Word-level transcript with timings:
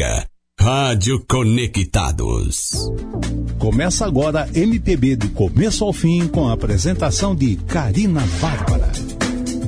música. 0.00 0.26
Rádio 0.58 1.24
Conectados. 1.26 2.90
Começa 3.58 4.06
agora 4.06 4.48
MPB 4.54 5.16
do 5.16 5.30
começo 5.30 5.84
ao 5.84 5.92
fim 5.92 6.26
com 6.28 6.48
a 6.48 6.52
apresentação 6.52 7.34
de 7.34 7.56
Karina 7.56 8.22
Bárbara. 8.40 8.90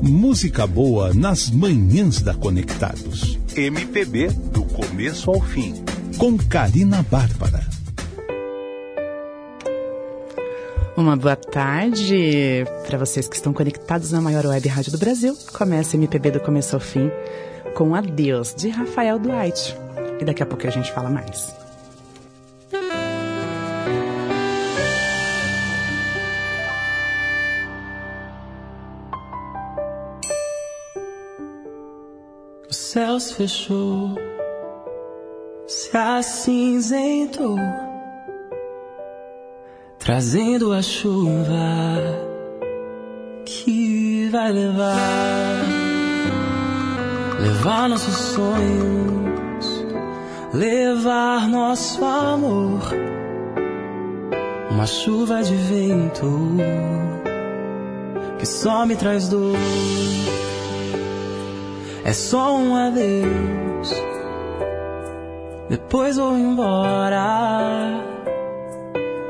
Música 0.02 0.66
boa 0.66 1.14
nas 1.14 1.50
manhãs 1.50 2.20
da 2.20 2.34
Conectados. 2.34 3.38
MPB 3.54 4.28
do 4.52 4.64
começo 4.64 5.30
ao 5.30 5.40
fim 5.40 5.82
com 6.18 6.36
Karina 6.36 7.04
Bárbara. 7.10 7.66
Uma 10.96 11.16
boa 11.16 11.36
tarde 11.36 12.64
para 12.86 12.98
vocês 12.98 13.26
que 13.28 13.36
estão 13.36 13.52
conectados 13.52 14.12
na 14.12 14.20
maior 14.20 14.44
web 14.46 14.68
rádio 14.68 14.92
do 14.92 14.98
Brasil. 14.98 15.36
Começa 15.52 15.96
MPB 15.96 16.32
do 16.32 16.40
começo 16.40 16.76
ao 16.76 16.80
fim 16.80 17.10
com 17.74 17.94
Adeus 17.94 18.54
de 18.54 18.68
Rafael 18.68 19.18
Duarte. 19.18 19.74
E 20.22 20.24
daqui 20.24 20.40
a 20.40 20.46
pouco 20.46 20.64
a 20.64 20.70
gente 20.70 20.92
fala 20.92 21.10
mais. 21.10 21.52
O 32.70 32.72
céu 32.72 33.18
se 33.18 33.34
fechou, 33.34 34.14
se 35.66 35.96
acinzentou, 35.96 37.56
trazendo 39.98 40.72
a 40.72 40.82
chuva 40.82 41.98
que 43.44 44.28
vai 44.30 44.52
levar, 44.52 45.64
levar 47.40 47.88
nossos 47.88 48.14
sonhos, 48.14 49.31
levar 50.52 51.48
nosso 51.48 52.04
amor. 52.04 52.82
Uma 54.70 54.86
chuva 54.86 55.42
de 55.42 55.54
vento 55.54 56.56
que 58.38 58.46
só 58.46 58.84
me 58.84 58.96
traz 58.96 59.28
dor 59.28 59.56
é 62.04 62.12
só 62.12 62.56
um 62.56 62.74
adeus. 62.74 64.02
Depois 65.68 66.16
vou 66.16 66.36
embora, 66.36 68.04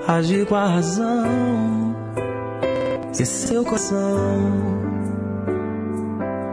agir 0.08 0.44
com 0.46 0.56
a 0.56 0.66
razão, 0.66 1.94
ser 3.12 3.26
seu 3.26 3.64
coração. 3.64 4.72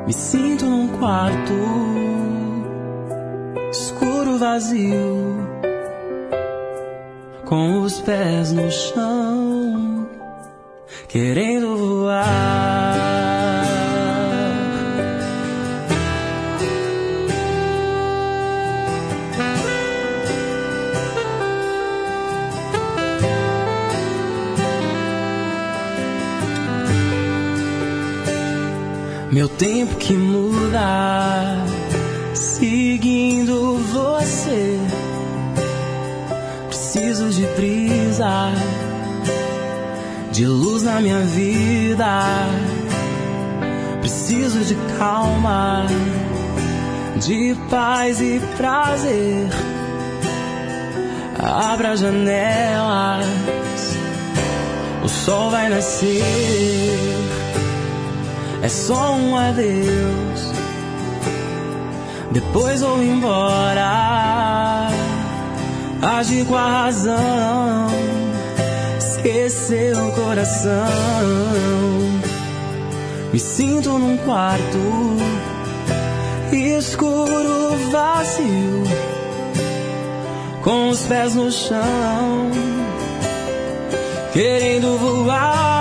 Me 0.05 0.13
sinto 0.13 0.66
num 0.66 0.88
quarto 0.89 1.53
escuro, 3.72 4.28
vazio, 4.38 5.35
com 7.45 7.81
os 7.81 7.99
pés 8.02 8.52
no 8.52 8.69
chão, 8.72 10.08
querendo 11.08 11.77
voar. 11.77 13.19
Meu 29.31 29.47
tempo 29.47 29.95
que 29.97 30.13
muda, 30.13 31.38
de 40.39 40.47
luz 40.47 40.83
na 40.83 41.01
minha 41.01 41.19
vida. 41.19 42.21
Preciso 44.00 44.63
de 44.63 44.73
calma, 44.97 45.85
de 47.17 47.57
paz 47.69 48.22
e 48.22 48.39
prazer. 48.55 49.49
Abra 51.38 51.91
as 51.91 51.99
janelas, 51.99 53.25
o 55.03 55.09
sol 55.09 55.51
vai 55.51 55.67
nascer 55.67 56.13
é 58.61 58.69
só 58.69 59.16
um 59.16 59.35
adeus. 59.35 60.53
Depois 62.31 62.79
vou 62.79 63.03
embora, 63.03 64.88
agir 66.01 66.45
com 66.45 66.55
a 66.55 66.69
razão, 66.83 67.88
esquecer 69.19 69.97
o 69.97 70.12
coração. 70.13 70.88
Me 73.31 73.40
sinto 73.40 73.97
num 74.00 74.18
quarto 74.18 74.78
escuro, 76.52 77.78
vazio, 77.91 78.84
com 80.63 80.90
os 80.90 81.03
pés 81.03 81.35
no 81.35 81.52
chão, 81.52 82.50
querendo 84.34 84.97
voar. 84.97 85.78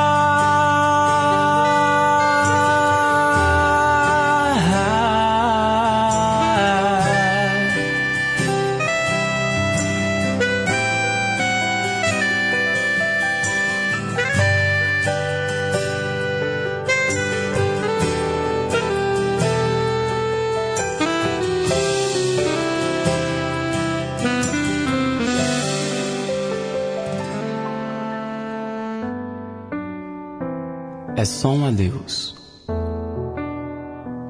É 31.18 31.24
só 31.24 31.50
um 31.50 31.66
adeus. 31.66 32.36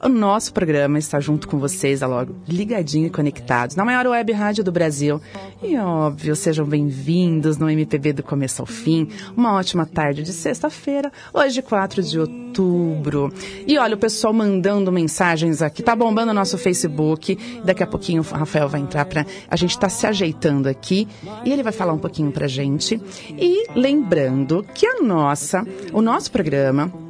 O 0.04 0.10
nosso 0.10 0.54
programa 0.54 1.00
está 1.00 1.20
junto 1.20 1.48
com 1.48 1.58
vocês, 1.58 2.04
a 2.04 2.08
logo 2.08 2.36
ligadinho 2.48 3.08
e 3.08 3.10
conectados, 3.10 3.76
na 3.76 3.86
maior 3.86 4.06
web 4.06 4.32
rádio 4.34 4.64
do 4.64 4.72
Brasil. 4.72 5.22
E 5.64 5.78
óbvio, 5.78 6.36
sejam 6.36 6.66
bem-vindos 6.66 7.58
no 7.58 7.70
MPB 7.70 8.14
do 8.14 8.22
começo 8.22 8.62
ao 8.62 8.66
fim. 8.66 9.08
Uma 9.36 9.54
ótima 9.54 9.86
tarde 9.86 10.22
de 10.22 10.34
sexta-feira, 10.34 11.12
hoje 11.34 11.62
4 11.62 12.04
de 12.04 12.20
outubro. 12.20 13.34
E 13.66 13.78
olha, 13.78 13.96
o 13.96 13.98
pessoal 13.98 14.34
mandando 14.34 14.92
mensagens 14.92 15.62
aqui, 15.62 15.82
tá 15.82 15.96
bombando 15.96 16.32
o 16.32 16.36
nosso 16.36 16.58
Facebook. 16.58 17.38
Daqui 17.64 17.82
a 17.82 17.88
pouquinho 17.88 18.22
o 18.22 18.36
Rafael 18.36 18.68
vai 18.68 18.82
entrar 18.82 19.06
para 19.06 19.26
a 19.50 19.56
gente 19.56 19.80
tá 19.80 19.88
se 19.88 20.06
ajeitando 20.06 20.68
aqui 20.68 21.08
e 21.46 21.52
ele 21.52 21.64
vai 21.64 21.72
falar 21.72 21.94
um 21.94 22.00
pouquinho 22.00 22.32
pra 22.32 22.48
gente. 22.48 23.02
E 23.30 23.66
lembrando 23.74 24.64
que 24.74 24.86
a 24.86 25.02
nossa, 25.02 25.66
o 25.94 26.02
nosso 26.02 26.32
programa 26.32 27.05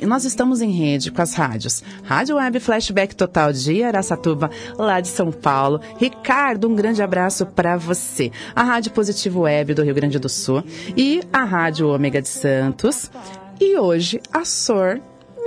E 0.00 0.06
nós 0.06 0.24
estamos 0.24 0.60
em 0.60 0.70
rede 0.70 1.10
com 1.10 1.22
as 1.22 1.34
rádios. 1.34 1.82
Rádio 2.02 2.36
Web 2.36 2.60
Flashback 2.60 3.14
Total 3.14 3.52
de 3.52 3.82
Araçatuba, 3.82 4.50
lá 4.76 5.00
de 5.00 5.08
São 5.08 5.32
Paulo. 5.32 5.80
Ricardo, 5.98 6.68
um 6.68 6.74
grande 6.74 7.02
abraço 7.02 7.46
para 7.46 7.76
você. 7.76 8.30
A 8.54 8.62
Rádio 8.62 8.92
Positivo 8.92 9.40
Web 9.40 9.74
do 9.74 9.82
Rio 9.82 9.94
Grande 9.94 10.18
do 10.18 10.28
Sul 10.28 10.62
e 10.96 11.22
a 11.32 11.44
Rádio 11.44 11.88
Ômega 11.88 12.20
de 12.20 12.28
Santos. 12.28 13.10
E 13.60 13.78
hoje 13.78 14.20
a 14.32 14.44
SOR 14.44 15.00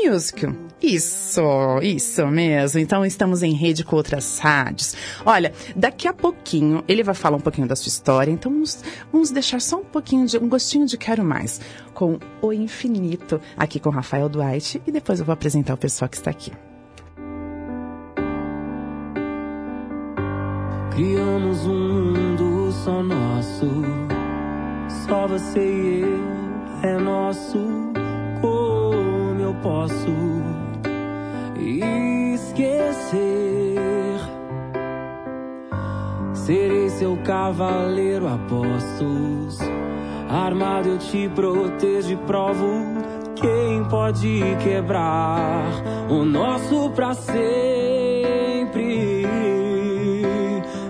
Music. 0.03 0.47
Isso, 0.81 1.41
isso 1.81 2.25
mesmo. 2.27 2.79
Então 2.79 3.05
estamos 3.05 3.43
em 3.43 3.53
rede 3.53 3.83
com 3.83 3.95
outras 3.95 4.39
rádios. 4.39 4.95
Olha, 5.25 5.53
daqui 5.75 6.07
a 6.07 6.13
pouquinho 6.13 6.83
ele 6.87 7.03
vai 7.03 7.13
falar 7.13 7.37
um 7.37 7.41
pouquinho 7.41 7.67
da 7.67 7.75
sua 7.75 7.89
história, 7.89 8.31
então 8.31 8.51
vamos, 8.51 8.81
vamos 9.11 9.29
deixar 9.29 9.59
só 9.59 9.77
um 9.77 9.83
pouquinho 9.83 10.25
de 10.25 10.37
um 10.37 10.47
gostinho 10.47 10.85
de 10.85 10.97
quero 10.97 11.23
mais 11.23 11.59
com 11.93 12.17
o 12.41 12.53
infinito 12.53 13.41
aqui 13.57 13.79
com 13.79 13.89
Rafael 13.89 14.29
Duarte 14.29 14.81
e 14.87 14.91
depois 14.91 15.19
eu 15.19 15.25
vou 15.25 15.33
apresentar 15.33 15.73
o 15.73 15.77
pessoal 15.77 16.07
que 16.07 16.15
está 16.15 16.31
aqui. 16.31 16.51
Criamos 20.91 21.65
um 21.65 22.13
mundo 22.13 22.71
só 22.71 23.03
nosso, 23.03 23.65
só 25.07 25.27
você 25.27 25.59
e 25.59 26.01
eu 26.01 26.39
é 26.81 26.97
nosso. 26.97 27.98
Posso 29.61 30.15
esquecer? 32.33 33.19
Serei 36.33 36.89
seu 36.89 37.17
cavaleiro 37.23 38.27
a 38.27 38.37
postos, 38.49 39.59
armado 40.29 40.89
eu 40.89 40.97
te 40.97 41.27
protejo 41.29 42.13
e 42.13 42.17
provo 42.17 42.69
quem 43.35 43.83
pode 43.89 44.41
quebrar 44.63 45.69
o 46.09 46.23
nosso 46.23 46.89
pra 46.91 47.13
sempre. 47.13 48.63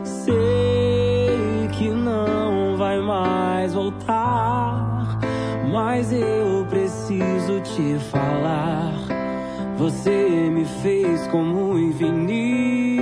Sei 0.03 1.67
que 1.71 1.89
não 1.89 2.77
vai 2.77 3.01
mais 3.01 3.73
voltar, 3.73 5.17
mas 5.71 6.13
eu 6.13 6.38
te 7.79 7.97
falar. 8.11 8.93
Você 9.77 10.49
me 10.51 10.65
fez 10.65 11.25
como 11.27 11.73
o 11.73 11.79
infinito. 11.79 12.99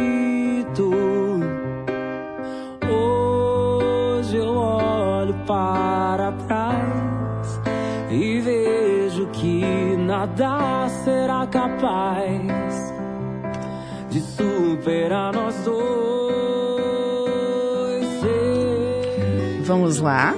Hoje 2.88 4.38
eu 4.38 4.56
olho 4.56 5.34
para 5.48 6.32
trás 6.48 7.60
e 8.12 8.40
vejo 8.40 9.26
que 9.28 9.98
nada 9.98 10.88
será 11.04 11.48
capaz 11.48 12.94
de 14.12 14.22
superar 14.22 15.34
nós 15.34 15.56
dois. 15.66 15.88
Vamos 19.64 20.00
lá. 20.00 20.36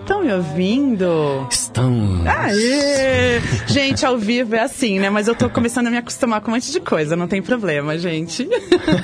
Estão 0.00 0.22
me 0.22 0.32
ouvindo? 0.32 1.46
Estamos. 1.76 2.26
Aê! 2.26 3.38
Gente, 3.66 4.06
ao 4.06 4.16
vivo 4.16 4.54
é 4.54 4.60
assim, 4.60 4.98
né? 4.98 5.10
Mas 5.10 5.28
eu 5.28 5.34
tô 5.34 5.50
começando 5.50 5.88
a 5.88 5.90
me 5.90 5.98
acostumar 5.98 6.40
com 6.40 6.50
um 6.50 6.54
monte 6.54 6.72
de 6.72 6.80
coisa, 6.80 7.14
não 7.14 7.28
tem 7.28 7.42
problema, 7.42 7.98
gente. 7.98 8.48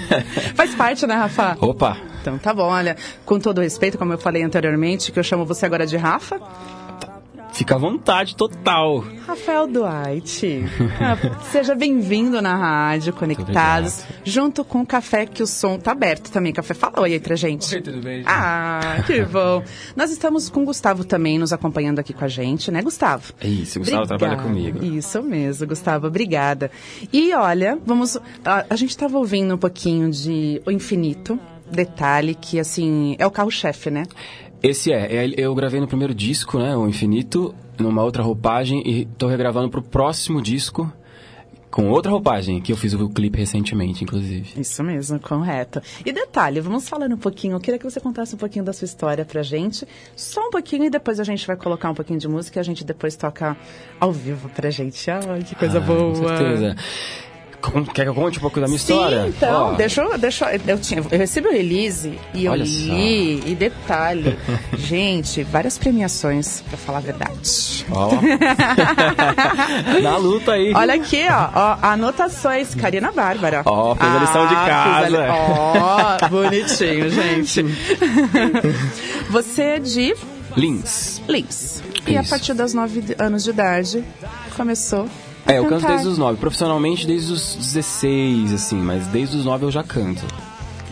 Faz 0.57 0.75
parte, 0.75 1.07
né, 1.07 1.15
Rafa? 1.15 1.55
Opa! 1.61 1.99
Então 2.23 2.39
tá 2.39 2.55
bom, 2.55 2.71
olha, 2.71 2.97
com 3.27 3.39
todo 3.39 3.61
respeito, 3.61 3.99
como 3.99 4.15
eu 4.15 4.19
falei 4.19 4.43
anteriormente, 4.43 5.13
que 5.13 5.19
eu 5.19 5.23
chamo 5.23 5.45
você 5.45 5.67
agora 5.67 5.87
de 5.87 5.99
Rafa. 5.99 6.41
Fica 7.63 7.77
à 7.77 7.79
vontade 7.79 8.35
total. 8.35 9.05
Rafael 9.25 9.69
Duarte, 9.69 10.65
ah, 11.01 11.17
seja 11.53 11.77
bem-vindo 11.77 12.43
na 12.43 12.57
Rádio 12.57 13.13
Conectados, 13.13 14.03
junto 14.25 14.65
com 14.65 14.81
o 14.81 14.87
Café, 14.87 15.27
que 15.27 15.45
o 15.45 15.47
som 15.47 15.79
tá 15.79 15.93
aberto 15.93 16.33
também. 16.33 16.53
Café, 16.53 16.75
fala 16.75 17.03
oi 17.03 17.13
aí 17.13 17.21
pra 17.21 17.37
gente. 17.37 17.73
Oi, 17.73 17.81
tudo 17.81 18.03
bem? 18.03 18.25
Ah, 18.27 19.05
que 19.07 19.23
bom. 19.23 19.63
Nós 19.95 20.11
estamos 20.11 20.51
com 20.51 20.63
o 20.63 20.65
Gustavo 20.65 21.05
também 21.05 21.39
nos 21.39 21.53
acompanhando 21.53 22.01
aqui 22.01 22.13
com 22.13 22.25
a 22.25 22.29
gente, 22.29 22.69
né, 22.73 22.83
Gustavo? 22.83 23.33
É 23.41 23.47
isso, 23.47 23.79
o 23.79 23.83
Gustavo 23.83 24.09
trabalha 24.09 24.33
Obrigada. 24.41 24.73
comigo. 24.81 24.99
Isso 24.99 25.23
mesmo, 25.23 25.69
Gustavo, 25.69 26.09
obrigada. 26.09 26.69
E 27.13 27.33
olha, 27.33 27.79
vamos. 27.87 28.19
A, 28.45 28.67
a 28.69 28.75
gente 28.75 28.91
estava 28.91 29.17
ouvindo 29.17 29.55
um 29.55 29.59
pouquinho 29.59 30.11
de 30.11 30.61
O 30.67 30.71
Infinito, 30.73 31.39
detalhe 31.71 32.35
que, 32.35 32.59
assim, 32.59 33.15
é 33.21 33.25
o 33.25 33.31
carro-chefe, 33.31 33.89
né? 33.89 34.03
Esse 34.63 34.93
é, 34.93 35.25
é, 35.25 35.33
eu 35.37 35.55
gravei 35.55 35.81
no 35.81 35.89
primeiro 35.89 36.15
disco, 36.15 36.59
né, 36.59 36.77
o 36.77 36.87
Infinito, 36.89 37.53
numa 37.79 38.03
outra 38.05 38.23
roupagem 38.23 38.83
e 38.87 39.05
tô 39.05 39.27
regravando 39.27 39.69
pro 39.69 39.83
próximo 39.83 40.41
disco 40.41 40.91
com 41.69 41.89
outra 41.89 42.13
roupagem, 42.13 42.61
que 42.61 42.71
eu 42.71 42.77
fiz 42.77 42.93
o 42.93 43.09
clipe 43.09 43.39
recentemente, 43.39 44.05
inclusive. 44.05 44.61
Isso 44.61 44.85
mesmo, 44.85 45.19
correto. 45.19 45.81
E 46.05 46.13
detalhe, 46.13 46.61
vamos 46.61 46.87
falando 46.87 47.15
um 47.15 47.19
pouquinho, 47.19 47.57
eu 47.57 47.61
queria 47.61 47.79
que 47.79 47.85
você 47.85 47.99
contasse 47.99 48.35
um 48.35 48.39
pouquinho 48.39 48.65
da 48.65 48.75
sua 48.75 48.85
história 48.85 49.25
pra 49.25 49.43
gente, 49.43 49.89
só 50.15 50.47
um 50.47 50.51
pouquinho, 50.51 50.85
e 50.85 50.91
depois 50.91 51.19
a 51.19 51.25
gente 51.25 51.47
vai 51.47 51.57
colocar 51.57 51.91
um 51.91 51.95
pouquinho 51.95 52.19
de 52.19 52.29
música 52.29 52.59
e 52.59 52.61
a 52.61 52.63
gente 52.63 52.85
depois 52.85 53.17
toca 53.17 53.57
ao 53.99 54.13
vivo 54.13 54.51
pra 54.51 54.71
gente. 54.71 55.11
Ai, 55.11 55.43
que 55.43 55.55
coisa 55.55 55.79
Ah, 55.79 55.81
boa. 55.81 56.11
Com 56.15 56.29
certeza. 56.29 56.77
Quer 57.95 58.03
que 58.05 58.09
eu 58.09 58.15
conte 58.15 58.39
um 58.39 58.41
pouco 58.41 58.61
da 58.61 58.67
minha 58.67 58.79
Sim, 58.79 58.93
história? 58.95 59.27
então, 59.29 59.73
Ó, 59.73 59.73
deixa 59.75 60.03
eu, 60.03 60.19
deixa 60.19 60.53
eu, 60.53 60.61
eu, 60.67 60.79
tinha, 60.79 61.01
eu 61.11 61.19
recebi 61.19 61.47
o 61.49 61.53
release 61.53 62.19
e 62.35 62.45
eu 62.47 62.53
Olha 62.53 62.67
só. 62.67 62.73
li, 62.73 63.43
e 63.51 63.55
detalhe, 63.55 64.37
gente, 64.77 65.43
várias 65.45 65.79
premiações, 65.79 66.63
pra 66.69 66.77
falar 66.77 66.99
a 66.99 67.03
verdade. 67.03 67.87
Ó. 67.91 68.11
Na 70.03 70.17
luta 70.17 70.53
aí. 70.53 70.73
Olha 70.75 70.95
aqui, 70.95 71.23
ó, 71.31 71.51
ó 71.55 71.77
anotações, 71.83 72.75
Karina 72.75 73.13
Bárbara. 73.13 73.63
Ó, 73.65 73.95
fez 73.95 74.13
a 74.15 74.19
lição 74.19 74.47
de 74.49 74.55
Ah, 74.55 74.67
casa. 74.67 75.07
a 75.07 75.09
li- 75.09 75.17
Ó, 75.31 76.29
bonitinho, 76.29 77.11
gente. 77.15 77.65
Você 79.31 79.63
é 79.63 79.79
de 79.79 80.15
Lins. 80.57 81.23
Lins. 81.29 81.83
E 82.07 82.17
a 82.17 82.21
Isso. 82.21 82.31
partir 82.31 82.55
dos 82.55 82.75
9 82.75 83.15
anos 83.19 83.45
de 83.45 83.51
idade, 83.51 84.05
começou 84.57 85.05
a 85.05 85.32
É, 85.47 85.59
eu 85.59 85.65
canto 85.65 85.81
cantar. 85.81 85.89
desde 85.93 86.09
os 86.09 86.19
9. 86.19 86.39
Profissionalmente 86.39 87.07
desde 87.07 87.33
os 87.33 87.57
16, 87.57 88.53
assim, 88.53 88.77
mas 88.77 89.07
desde 89.09 89.37
os 89.37 89.45
9 89.45 89.67
eu 89.67 89.71
já 89.71 89.83
canto. 89.83 90.25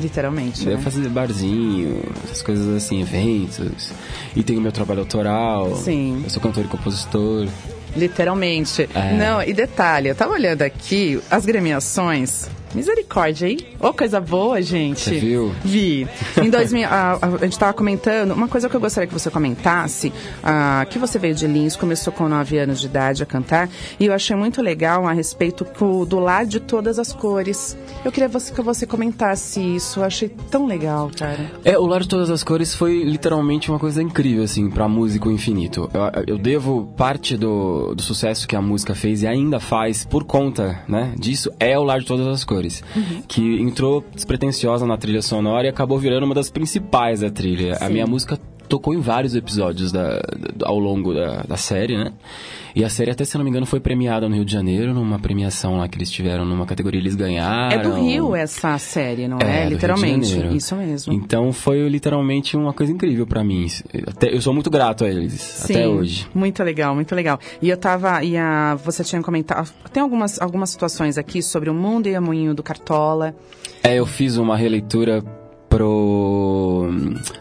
Literalmente, 0.00 0.64
Daí 0.64 0.72
eu 0.72 0.78
né? 0.78 0.82
fazia 0.82 1.08
barzinho, 1.10 2.02
essas 2.24 2.40
coisas 2.40 2.66
assim, 2.74 3.02
eventos. 3.02 3.92
E 4.34 4.42
tenho 4.42 4.60
meu 4.60 4.72
trabalho 4.72 5.00
autoral. 5.00 5.76
Sim. 5.76 6.22
Eu 6.24 6.30
sou 6.30 6.42
cantor 6.42 6.64
e 6.64 6.68
compositor. 6.68 7.46
Literalmente. 7.94 8.88
É. 8.94 9.12
Não, 9.12 9.42
e 9.42 9.52
detalhe, 9.52 10.08
eu 10.08 10.14
tava 10.14 10.32
olhando 10.32 10.62
aqui 10.62 11.20
as 11.30 11.44
gremiações. 11.44 12.48
Misericórdia, 12.74 13.48
hein? 13.48 13.58
Ô, 13.80 13.92
coisa 13.92 14.20
boa, 14.20 14.60
gente. 14.62 15.00
Você 15.00 15.18
viu? 15.18 15.52
Vi. 15.64 16.06
Em 16.42 16.48
2000, 16.50 16.86
a, 16.88 17.18
a, 17.20 17.44
gente 17.44 17.58
tava 17.58 17.72
comentando, 17.72 18.32
uma 18.32 18.48
coisa 18.48 18.68
que 18.68 18.76
eu 18.76 18.80
gostaria 18.80 19.06
que 19.08 19.12
você 19.12 19.30
comentasse, 19.30 20.12
ah, 20.42 20.86
que 20.88 20.98
você 20.98 21.18
veio 21.18 21.34
de 21.34 21.46
Lins, 21.46 21.76
começou 21.76 22.12
com 22.12 22.28
9 22.28 22.58
anos 22.58 22.80
de 22.80 22.86
idade 22.86 23.22
a 23.22 23.26
cantar, 23.26 23.68
e 23.98 24.06
eu 24.06 24.12
achei 24.12 24.36
muito 24.36 24.62
legal 24.62 25.06
a 25.06 25.12
respeito 25.12 25.64
co- 25.64 26.04
do 26.04 26.18
lar 26.18 26.46
de 26.46 26.60
todas 26.60 26.98
as 26.98 27.12
cores. 27.12 27.76
Eu 28.04 28.12
queria 28.12 28.28
você, 28.28 28.52
que 28.52 28.62
você 28.62 28.86
comentasse 28.86 29.60
isso, 29.60 30.00
eu 30.00 30.04
achei 30.04 30.28
tão 30.50 30.66
legal, 30.66 31.10
cara. 31.16 31.50
É, 31.64 31.78
o 31.78 31.86
Lar 31.86 32.00
de 32.00 32.08
Todas 32.08 32.30
as 32.30 32.42
Cores 32.42 32.74
foi 32.74 33.02
literalmente 33.02 33.70
uma 33.70 33.78
coisa 33.78 34.02
incrível, 34.02 34.44
assim, 34.44 34.70
pra 34.70 34.88
músico 34.88 35.30
infinito. 35.30 35.90
Eu, 35.92 36.34
eu 36.34 36.38
devo 36.38 36.92
parte 36.96 37.36
do, 37.36 37.94
do 37.94 38.02
sucesso 38.02 38.46
que 38.46 38.56
a 38.56 38.62
música 38.62 38.94
fez 38.94 39.22
e 39.22 39.26
ainda 39.26 39.58
faz 39.60 40.04
por 40.04 40.24
conta, 40.24 40.82
né, 40.88 41.14
disso, 41.18 41.50
é 41.58 41.78
o 41.78 41.82
Lar 41.82 42.00
de 42.00 42.06
Todas 42.06 42.26
as 42.26 42.44
Cores. 42.44 42.59
Que 43.28 43.60
entrou 43.60 44.04
despretensiosa 44.14 44.86
na 44.86 44.96
trilha 44.96 45.22
sonora 45.22 45.66
e 45.66 45.70
acabou 45.70 45.98
virando 45.98 46.24
uma 46.24 46.34
das 46.34 46.50
principais 46.50 47.20
da 47.20 47.30
trilha. 47.30 47.74
A 47.74 47.86
Sim. 47.86 47.92
minha 47.92 48.06
música 48.06 48.38
tocou 48.70 48.94
em 48.94 49.00
vários 49.00 49.34
episódios 49.34 49.92
da, 49.92 50.20
da- 50.56 50.66
ao 50.66 50.78
longo 50.78 51.12
da, 51.12 51.42
da 51.42 51.56
série, 51.58 51.98
né? 51.98 52.12
E 52.74 52.84
a 52.84 52.88
série, 52.88 53.10
até 53.10 53.24
se 53.24 53.36
não 53.36 53.42
me 53.44 53.50
engano, 53.50 53.66
foi 53.66 53.80
premiada 53.80 54.28
no 54.28 54.36
Rio 54.36 54.44
de 54.44 54.52
Janeiro, 54.52 54.94
numa 54.94 55.18
premiação 55.18 55.78
lá 55.78 55.88
que 55.88 55.98
eles 55.98 56.08
tiveram, 56.08 56.44
numa 56.44 56.64
categoria 56.64 57.00
eles 57.00 57.16
ganharam. 57.16 57.76
É 57.76 57.82
do 57.82 57.92
Rio 58.00 58.34
essa 58.36 58.78
série, 58.78 59.26
não 59.26 59.38
é? 59.42 59.64
É, 59.64 59.68
Literalmente. 59.68 60.38
Isso 60.56 60.76
mesmo. 60.76 61.12
Então 61.12 61.52
foi 61.52 61.88
literalmente 61.88 62.56
uma 62.56 62.72
coisa 62.72 62.92
incrível 62.92 63.26
pra 63.26 63.42
mim. 63.42 63.66
Até, 64.06 64.32
eu 64.32 64.40
sou 64.40 64.54
muito 64.54 64.70
grato 64.70 65.04
a 65.04 65.08
eles, 65.08 65.64
até 65.64 65.88
hoje. 65.88 66.28
Muito 66.32 66.62
legal, 66.62 66.94
muito 66.94 67.12
legal. 67.12 67.40
E 67.60 67.68
eu 67.68 67.76
tava. 67.76 68.22
E 68.22 68.36
a, 68.36 68.76
você 68.76 69.02
tinha 69.02 69.20
comentado. 69.20 69.68
Tem 69.92 70.00
algumas, 70.00 70.40
algumas 70.40 70.70
situações 70.70 71.18
aqui 71.18 71.42
sobre 71.42 71.68
o 71.70 71.74
mundo 71.74 72.06
e 72.08 72.14
a 72.14 72.20
moinho 72.20 72.54
do 72.54 72.62
Cartola. 72.62 73.34
É, 73.82 73.98
eu 73.98 74.06
fiz 74.06 74.36
uma 74.36 74.56
releitura 74.56 75.24
pro 75.70 76.90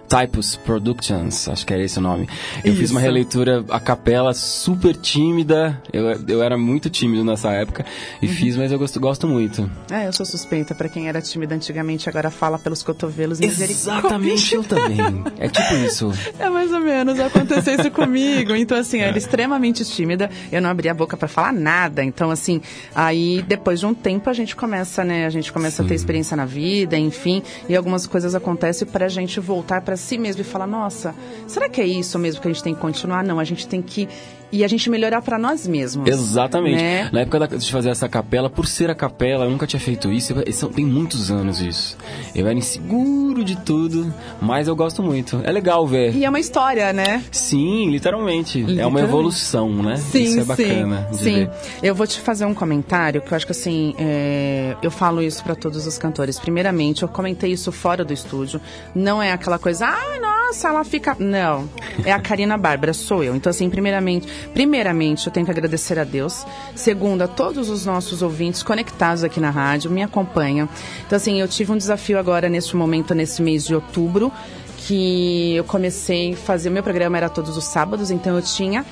Typus 0.07 0.55
Productions, 0.55 1.49
acho 1.49 1.65
que 1.65 1.73
era 1.73 1.83
esse 1.83 1.97
o 1.99 2.01
nome. 2.01 2.27
Eu 2.63 2.73
fiz 2.75 2.89
uma 2.91 2.99
Isso. 2.99 3.05
releitura 3.07 3.65
a 3.69 3.79
capela 3.79 4.33
super 4.33 4.95
tímida. 4.95 5.81
Eu, 5.91 6.05
eu 6.27 6.41
era 6.43 6.57
muito 6.57 6.89
tímido 6.89 7.23
nessa 7.25 7.51
época 7.51 7.85
e 8.21 8.27
Uhum. 8.27 8.33
fiz, 8.33 8.55
mas 8.55 8.71
eu 8.71 8.77
gosto, 8.79 8.99
gosto 8.99 9.27
muito. 9.27 9.69
É, 9.91 10.07
eu 10.07 10.13
sou 10.13 10.25
suspeita. 10.25 10.73
Pra 10.75 10.87
quem 10.87 11.07
era 11.09 11.21
tímida 11.21 11.53
antigamente, 11.55 12.07
agora 12.07 12.29
fala 12.31 12.57
pelos 12.59 12.83
cotovelos. 12.83 13.39
Exatamente, 13.41 14.53
eu 14.55 14.63
também. 14.63 14.99
É 15.37 15.47
tipo 15.49 15.73
isso. 15.85 16.11
É 16.39 16.49
mais 16.49 16.71
ou 16.71 16.79
menos, 16.79 17.19
aconteceu 17.19 17.75
isso 17.75 17.91
comigo. 17.91 18.55
Então, 18.55 18.77
assim, 18.77 18.97
eu 18.99 19.05
É. 19.05 19.07
era 19.09 19.17
extremamente 19.17 19.83
tímida, 19.83 20.29
eu 20.51 20.61
não 20.61 20.69
abria 20.69 20.91
a 20.91 20.93
boca 20.93 21.17
pra 21.17 21.27
falar 21.27 21.51
nada. 21.51 22.03
Então, 22.03 22.29
assim, 22.31 22.61
aí 22.95 23.43
depois 23.47 23.79
de 23.79 23.85
um 23.85 23.93
tempo 23.93 24.29
a 24.29 24.33
gente 24.33 24.55
começa, 24.55 25.03
né? 25.03 25.25
A 25.25 25.29
gente 25.29 25.51
começa 25.51 25.81
a 25.83 25.85
ter 25.85 25.95
experiência 25.95 26.37
na 26.37 26.45
vida, 26.45 26.97
enfim, 26.97 27.41
e 27.67 27.75
algumas 27.75 28.05
coisas 28.07 28.18
acontecem 28.25 28.87
pra 28.87 29.07
gente 29.07 29.39
voltar 29.39 29.81
pra 29.81 29.97
si 29.97 30.17
mesmo 30.17 30.41
e 30.41 30.45
falar: 30.45 30.67
nossa, 30.67 31.15
será 31.47 31.69
que 31.69 31.81
é 31.81 31.85
isso 31.85 32.17
mesmo 32.19 32.41
que 32.41 32.47
a 32.47 32.51
gente 32.51 32.63
tem 32.63 32.73
que 32.73 32.81
continuar? 32.81 33.23
Não, 33.23 33.39
a 33.39 33.43
gente 33.43 33.67
tem 33.67 33.81
que. 33.81 34.07
E 34.51 34.63
a 34.63 34.67
gente 34.67 34.89
melhorar 34.89 35.21
pra 35.21 35.37
nós 35.37 35.67
mesmos. 35.67 36.07
Exatamente. 36.09 36.77
Né? 36.81 37.09
Na 37.11 37.21
época 37.21 37.39
da- 37.39 37.45
de 37.47 37.71
fazer 37.71 37.89
essa 37.89 38.09
capela, 38.09 38.49
por 38.49 38.65
ser 38.65 38.89
a 38.89 38.95
capela, 38.95 39.45
eu 39.45 39.51
nunca 39.51 39.67
tinha 39.67 39.79
feito 39.79 40.11
isso. 40.11 40.33
Eu- 40.33 40.43
isso- 40.47 40.67
tem 40.69 40.85
muitos 40.85 41.29
anos 41.29 41.61
isso. 41.61 41.95
Eu 42.33 42.47
era 42.47 42.57
inseguro 42.57 43.43
de 43.43 43.55
tudo, 43.57 44.11
mas 44.41 44.67
eu 44.67 44.75
gosto 44.75 45.03
muito. 45.03 45.39
É 45.43 45.51
legal 45.51 45.85
ver. 45.85 46.15
E 46.15 46.25
é 46.25 46.29
uma 46.29 46.39
história, 46.39 46.91
né? 46.91 47.23
Sim, 47.31 47.89
literalmente. 47.91 48.59
É 48.59 48.63
uma 48.63 48.69
Literalmente. 48.71 49.05
evolução, 49.07 49.69
né? 49.83 49.97
Sim, 49.97 50.23
isso 50.23 50.39
é 50.39 50.43
bacana 50.43 51.07
sim. 51.11 51.17
sim. 51.17 51.33
ver. 51.45 51.51
Eu 51.83 51.93
vou 51.93 52.07
te 52.07 52.19
fazer 52.19 52.45
um 52.45 52.53
comentário 52.53 53.21
que 53.21 53.31
eu 53.31 53.35
acho 53.35 53.45
que 53.45 53.51
assim, 53.51 53.93
é, 53.99 54.75
eu 54.81 54.89
falo 54.89 55.21
isso 55.21 55.43
pra 55.43 55.55
todos 55.55 55.85
os 55.85 55.97
cantores. 55.97 56.39
Primeiramente, 56.39 57.03
eu 57.03 57.07
comentei 57.07 57.51
isso 57.51 57.71
fora 57.71 58.03
do 58.03 58.13
estúdio. 58.13 58.59
Não 58.95 59.21
é 59.21 59.31
aquela 59.31 59.59
coisa, 59.59 59.85
ai, 59.85 60.19
nossa, 60.19 60.67
ela 60.69 60.83
fica. 60.83 61.15
Não. 61.19 61.69
É 62.03 62.11
a 62.11 62.19
Karina 62.19 62.57
Bárbara, 62.57 62.93
sou 62.93 63.23
eu. 63.23 63.35
Então, 63.35 63.49
assim, 63.49 63.69
primeiramente, 63.69 64.27
primeiramente, 64.53 65.27
eu 65.27 65.33
tenho 65.33 65.45
que 65.45 65.51
agradecer 65.51 65.99
a 65.99 66.03
Deus. 66.03 66.45
Segundo, 66.75 67.21
a 67.21 67.27
todos 67.27 67.69
os 67.69 67.85
nossos 67.85 68.21
ouvintes 68.21 68.63
conectados 68.63 69.23
aqui 69.23 69.39
na 69.39 69.49
rádio, 69.49 69.91
me 69.91 70.03
acompanham. 70.03 70.67
Então, 71.05 71.17
assim, 71.17 71.39
eu 71.39 71.47
tive 71.47 71.71
um 71.71 71.77
desafio 71.77 72.19
agora 72.19 72.49
neste 72.49 72.75
momento, 72.75 73.13
nesse 73.13 73.41
mês 73.41 73.65
de 73.65 73.75
outubro, 73.75 74.31
que 74.77 75.55
eu 75.55 75.63
comecei 75.63 76.33
a 76.33 76.37
fazer. 76.37 76.69
Meu 76.69 76.83
programa 76.83 77.17
era 77.17 77.29
todos 77.29 77.57
os 77.57 77.65
sábados, 77.65 78.11
então 78.11 78.35
eu 78.35 78.41
tinha 78.41 78.85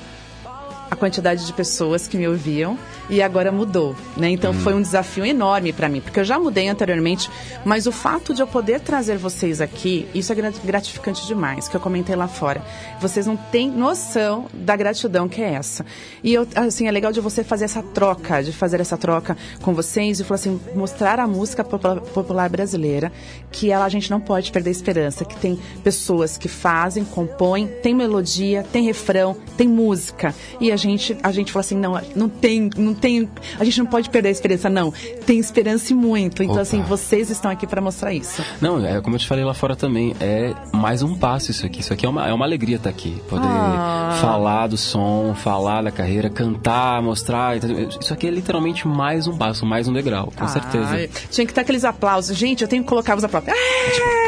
a 0.90 0.96
quantidade 0.96 1.44
de 1.46 1.52
pessoas 1.52 2.06
que 2.08 2.16
me 2.16 2.26
ouviam 2.26 2.78
e 3.10 3.20
agora 3.22 3.50
mudou, 3.52 3.94
né? 4.16 4.28
Então 4.30 4.52
foi 4.54 4.74
um 4.74 4.82
desafio 4.82 5.24
enorme 5.24 5.72
para 5.72 5.88
mim, 5.88 6.00
porque 6.00 6.20
eu 6.20 6.24
já 6.24 6.38
mudei 6.38 6.68
anteriormente, 6.68 7.30
mas 7.64 7.86
o 7.86 7.92
fato 7.92 8.34
de 8.34 8.40
eu 8.42 8.46
poder 8.46 8.80
trazer 8.80 9.16
vocês 9.18 9.60
aqui, 9.60 10.06
isso 10.14 10.32
é 10.32 10.34
gra- 10.34 10.52
gratificante 10.64 11.26
demais, 11.26 11.68
que 11.68 11.76
eu 11.76 11.80
comentei 11.80 12.14
lá 12.16 12.28
fora. 12.28 12.62
Vocês 13.00 13.26
não 13.26 13.36
têm 13.36 13.70
noção 13.70 14.46
da 14.52 14.76
gratidão 14.76 15.28
que 15.28 15.40
é 15.42 15.52
essa. 15.54 15.84
E 16.22 16.32
eu, 16.34 16.46
assim, 16.54 16.86
é 16.86 16.90
legal 16.90 17.12
de 17.12 17.20
você 17.20 17.42
fazer 17.44 17.64
essa 17.66 17.82
troca, 17.82 18.42
de 18.42 18.52
fazer 18.52 18.80
essa 18.80 18.96
troca 18.96 19.36
com 19.62 19.74
vocês 19.74 20.20
e 20.20 20.24
falar 20.24 20.36
assim, 20.36 20.60
mostrar 20.74 21.18
a 21.20 21.26
música 21.26 21.62
popula- 21.64 22.00
popular 22.00 22.48
brasileira, 22.48 23.12
que 23.50 23.70
ela 23.70 23.84
a 23.84 23.88
gente 23.88 24.10
não 24.10 24.20
pode 24.20 24.50
perder 24.52 24.68
a 24.70 24.72
esperança, 24.72 25.24
que 25.24 25.36
tem 25.36 25.58
pessoas 25.82 26.36
que 26.36 26.48
fazem, 26.48 27.04
compõem, 27.04 27.66
tem 27.82 27.94
melodia, 27.94 28.62
tem 28.72 28.84
refrão, 28.84 29.36
tem 29.56 29.68
música. 29.68 30.34
E 30.60 30.70
a 30.72 30.76
gente, 30.78 31.16
a 31.22 31.30
gente 31.32 31.52
fala 31.52 31.60
assim, 31.60 31.76
não, 31.76 32.00
não 32.16 32.28
tem, 32.28 32.70
não 32.76 32.94
tem, 32.94 33.28
a 33.60 33.64
gente 33.64 33.78
não 33.78 33.86
pode 33.86 34.08
perder 34.08 34.28
a 34.28 34.32
esperança, 34.32 34.70
não. 34.70 34.90
Tem 35.26 35.38
esperança 35.38 35.92
e 35.92 35.96
muito. 35.96 36.42
Então 36.42 36.54
Opa. 36.54 36.62
assim, 36.62 36.80
vocês 36.82 37.28
estão 37.30 37.50
aqui 37.50 37.66
para 37.66 37.80
mostrar 37.80 38.14
isso. 38.14 38.42
Não, 38.60 38.84
é 38.84 39.00
como 39.00 39.16
eu 39.16 39.20
te 39.20 39.26
falei 39.26 39.44
lá 39.44 39.52
fora 39.54 39.76
também, 39.76 40.14
é 40.20 40.54
mais 40.72 41.02
um 41.02 41.14
passo 41.16 41.50
isso 41.50 41.66
aqui. 41.66 41.80
Isso 41.80 41.92
aqui 41.92 42.06
é 42.06 42.08
uma, 42.08 42.26
é 42.26 42.32
uma 42.32 42.44
alegria 42.44 42.76
estar 42.76 42.88
aqui. 42.90 43.20
Poder 43.28 43.46
Ah. 43.46 44.16
falar 44.20 44.66
do 44.68 44.76
som, 44.76 45.34
falar 45.34 45.82
da 45.82 45.90
carreira, 45.90 46.30
cantar, 46.30 47.02
mostrar. 47.02 47.56
entendeu? 47.56 47.88
Isso 48.00 48.12
aqui 48.14 48.26
é 48.26 48.30
literalmente 48.30 48.86
mais 48.86 49.26
um 49.26 49.36
passo, 49.36 49.66
mais 49.66 49.88
um 49.88 49.92
degrau, 49.92 50.32
com 50.34 50.46
certeza. 50.48 50.88
Ai, 50.90 51.10
tinha 51.30 51.46
que 51.46 51.52
ter 51.52 51.60
aqueles 51.62 51.84
aplausos. 51.84 52.36
Gente, 52.36 52.62
eu 52.62 52.68
tenho 52.68 52.82
que 52.82 52.88
colocar 52.88 53.16
os 53.16 53.24
aplausos. 53.24 53.50
É, 53.50 54.27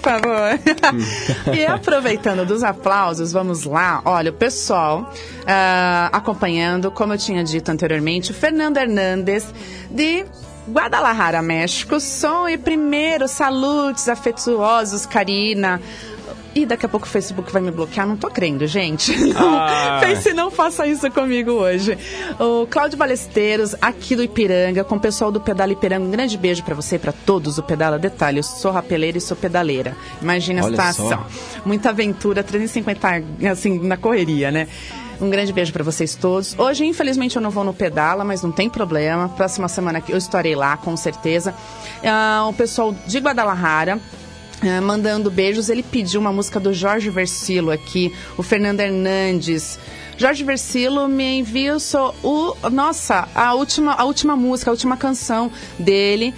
por 0.00 0.12
favor. 0.12 0.58
e 1.54 1.64
aproveitando 1.64 2.46
dos 2.46 2.62
aplausos, 2.62 3.32
vamos 3.32 3.64
lá. 3.64 4.00
Olha, 4.04 4.30
o 4.30 4.34
pessoal 4.34 5.12
ah, 5.46 6.10
acompanhando, 6.12 6.90
como 6.90 7.12
eu 7.12 7.18
tinha 7.18 7.42
dito 7.42 7.70
anteriormente, 7.70 8.30
o 8.30 8.34
Fernando 8.34 8.76
Hernandes 8.76 9.46
de 9.90 10.24
Guadalajara, 10.68 11.40
México. 11.40 11.98
Som 11.98 12.48
e 12.48 12.58
primeiro, 12.58 13.26
saludos 13.26 14.08
afetuosos, 14.08 15.06
Karina. 15.06 15.80
E 16.58 16.66
daqui 16.66 16.84
a 16.84 16.88
pouco 16.88 17.06
o 17.06 17.08
Facebook 17.08 17.52
vai 17.52 17.62
me 17.62 17.70
bloquear, 17.70 18.04
não 18.04 18.16
tô 18.16 18.28
crendo, 18.28 18.66
gente. 18.66 19.14
Ah. 19.36 20.00
Face 20.02 20.32
não 20.32 20.50
faça 20.50 20.84
isso 20.88 21.08
comigo 21.08 21.52
hoje. 21.52 21.96
O 22.36 22.66
Cláudio 22.66 22.98
Balesteiros, 22.98 23.76
aqui 23.80 24.16
do 24.16 24.24
Ipiranga, 24.24 24.82
com 24.82 24.96
o 24.96 25.00
pessoal 25.00 25.30
do 25.30 25.40
Pedala 25.40 25.70
Ipiranga. 25.70 26.04
Um 26.04 26.10
grande 26.10 26.36
beijo 26.36 26.64
pra 26.64 26.74
você 26.74 26.96
e 26.96 26.98
pra 26.98 27.12
todos. 27.12 27.58
O 27.58 27.62
Pedala 27.62 27.96
Detalhe, 27.96 28.38
eu 28.38 28.42
sou 28.42 28.72
rapeleira 28.72 29.18
e 29.18 29.20
sou 29.20 29.36
pedaleira. 29.36 29.96
Imagina 30.20 30.62
a 30.62 30.64
Olha 30.64 30.72
situação. 30.72 31.24
Muita 31.64 31.90
aventura, 31.90 32.42
350, 32.42 33.22
assim, 33.52 33.78
na 33.78 33.96
correria, 33.96 34.50
né? 34.50 34.66
Um 35.20 35.30
grande 35.30 35.52
beijo 35.52 35.72
pra 35.72 35.84
vocês 35.84 36.16
todos. 36.16 36.58
Hoje, 36.58 36.84
infelizmente, 36.84 37.36
eu 37.36 37.42
não 37.42 37.50
vou 37.50 37.62
no 37.62 37.72
Pedala, 37.72 38.24
mas 38.24 38.42
não 38.42 38.50
tem 38.50 38.68
problema. 38.68 39.28
Próxima 39.28 39.68
semana 39.68 40.02
eu 40.08 40.18
estarei 40.18 40.56
lá, 40.56 40.76
com 40.76 40.96
certeza. 40.96 41.54
Ah, 42.04 42.46
o 42.48 42.52
pessoal 42.52 42.92
de 43.06 43.18
Guadalajara, 43.18 44.00
ah, 44.62 44.80
mandando 44.80 45.30
beijos. 45.30 45.68
Ele 45.68 45.82
pediu 45.82 46.20
uma 46.20 46.32
música 46.32 46.58
do 46.58 46.72
Jorge 46.72 47.10
Versilo 47.10 47.70
aqui, 47.70 48.12
o 48.36 48.42
Fernando 48.42 48.80
Hernandes. 48.80 49.78
Jorge 50.16 50.42
Versilo 50.42 51.06
me 51.06 51.38
envia 51.38 51.76
o. 52.22 52.54
Nossa, 52.70 53.28
a 53.34 53.54
última, 53.54 53.94
a 53.94 54.04
última 54.04 54.34
música, 54.34 54.70
a 54.70 54.72
última 54.72 54.96
canção 54.96 55.50
dele. 55.78 56.34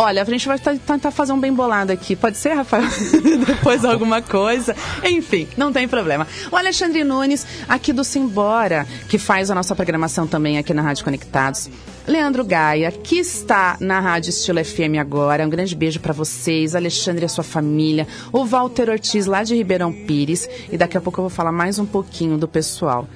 Olha, 0.00 0.22
a 0.22 0.24
gente 0.24 0.46
vai 0.46 0.56
t- 0.60 0.78
tentar 0.78 1.10
fazer 1.10 1.32
um 1.32 1.40
bem 1.40 1.52
bolado 1.52 1.90
aqui. 1.90 2.14
Pode 2.14 2.36
ser, 2.36 2.50
Rafael? 2.54 2.84
Depois 3.44 3.84
alguma 3.84 4.22
coisa. 4.22 4.76
Enfim, 5.02 5.48
não 5.56 5.72
tem 5.72 5.88
problema. 5.88 6.24
O 6.52 6.56
Alexandre 6.56 7.02
Nunes, 7.02 7.44
aqui 7.68 7.92
do 7.92 8.04
Simbora, 8.04 8.86
que 9.08 9.18
faz 9.18 9.50
a 9.50 9.56
nossa 9.56 9.74
programação 9.74 10.24
também 10.24 10.56
aqui 10.56 10.72
na 10.72 10.82
Rádio 10.82 11.02
Conectados. 11.04 11.68
Leandro 12.06 12.44
Gaia, 12.44 12.92
que 12.92 13.16
está 13.18 13.76
na 13.80 13.98
Rádio 13.98 14.30
Estilo 14.30 14.64
FM 14.64 15.00
agora. 15.00 15.44
Um 15.44 15.50
grande 15.50 15.74
beijo 15.74 15.98
para 15.98 16.12
vocês, 16.12 16.76
Alexandre 16.76 17.24
e 17.24 17.26
a 17.26 17.28
sua 17.28 17.42
família. 17.42 18.06
O 18.32 18.44
Walter 18.44 18.88
Ortiz, 18.90 19.26
lá 19.26 19.42
de 19.42 19.56
Ribeirão 19.56 19.92
Pires. 19.92 20.48
E 20.70 20.78
daqui 20.78 20.96
a 20.96 21.00
pouco 21.00 21.18
eu 21.18 21.24
vou 21.24 21.30
falar 21.30 21.50
mais 21.50 21.76
um 21.80 21.84
pouquinho 21.84 22.38
do 22.38 22.46
pessoal. 22.46 23.08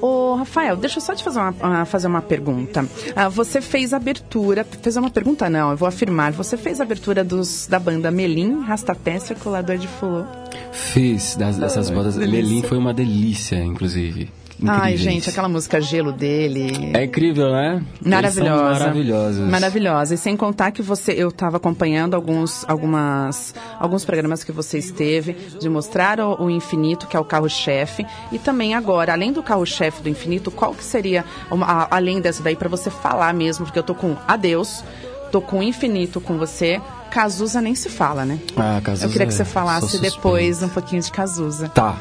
Ô, 0.00 0.34
Rafael, 0.34 0.76
deixa 0.76 0.98
eu 0.98 1.02
só 1.02 1.14
te 1.14 1.22
fazer 1.22 1.38
uma, 1.38 1.54
ah, 1.60 1.84
fazer 1.84 2.06
uma 2.06 2.22
pergunta. 2.22 2.86
Ah, 3.14 3.28
você 3.28 3.60
fez 3.60 3.92
a 3.92 3.96
abertura, 3.96 4.64
fez 4.64 4.96
uma 4.96 5.10
pergunta 5.10 5.50
não, 5.50 5.70
eu 5.70 5.76
vou 5.76 5.88
afirmar. 5.88 6.32
Você 6.32 6.56
fez 6.56 6.80
a 6.80 6.84
abertura 6.84 7.22
dos, 7.22 7.66
da 7.66 7.78
banda 7.78 8.10
Melim, 8.10 8.62
Rastapé, 8.62 9.18
Circulador 9.18 9.76
de 9.76 9.88
Fulô. 9.88 10.24
Fiz 10.72 11.36
das, 11.36 11.58
dessas 11.58 11.90
bandas. 11.90 12.16
Melim 12.16 12.62
foi 12.62 12.78
uma 12.78 12.94
delícia, 12.94 13.56
inclusive. 13.56 14.30
Ai, 14.66 14.96
gente, 14.96 15.28
aquela 15.30 15.48
música 15.48 15.80
Gelo 15.80 16.12
dele. 16.12 16.90
É 16.94 17.04
incrível, 17.04 17.50
né? 17.50 17.82
Maravilhosa. 18.04 18.62
maravilhosos. 18.78 19.38
Maravilhosa. 19.50 20.14
E 20.14 20.18
sem 20.18 20.36
contar 20.36 20.70
que 20.70 20.82
você, 20.82 21.12
eu 21.12 21.28
estava 21.28 21.56
acompanhando 21.56 22.14
alguns, 22.14 22.64
algumas, 22.68 23.54
alguns 23.78 24.04
programas 24.04 24.44
que 24.44 24.52
você 24.52 24.78
esteve 24.78 25.32
de 25.58 25.68
mostrar 25.68 26.20
o, 26.20 26.44
o 26.44 26.50
infinito, 26.50 27.06
que 27.06 27.16
é 27.16 27.20
o 27.20 27.24
carro-chefe, 27.24 28.04
e 28.32 28.38
também 28.38 28.74
agora, 28.74 29.12
além 29.12 29.32
do 29.32 29.42
carro-chefe 29.42 30.02
do 30.02 30.08
infinito, 30.08 30.50
qual 30.50 30.74
que 30.74 30.84
seria, 30.84 31.24
uma- 31.50 31.66
a- 31.66 31.88
além 31.96 32.20
dessa 32.20 32.42
daí, 32.42 32.56
para 32.56 32.68
você 32.68 32.90
falar 32.90 33.32
mesmo, 33.34 33.64
porque 33.64 33.78
eu 33.78 33.82
tô 33.82 33.94
com 33.94 34.16
Adeus, 34.28 34.84
tô 35.32 35.40
com 35.40 35.60
o 35.60 35.62
infinito 35.62 36.20
com 36.20 36.36
você. 36.36 36.80
Cazuza 37.10 37.60
nem 37.60 37.74
se 37.74 37.88
fala, 37.88 38.24
né? 38.24 38.38
Ah, 38.56 38.80
Cazuza, 38.82 39.06
Eu 39.06 39.10
queria 39.10 39.26
que 39.26 39.34
você 39.34 39.44
sou 39.44 39.52
falasse 39.52 39.98
depois 40.00 40.62
um 40.62 40.68
pouquinho 40.68 41.02
de 41.02 41.10
Cazuza. 41.10 41.68
Tá. 41.68 41.98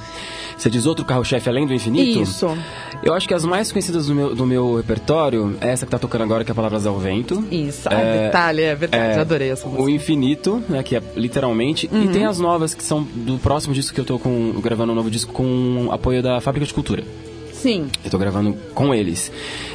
Você 0.58 0.70
diz 0.70 0.86
outro 0.86 1.06
carro-chefe 1.06 1.48
além 1.48 1.66
do 1.66 1.74
infinito? 1.74 2.22
Isso. 2.22 2.58
Eu 3.02 3.14
acho 3.14 3.26
que 3.26 3.34
as 3.34 3.46
mais 3.46 3.72
conhecidas 3.72 4.08
do 4.08 4.16
meu, 4.16 4.36
do 4.36 4.46
meu 4.46 4.76
repertório 4.76 5.56
é 5.62 5.70
essa 5.70 5.86
que 5.86 5.92
tá 5.92 5.98
tocando 5.98 6.24
agora, 6.26 6.44
que 6.44 6.52
é 6.52 6.54
Palavras 6.54 6.86
ao 6.86 7.00
Vento. 7.00 7.42
Isso. 7.50 7.88
Ah, 7.88 7.96
detalhe, 8.26 8.64
é 8.64 8.76
verdade. 8.76 9.18
é, 9.18 9.22
adorei 9.22 9.52
essa 9.52 9.66
música. 9.66 9.82
Uhum. 9.82 9.88
O 9.88 9.90
Infinito, 9.90 10.62
né, 10.68 10.84
que 10.84 10.98
é 10.98 11.02
literalmente. 11.16 11.90
E 11.92 12.10
tem 12.10 12.26
as 12.26 12.40
novas 12.40 12.74
que 12.74 12.84
são 12.84 13.04
do 13.04 13.38
próximo 13.38 13.74
disco 13.74 13.96
que 13.96 14.02
eu 14.02 14.06
tô 14.06 14.20
com, 14.20 14.52
gravando 14.62 14.92
um 14.92 14.96
novo 14.96 15.10
disco 15.10 15.32
com 15.32 15.88
apoio 15.94 16.22
da 16.22 16.42
Fábrica 16.42 16.66
de 16.66 16.74
Cultura. 16.74 17.06
Sim. 17.54 17.88
Eu 18.04 18.12
tô 18.12 18.18
gravando 18.18 18.54
com 18.74 18.94
eles. 18.94 19.32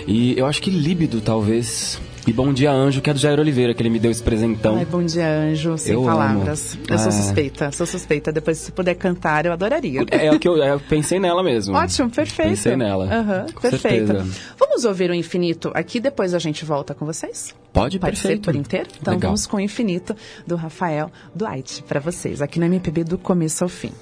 E 0.07 0.39
eu 0.39 0.47
acho 0.47 0.61
que 0.61 0.71
Líbido, 0.71 1.21
talvez. 1.23 1.99
E 2.27 2.33
Bom 2.33 2.55
Dia 2.55 2.73
Anjo, 2.73 3.03
que 3.03 3.11
é 3.11 3.13
do 3.13 3.19
Jair 3.19 3.39
Oliveira, 3.39 3.75
que 3.75 3.83
ele 3.83 3.91
me 3.91 3.99
deu 3.99 4.11
esse 4.11 4.23
presentão. 4.23 4.77
Ai, 4.77 4.87
bom 4.87 5.05
dia, 5.05 5.29
anjo, 5.29 5.77
sem 5.77 5.93
Eu 5.93 6.05
palavras. 6.05 6.73
amo. 6.75 6.85
Eu 6.89 6.99
sou 6.99 7.09
É. 7.09 7.11
suspeita, 7.11 7.71
sou 7.73 7.87
suspeita. 7.87 8.33
Depois, 8.33 8.57
se 8.57 8.73
puder 8.73 8.95
cantar, 8.95 9.45
eu 9.45 9.53
adoraria. 9.53 10.01
É, 10.11 10.27
é 10.27 10.33
o 10.33 10.39
que 10.39 10.49
eu, 10.49 10.63
é, 10.63 10.71
eu 10.73 10.81
pensei 10.81 11.21
nela 11.21 11.43
mesmo. 11.43 11.75
Ótimo, 11.77 12.09
perfeito. 12.09 12.49
Pensei 12.51 12.77
nela. 12.77 13.09
Com 13.55 13.61
perfeito. 13.61 14.07
certeza. 14.07 14.27
Vamos 14.59 14.87
ouvir 14.87 15.11
o 15.11 15.15
Infinito 15.15 15.71
aqui, 15.75 16.01
depois 16.01 16.33
a 16.33 16.39
gente 16.39 16.65
volta 16.65 16.95
com 16.95 17.05
vocês? 17.05 17.55
Pode, 17.75 17.99
Pode 17.99 18.17
ser 18.17 18.23
perfeito. 18.29 18.45
por 18.45 18.57
inteiro? 18.57 18.89
Então 19.03 19.13
Legal. 19.15 19.29
vamos 19.29 19.47
com 19.47 19.59
o 19.59 19.61
Infinito 19.61 20.17
do 20.47 20.57
Rafael 20.57 21.11
Duarte 21.35 21.83
para 21.83 22.01
vocês, 22.01 22.41
aqui 22.41 22.59
no 22.59 22.65
MPB 22.65 23.05
do 23.05 23.19
começo 23.19 23.63
ao 23.65 23.69
fim. 23.69 23.93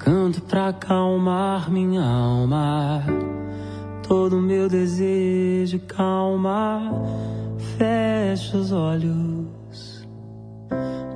Canto 0.00 0.40
pra 0.40 0.68
acalmar 0.68 1.70
minha 1.70 2.02
alma. 2.02 3.04
Todo 4.08 4.40
meu 4.40 4.66
desejo 4.66 5.78
calma. 5.80 6.90
Fecho 7.76 8.56
os 8.56 8.72
olhos 8.72 10.08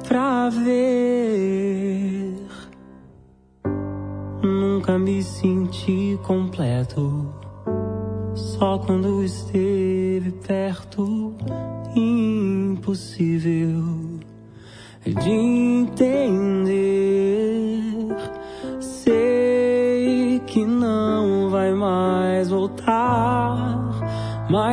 pra 0.07 0.50
ver. 0.50 2.37
Nunca 4.43 4.99
me 4.99 5.23
senti 5.23 6.21
completo. 6.23 7.33
Só 8.35 8.79
quando 8.79 9.25
esteve 9.25 10.31
perto. 10.47 11.33
Impossível 11.97 13.83
de 15.07 15.31
entender. 15.31 16.34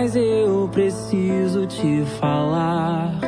Mas 0.01 0.15
eu 0.15 0.67
preciso 0.71 1.67
te 1.67 2.03
falar. 2.19 3.19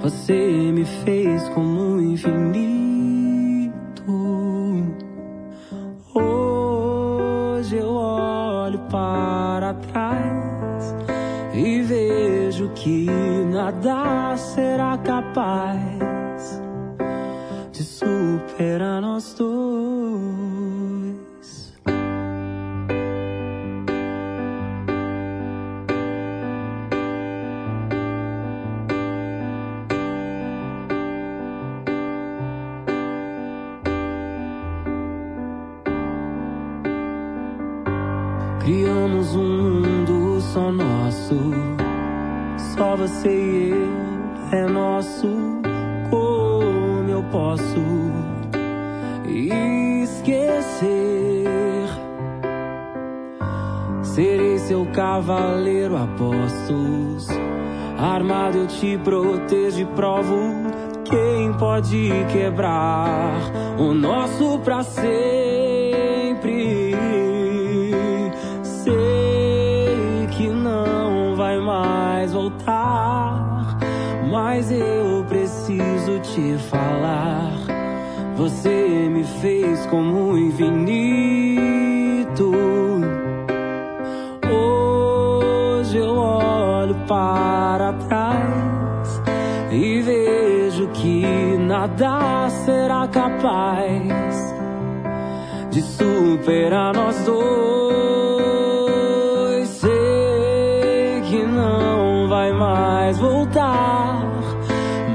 Você 0.00 0.32
me 0.72 0.84
fez 0.84 1.48
como 1.50 1.70
um 1.70 2.00
infinito. 2.00 3.70
Hoje 6.12 7.76
eu 7.76 7.92
olho 7.92 8.80
para 8.90 9.74
trás 9.74 10.96
e 11.54 11.80
vejo 11.82 12.70
que 12.70 13.06
nada 13.52 14.36
será 14.36 14.98
capaz 14.98 16.60
de 17.70 17.84
superar 17.84 19.00
te 58.80 58.96
protejo 58.96 59.82
e 59.82 59.84
provo. 59.84 60.54
Quem 61.04 61.52
pode 61.58 62.10
quebrar 62.32 63.34
o 63.78 63.92
nosso 63.92 64.58
pra 64.60 64.82
sempre? 64.82 66.94
Sei 68.62 70.26
que 70.30 70.48
não 70.48 71.36
vai 71.36 71.60
mais 71.60 72.32
voltar, 72.32 73.76
mas 74.30 74.72
eu 74.72 75.26
preciso 75.28 76.18
te 76.22 76.56
falar. 76.70 77.52
Você 78.36 79.10
me 79.10 79.24
fez 79.42 79.84
como 79.86 80.38
infinito. 80.38 80.79
Que 90.94 91.56
nada 91.58 92.48
será 92.64 93.06
capaz 93.08 94.54
de 95.70 95.82
superar 95.82 96.94
nós 96.94 97.24
dois. 97.24 97.40
Sei 99.68 101.22
que 101.28 101.44
não 101.44 102.28
vai 102.28 102.52
mais 102.52 103.18
voltar, 103.18 104.22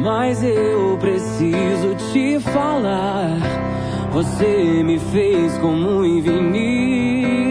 mas 0.03 0.43
eu 0.43 0.97
preciso 0.99 1.95
te 2.11 2.39
falar. 2.39 3.37
Você 4.11 4.83
me 4.83 4.97
fez 4.97 5.57
como 5.57 5.99
um 5.99 6.05
infinito. 6.05 7.45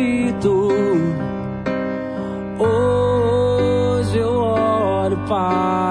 Hoje 2.59 4.19
eu 4.19 4.35
olho 4.39 5.19
para 5.29 5.84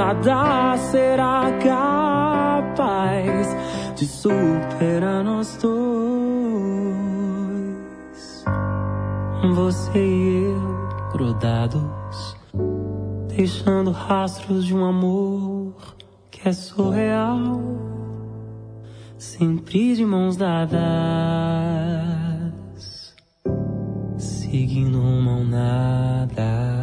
nada 0.00 0.78
será 0.78 1.52
capaz 2.72 3.48
de 3.94 4.06
superar 4.06 5.22
nós 5.22 5.58
dois. 5.60 5.70
Você 9.54 9.98
e 9.98 10.52
eu 10.52 10.88
grudados, 11.12 12.34
deixando 13.28 13.90
rastros 13.90 14.64
de 14.64 14.74
um 14.74 14.86
amor 14.86 15.74
que 16.30 16.48
é 16.48 16.52
surreal, 16.52 17.60
sempre 19.18 19.94
de 19.96 20.06
mãos 20.06 20.34
dadas, 20.38 20.74
seguindo 24.16 24.98
uma 24.98 25.44
nada. 25.44 26.79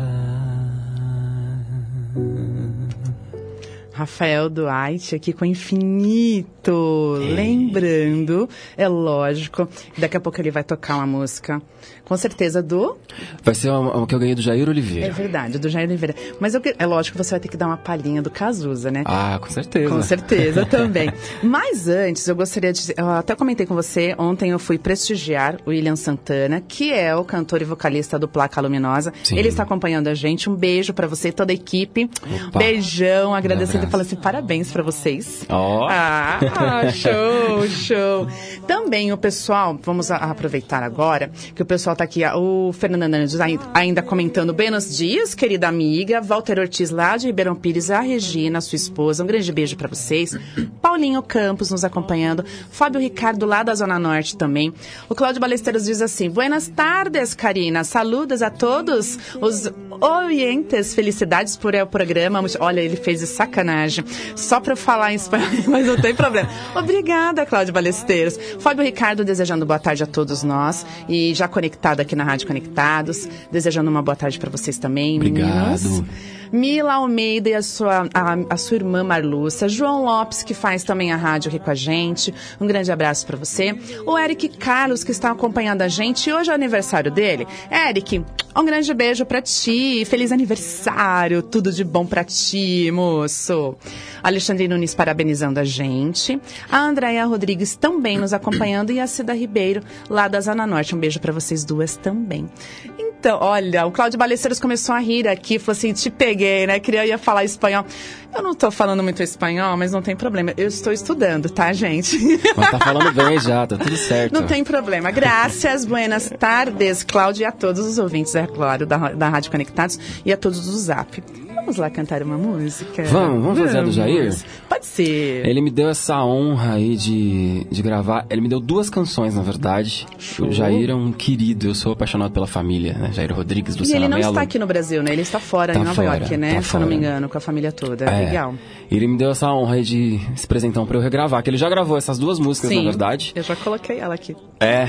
Rafael 3.97 4.47
Duarte 4.47 5.15
aqui 5.15 5.33
com 5.33 5.43
Infinito. 5.43 7.15
Lembrando, 7.19 8.47
é 8.77 8.87
lógico, 8.87 9.67
daqui 9.97 10.15
a 10.15 10.19
pouco 10.19 10.39
ele 10.39 10.51
vai 10.51 10.63
tocar 10.63 10.97
uma 10.97 11.07
música, 11.07 11.59
com 12.07 12.15
certeza 12.15 12.63
do. 12.63 12.97
Vai 13.43 13.53
ser 13.53 13.69
uma, 13.69 13.91
uma 13.97 14.07
que 14.07 14.15
eu 14.15 14.19
ganhei 14.19 14.33
do 14.33 14.41
Jair 14.41 14.65
É 14.65 14.69
Oliveira. 14.69 15.11
verdade, 15.13 15.59
do 15.59 15.67
Jair 15.67 15.85
Oliveira. 15.85 16.15
Mas 16.39 16.53
eu 16.53 16.61
é 16.79 16.85
lógico 16.85 17.17
que 17.17 17.23
você 17.23 17.31
vai 17.31 17.39
ter 17.41 17.49
que 17.49 17.57
dar 17.57 17.67
uma 17.67 17.75
palhinha 17.75 18.21
do 18.21 18.29
Cazuza, 18.31 18.89
né? 18.89 19.03
Ah, 19.05 19.37
com 19.41 19.49
certeza. 19.49 19.93
Com 19.93 20.01
certeza, 20.01 20.63
também. 20.67 21.11
Mas 21.43 21.89
antes, 21.89 22.25
eu 22.25 22.35
gostaria 22.35 22.71
de. 22.71 22.93
Eu 22.95 23.09
até 23.09 23.35
comentei 23.35 23.65
com 23.65 23.75
você, 23.75 24.15
ontem 24.17 24.51
eu 24.51 24.59
fui 24.59 24.77
prestigiar 24.77 25.57
o 25.65 25.69
William 25.71 25.97
Santana, 25.97 26.63
que 26.65 26.93
é 26.93 27.13
o 27.13 27.25
cantor 27.25 27.61
e 27.61 27.65
vocalista 27.65 28.17
do 28.17 28.25
Placa 28.27 28.61
Luminosa. 28.61 29.11
Sim. 29.23 29.37
Ele 29.37 29.49
está 29.49 29.63
acompanhando 29.63 30.07
a 30.07 30.13
gente. 30.13 30.49
Um 30.49 30.55
beijo 30.55 30.93
pra 30.93 31.07
você 31.07 31.27
e 31.27 31.31
toda 31.33 31.51
a 31.51 31.55
equipe. 31.55 32.09
Opa. 32.47 32.59
Beijão, 32.59 33.35
agradecendo 33.35 33.83
e 33.85 33.87
falando 33.89 34.05
assim: 34.05 34.15
parabéns 34.15 34.71
pra 34.71 34.81
vocês. 34.81 35.45
Ó. 35.49 35.87
Ah, 35.89 36.39
show, 36.95 37.67
show. 37.67 38.27
Também 38.65 39.11
o 39.11 39.17
pessoal, 39.17 39.77
vamos 39.83 40.09
aproveitar 40.09 40.83
agora, 40.83 41.29
que 41.53 41.61
o 41.61 41.65
pessoal 41.65 41.96
tá 41.97 42.03
aqui, 42.03 42.21
o 42.35 42.71
Fernando 42.73 43.03
Hernandes 43.03 43.39
ai- 43.39 43.59
ainda 43.73 44.01
comentando 44.01 44.53
Buenos 44.53 44.95
dias, 44.95 45.33
querida 45.33 45.67
amiga, 45.67 46.21
Walter 46.21 46.59
Ortiz 46.59 46.91
lá 46.91 47.17
de 47.17 47.27
Ribeirão 47.27 47.55
Pires, 47.55 47.89
a 47.89 47.99
Regina, 48.01 48.61
sua 48.61 48.75
esposa, 48.75 49.23
um 49.23 49.27
grande 49.27 49.51
beijo 49.51 49.75
pra 49.75 49.87
vocês. 49.87 50.37
Paulinho 50.81 51.21
Campos 51.23 51.71
nos 51.71 51.83
acompanhando, 51.83 52.45
Fábio 52.69 53.01
Ricardo 53.01 53.45
lá 53.45 53.63
da 53.63 53.73
Zona 53.73 53.97
Norte 53.97 54.37
também. 54.37 54.71
O 55.09 55.15
Cláudio 55.15 55.41
Balesteiros 55.41 55.85
diz 55.85 56.01
assim, 56.01 56.29
Buenas 56.29 56.67
tardes, 56.67 57.33
Karina, 57.33 57.83
saludos 57.83 58.41
a 58.41 58.49
todos 58.49 59.17
os 59.41 59.71
orientes, 59.99 60.93
felicidades 60.93 61.57
por 61.57 61.73
el 61.73 61.87
programa. 61.87 62.43
Olha, 62.59 62.81
ele 62.81 62.95
fez 62.95 63.19
de 63.21 63.25
sacanagem. 63.27 64.05
Só 64.35 64.59
para 64.59 64.75
falar 64.75 65.11
em 65.11 65.15
espanhol, 65.15 65.47
mas 65.67 65.87
não 65.87 65.95
tem 65.99 66.13
problema. 66.13 66.47
Obrigada, 66.75 67.45
Cláudia 67.45 67.73
Balesteiros. 67.73 68.37
Fábio 68.59 68.83
Ricardo 68.83 69.25
desejando 69.25 69.65
boa 69.65 69.79
tarde 69.79 70.03
a 70.03 70.07
todos 70.07 70.43
nós 70.43 70.85
e 71.09 71.33
já 71.33 71.47
conectado 71.47 71.86
aqui 71.95 72.15
na 72.15 72.23
Rádio 72.23 72.47
Conectados, 72.47 73.27
desejando 73.51 73.89
uma 73.89 74.01
boa 74.01 74.15
tarde 74.15 74.39
para 74.39 74.49
vocês 74.49 74.77
também, 74.77 75.17
Obrigado. 75.17 76.05
Mila 76.51 76.93
Almeida 76.93 77.49
e 77.49 77.53
a 77.53 77.61
sua, 77.61 78.07
a, 78.13 78.37
a 78.49 78.57
sua 78.57 78.75
irmã 78.75 79.03
Marluça. 79.03 79.67
João 79.67 80.03
Lopes, 80.03 80.43
que 80.43 80.53
faz 80.53 80.83
também 80.83 81.11
a 81.11 81.15
rádio 81.15 81.49
aqui 81.49 81.59
com 81.59 81.71
a 81.71 81.75
gente. 81.75 82.33
Um 82.59 82.67
grande 82.67 82.91
abraço 82.91 83.25
para 83.25 83.37
você. 83.37 83.77
O 84.05 84.17
Eric 84.17 84.49
Carlos, 84.49 85.03
que 85.03 85.11
está 85.11 85.31
acompanhando 85.31 85.81
a 85.81 85.87
gente. 85.87 86.29
E 86.29 86.33
hoje 86.33 86.49
é 86.49 86.53
o 86.53 86.55
aniversário 86.55 87.11
dele. 87.11 87.47
Eric, 87.69 88.23
um 88.55 88.65
grande 88.65 88.93
beijo 88.93 89.25
para 89.25 89.41
ti. 89.41 90.03
Feliz 90.05 90.31
aniversário. 90.31 91.41
Tudo 91.41 91.71
de 91.71 91.83
bom 91.83 92.05
para 92.05 92.23
ti, 92.23 92.89
moço. 92.91 93.75
Alexandre 94.23 94.67
Nunes 94.67 94.95
parabenizando 94.95 95.59
a 95.59 95.63
gente. 95.63 96.39
A 96.69 96.79
Andréia 96.79 97.25
Rodrigues 97.25 97.75
também 97.75 98.17
nos 98.17 98.33
acompanhando. 98.33 98.91
E 98.91 98.99
a 98.99 99.07
Cida 99.07 99.33
Ribeiro, 99.33 99.83
lá 100.09 100.27
da 100.27 100.39
Zona 100.39 100.65
Norte. 100.65 100.95
Um 100.95 100.99
beijo 100.99 101.19
para 101.19 101.33
vocês 101.33 101.63
duas 101.63 101.76
também. 101.95 102.49
Então, 102.97 103.39
olha, 103.41 103.85
o 103.85 103.91
Cláudio 103.91 104.17
Balesteiros 104.17 104.59
começou 104.59 104.93
a 104.93 104.99
rir 104.99 105.27
aqui, 105.27 105.57
falou 105.57 105.77
assim, 105.77 105.91
te 105.91 106.09
peguei, 106.09 106.67
né? 106.67 106.79
Queria 106.79 107.05
ia 107.05 107.17
falar 107.17 107.43
espanhol. 107.43 107.85
Eu 108.33 108.43
não 108.43 108.53
tô 108.53 108.69
falando 108.69 109.01
muito 109.01 109.23
espanhol, 109.23 109.75
mas 109.75 109.91
não 109.91 110.01
tem 110.01 110.15
problema. 110.15 110.53
Eu 110.55 110.67
estou 110.67 110.93
estudando, 110.93 111.49
tá, 111.49 111.73
gente? 111.73 112.17
Mas 112.55 112.71
tá 112.71 112.79
falando 112.79 113.11
bem 113.11 113.39
já, 113.39 113.65
tá 113.65 113.77
tudo 113.77 113.97
certo. 113.97 114.33
Não 114.33 114.45
tem 114.45 114.63
problema. 114.63 115.09
Graças, 115.09 115.83
buenas 115.83 116.31
tardes, 116.37 117.03
Cláudio, 117.03 117.41
e 117.41 117.45
a 117.45 117.51
todos 117.51 117.85
os 117.85 117.97
ouvintes, 117.97 118.35
é 118.35 118.45
claro, 118.45 118.85
da, 118.85 118.97
da 119.13 119.29
Rádio 119.29 119.51
Conectados 119.51 119.99
e 120.23 120.31
a 120.31 120.37
todos 120.37 120.65
do 120.65 120.77
Zap. 120.77 121.23
Vamos 121.67 121.79
lá 121.79 121.89
cantar 121.89 122.23
uma 122.23 122.37
música? 122.37 123.03
Vamos, 123.03 123.43
vamos 123.43 123.59
fazer 123.59 123.79
a 123.79 123.81
do 123.81 123.91
Jair? 123.91 124.33
Pode 124.69 124.85
ser. 124.85 125.45
Ele 125.45 125.59
me 125.59 125.69
deu 125.69 125.89
essa 125.89 126.23
honra 126.23 126.75
aí 126.75 126.95
de, 126.95 127.65
de 127.69 127.81
gravar. 127.81 128.25
Ele 128.29 128.39
me 128.39 128.47
deu 128.47 128.61
duas 128.61 128.89
canções, 128.89 129.35
na 129.35 129.41
verdade. 129.41 130.07
O 130.39 130.49
Jair 130.49 130.89
é 130.89 130.95
um 130.95 131.11
querido, 131.11 131.67
eu 131.67 131.75
sou 131.75 131.91
apaixonado 131.91 132.31
pela 132.31 132.47
família, 132.47 132.93
né? 132.93 133.11
Jair 133.11 133.35
Rodrigues, 133.35 133.75
E 133.75 133.79
Luciana 133.79 133.99
ele 134.05 134.07
não 134.07 134.17
Mello. 134.17 134.29
está 134.31 134.41
aqui 134.43 134.57
no 134.57 134.65
Brasil, 134.65 135.03
né? 135.03 135.11
Ele 135.11 135.23
está 135.23 135.41
fora, 135.41 135.73
Tá 135.73 135.79
em 135.81 135.83
Nova 135.83 135.93
fora, 135.95 136.07
York, 136.19 136.37
né? 136.37 136.55
tá 136.55 136.61
Se 136.61 136.73
eu 136.73 136.79
não 136.79 136.87
me 136.87 136.95
engano, 136.95 137.27
com 137.27 137.37
a 137.37 137.41
família 137.41 137.71
toda. 137.73 138.05
É. 138.05 138.25
Legal. 138.27 138.55
Ele 138.89 139.05
me 139.07 139.17
deu 139.17 139.29
essa 139.31 139.51
honra 139.51 139.81
de 139.81 140.19
se 140.35 140.45
apresentar 140.45 140.85
pra 140.85 140.97
eu 140.97 141.01
regravar, 141.01 141.43
que 141.43 141.49
ele 141.49 141.57
já 141.57 141.69
gravou 141.69 141.97
essas 141.97 142.17
duas 142.17 142.39
músicas, 142.39 142.69
Sim, 142.69 142.77
na 142.77 142.83
verdade. 142.91 143.33
eu 143.35 143.43
já 143.43 143.55
coloquei 143.55 143.99
ela 143.99 144.15
aqui. 144.15 144.35
É. 144.59 144.85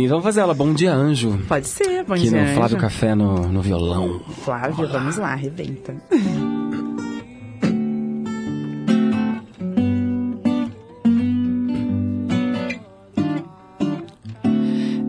E 0.00 0.06
vamos 0.08 0.24
fazer 0.24 0.40
ela, 0.40 0.54
Bom 0.54 0.72
Dia 0.72 0.94
Anjo. 0.94 1.38
Pode 1.46 1.66
ser, 1.68 2.04
bom 2.04 2.14
Aqui 2.14 2.28
dia. 2.30 2.40
no 2.42 2.48
Flávio 2.54 2.76
Anjo. 2.76 2.78
Café 2.78 3.14
no, 3.14 3.48
no 3.48 3.60
violão. 3.60 4.20
Flávio, 4.44 4.88
vamos 4.88 5.16
lá, 5.18 5.32
arrebenta. 5.32 5.94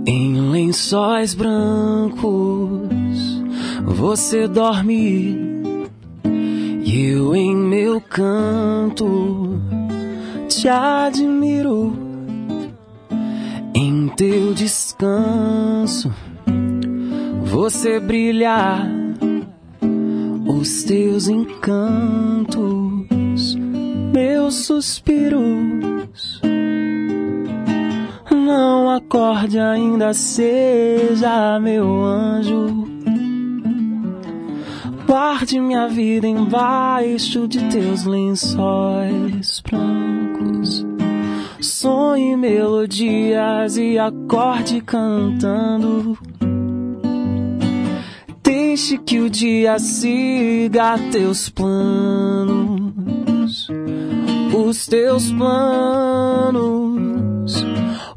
Em 0.06 0.52
lençóis 0.52 1.34
brancos 1.34 2.22
você 3.86 4.48
dorme 4.48 5.53
eu 6.96 7.36
em 7.36 7.56
meu 7.56 8.00
canto 8.00 9.60
te 10.48 10.70
admiro. 10.70 11.92
Em 13.74 14.08
teu 14.10 14.54
descanso 14.54 16.14
você 17.44 18.00
brilha, 18.00 18.86
os 20.48 20.84
teus 20.84 21.28
encantos, 21.28 22.62
meus 24.14 24.66
suspiros. 24.66 26.42
Não 28.30 28.90
acorde 28.92 29.60
ainda, 29.60 30.14
seja 30.14 31.60
meu 31.60 32.04
anjo. 32.04 32.93
Guarde 35.06 35.60
minha 35.60 35.88
vida 35.88 36.28
embaixo 36.28 37.48
de 37.48 37.64
teus 37.70 38.06
lençóis 38.06 39.62
brancos. 39.62 40.86
Sonhe 41.60 42.36
melodias 42.36 43.78
e 43.78 43.98
acorde 44.00 44.82
cantando. 44.82 46.18
Deixe 48.42 48.98
que 48.98 49.20
o 49.20 49.30
dia 49.30 49.78
siga 49.80 50.98
teus 51.12 51.50
planos, 51.50 52.96
os 54.54 54.88
teus 54.88 55.32
planos. 55.32 56.83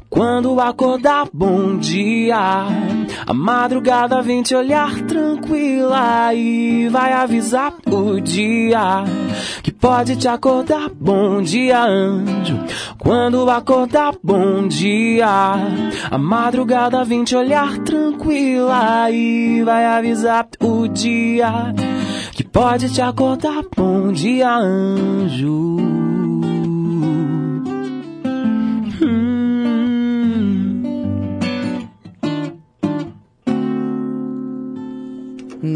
Quando 0.09 0.59
acordar, 0.61 1.27
bom 1.33 1.77
dia. 1.77 2.37
A 3.25 3.33
madrugada 3.33 4.21
vem 4.21 4.41
te 4.41 4.55
olhar 4.55 5.01
tranquila 5.01 6.33
e 6.33 6.87
vai 6.89 7.11
avisar 7.11 7.73
o 7.85 8.19
dia 8.21 9.03
que 9.61 9.71
pode 9.71 10.15
te 10.15 10.27
acordar. 10.27 10.89
Bom 10.89 11.41
dia, 11.41 11.83
anjo. 11.83 12.57
Quando 12.97 13.49
acordar, 13.49 14.15
bom 14.23 14.67
dia. 14.67 15.27
A 16.09 16.17
madrugada 16.17 17.03
vem 17.03 17.25
te 17.25 17.35
olhar 17.35 17.77
tranquila 17.79 19.11
e 19.11 19.61
vai 19.63 19.85
avisar 19.85 20.47
o 20.61 20.87
dia 20.87 21.73
que 22.31 22.45
pode 22.45 22.89
te 22.93 23.01
acordar. 23.01 23.63
Bom 23.75 24.13
dia, 24.13 24.55
anjo. 24.55 26.16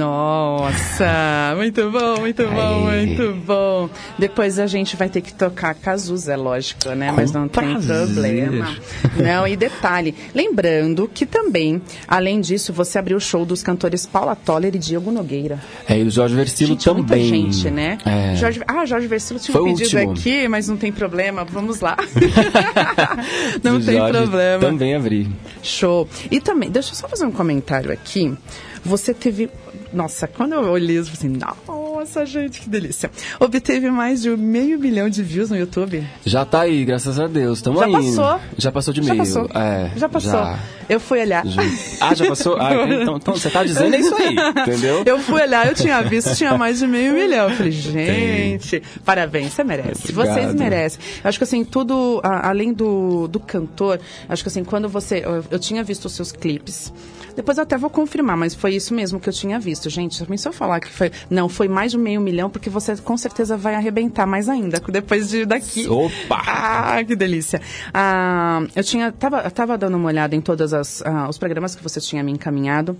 Nossa, 0.02 1.54
muito 1.56 1.92
bom, 1.92 2.22
muito 2.22 2.44
bom, 2.48 2.88
Aí. 2.88 3.06
muito 3.06 3.34
bom. 3.46 3.88
Depois 4.18 4.58
a 4.58 4.66
gente 4.66 4.96
vai 4.96 5.10
ter 5.10 5.22
que 5.22 5.32
tocar 5.32 5.76
Cazuza, 5.76 6.34
é 6.34 6.36
lógico, 6.36 6.90
né? 6.90 7.12
Mas 7.16 7.32
não 7.32 7.48
tem 7.48 7.70
prazer. 7.70 8.08
problema. 8.08 8.76
Não, 9.16 9.48
e 9.48 9.56
detalhe, 9.56 10.16
lembrando 10.34 11.08
que 11.08 11.24
também, 11.24 11.80
além 12.08 12.42
disso, 12.42 12.74
você 12.74 12.98
abriu 12.98 13.18
o 13.18 13.22
show 13.22 13.46
dos 13.46 13.62
cantores 13.62 14.08
Paula 14.08 14.36
Toller 14.36 14.76
e 14.76 14.80
Diego 14.80 15.12
Nogueira. 15.12 15.60
É, 15.88 16.00
e 16.00 16.04
o 16.04 16.10
Jorge 16.10 16.34
Versilo 16.34 16.70
Gente, 16.70 16.84
também. 16.84 17.04
muita 17.04 17.20
gente, 17.20 17.70
né? 17.70 18.00
É. 18.04 18.36
Jorge, 18.36 18.62
ah, 18.68 18.86
Jorge 18.86 19.06
Versilo 19.06 19.40
tinha 19.40 19.54
Foi 19.54 19.62
um 19.62 19.76
pedido 19.76 19.98
último. 20.00 20.14
aqui, 20.14 20.48
mas 20.48 20.68
não 20.68 20.78
tem 20.78 20.92
problema, 20.92 21.46
vamos 21.46 21.80
lá. 21.80 21.96
não 23.64 23.80
tem 23.80 23.98
Jorge 23.98 24.18
problema. 24.18 24.60
Também 24.60 24.96
abri. 24.96 25.30
Show. 25.62 26.10
E 26.32 26.42
também, 26.42 26.72
deixa 26.72 26.90
eu 26.90 26.96
só 26.96 27.08
fazer 27.08 27.26
um 27.26 27.32
comentário 27.32 27.92
aqui. 27.92 28.36
Você 28.84 29.14
teve. 29.14 29.50
Nossa, 29.94 30.26
quando 30.28 30.54
eu 30.54 30.62
olhei 30.72 30.98
isso, 30.98 31.12
assim, 31.14 31.38
nossa, 31.68 32.26
gente, 32.26 32.62
que 32.62 32.70
delícia. 32.70 33.12
Obteve 33.40 33.92
mais 33.92 34.22
de 34.22 34.30
meio 34.32 34.80
milhão 34.80 35.10
de 35.10 35.22
views 35.22 35.50
no 35.50 35.58
YouTube. 35.58 36.04
Já 36.26 36.46
tá 36.46 36.62
aí, 36.62 36.84
graças 36.86 37.20
a 37.20 37.28
Deus. 37.28 37.62
Tamo 37.62 37.78
Já 37.80 37.86
aí. 37.86 37.92
passou. 37.92 38.40
Já 38.58 38.72
passou 38.72 38.94
de 38.94 39.04
Já 39.04 39.14
meio. 39.14 39.24
passou. 39.24 39.50
É, 39.54 39.92
já 39.96 40.10
passou. 40.10 40.32
já. 40.32 40.60
Eu 40.90 41.00
fui 41.00 41.20
olhar. 41.22 41.46
Já. 41.46 41.62
Ah, 42.02 42.16
já 42.16 42.26
passou? 42.28 42.58
Ah, 42.60 42.74
então, 43.02 43.18
então 43.18 43.36
você 43.36 43.50
tá 43.50 43.64
dizendo 43.64 43.96
isso 43.96 44.16
aí, 44.16 44.36
entendeu? 44.62 45.04
Eu 45.06 45.20
fui 45.20 45.42
olhar, 45.42 45.68
eu 45.68 45.76
tinha 45.76 46.02
visto, 46.02 46.36
tinha 46.36 46.58
mais 46.58 46.80
de 46.80 46.88
meio 46.88 47.14
milhão. 47.14 47.50
Eu 47.50 47.56
falei, 47.56 47.72
gente, 47.72 48.82
parabéns, 49.06 49.54
você 49.54 49.64
merece. 49.64 50.12
Obrigado. 50.12 50.34
Vocês 50.36 50.56
merecem. 50.56 51.00
Eu 51.24 51.30
acho 51.30 51.38
que 51.38 51.44
assim, 51.44 51.64
tudo, 51.64 52.20
a- 52.24 52.50
além 52.50 52.74
do, 52.74 53.28
do 53.28 53.40
cantor, 53.40 54.00
acho 54.28 54.42
que 54.44 54.50
assim, 54.50 54.64
quando 54.64 54.90
você. 54.90 55.22
Eu, 55.24 55.44
eu 55.52 55.60
tinha 55.60 55.84
visto 55.84 56.06
os 56.06 56.14
seus 56.14 56.32
clipes. 56.32 56.92
Depois 57.36 57.58
eu 57.58 57.64
até 57.64 57.78
vou 57.78 57.90
confirmar, 57.90 58.38
mas 58.38 58.54
foi 58.54 58.76
isso 58.76 58.94
mesmo 58.94 59.20
que 59.20 59.30
eu 59.30 59.34
tinha 59.34 59.60
visto. 59.60 59.90
Gente, 59.90 60.20
também 60.20 60.38
se 60.38 60.48
eu 60.48 60.54
falar 60.54 60.80
que 60.80 60.90
foi. 60.90 61.12
Não, 61.30 61.48
foi 61.48 61.68
mais 61.68 61.92
de 61.92 61.98
meio 61.98 62.22
milhão, 62.22 62.50
porque 62.50 62.70
você 62.70 62.96
com 62.98 63.18
certeza 63.18 63.58
vai 63.58 63.76
arrebentar 63.76 64.26
mais 64.26 64.50
ainda 64.50 64.82
depois 64.88 65.30
de 65.30 65.46
daqui. 65.46 65.88
Opa! 65.88 66.42
Ah, 66.46 67.04
que 67.04 67.16
delícia. 67.16 67.62
Ah, 67.94 68.62
eu 68.76 68.84
tinha, 68.84 69.12
tava, 69.12 69.50
tava 69.50 69.78
dando 69.78 69.98
uma 69.98 70.08
olhada 70.08 70.36
em 70.36 70.42
todos 70.42 70.72
os 70.74 71.38
programas 71.38 71.76
que 71.76 71.84
você 71.84 72.00
tinha 72.00 72.24
me 72.24 72.32
encaminhado. 72.32 72.98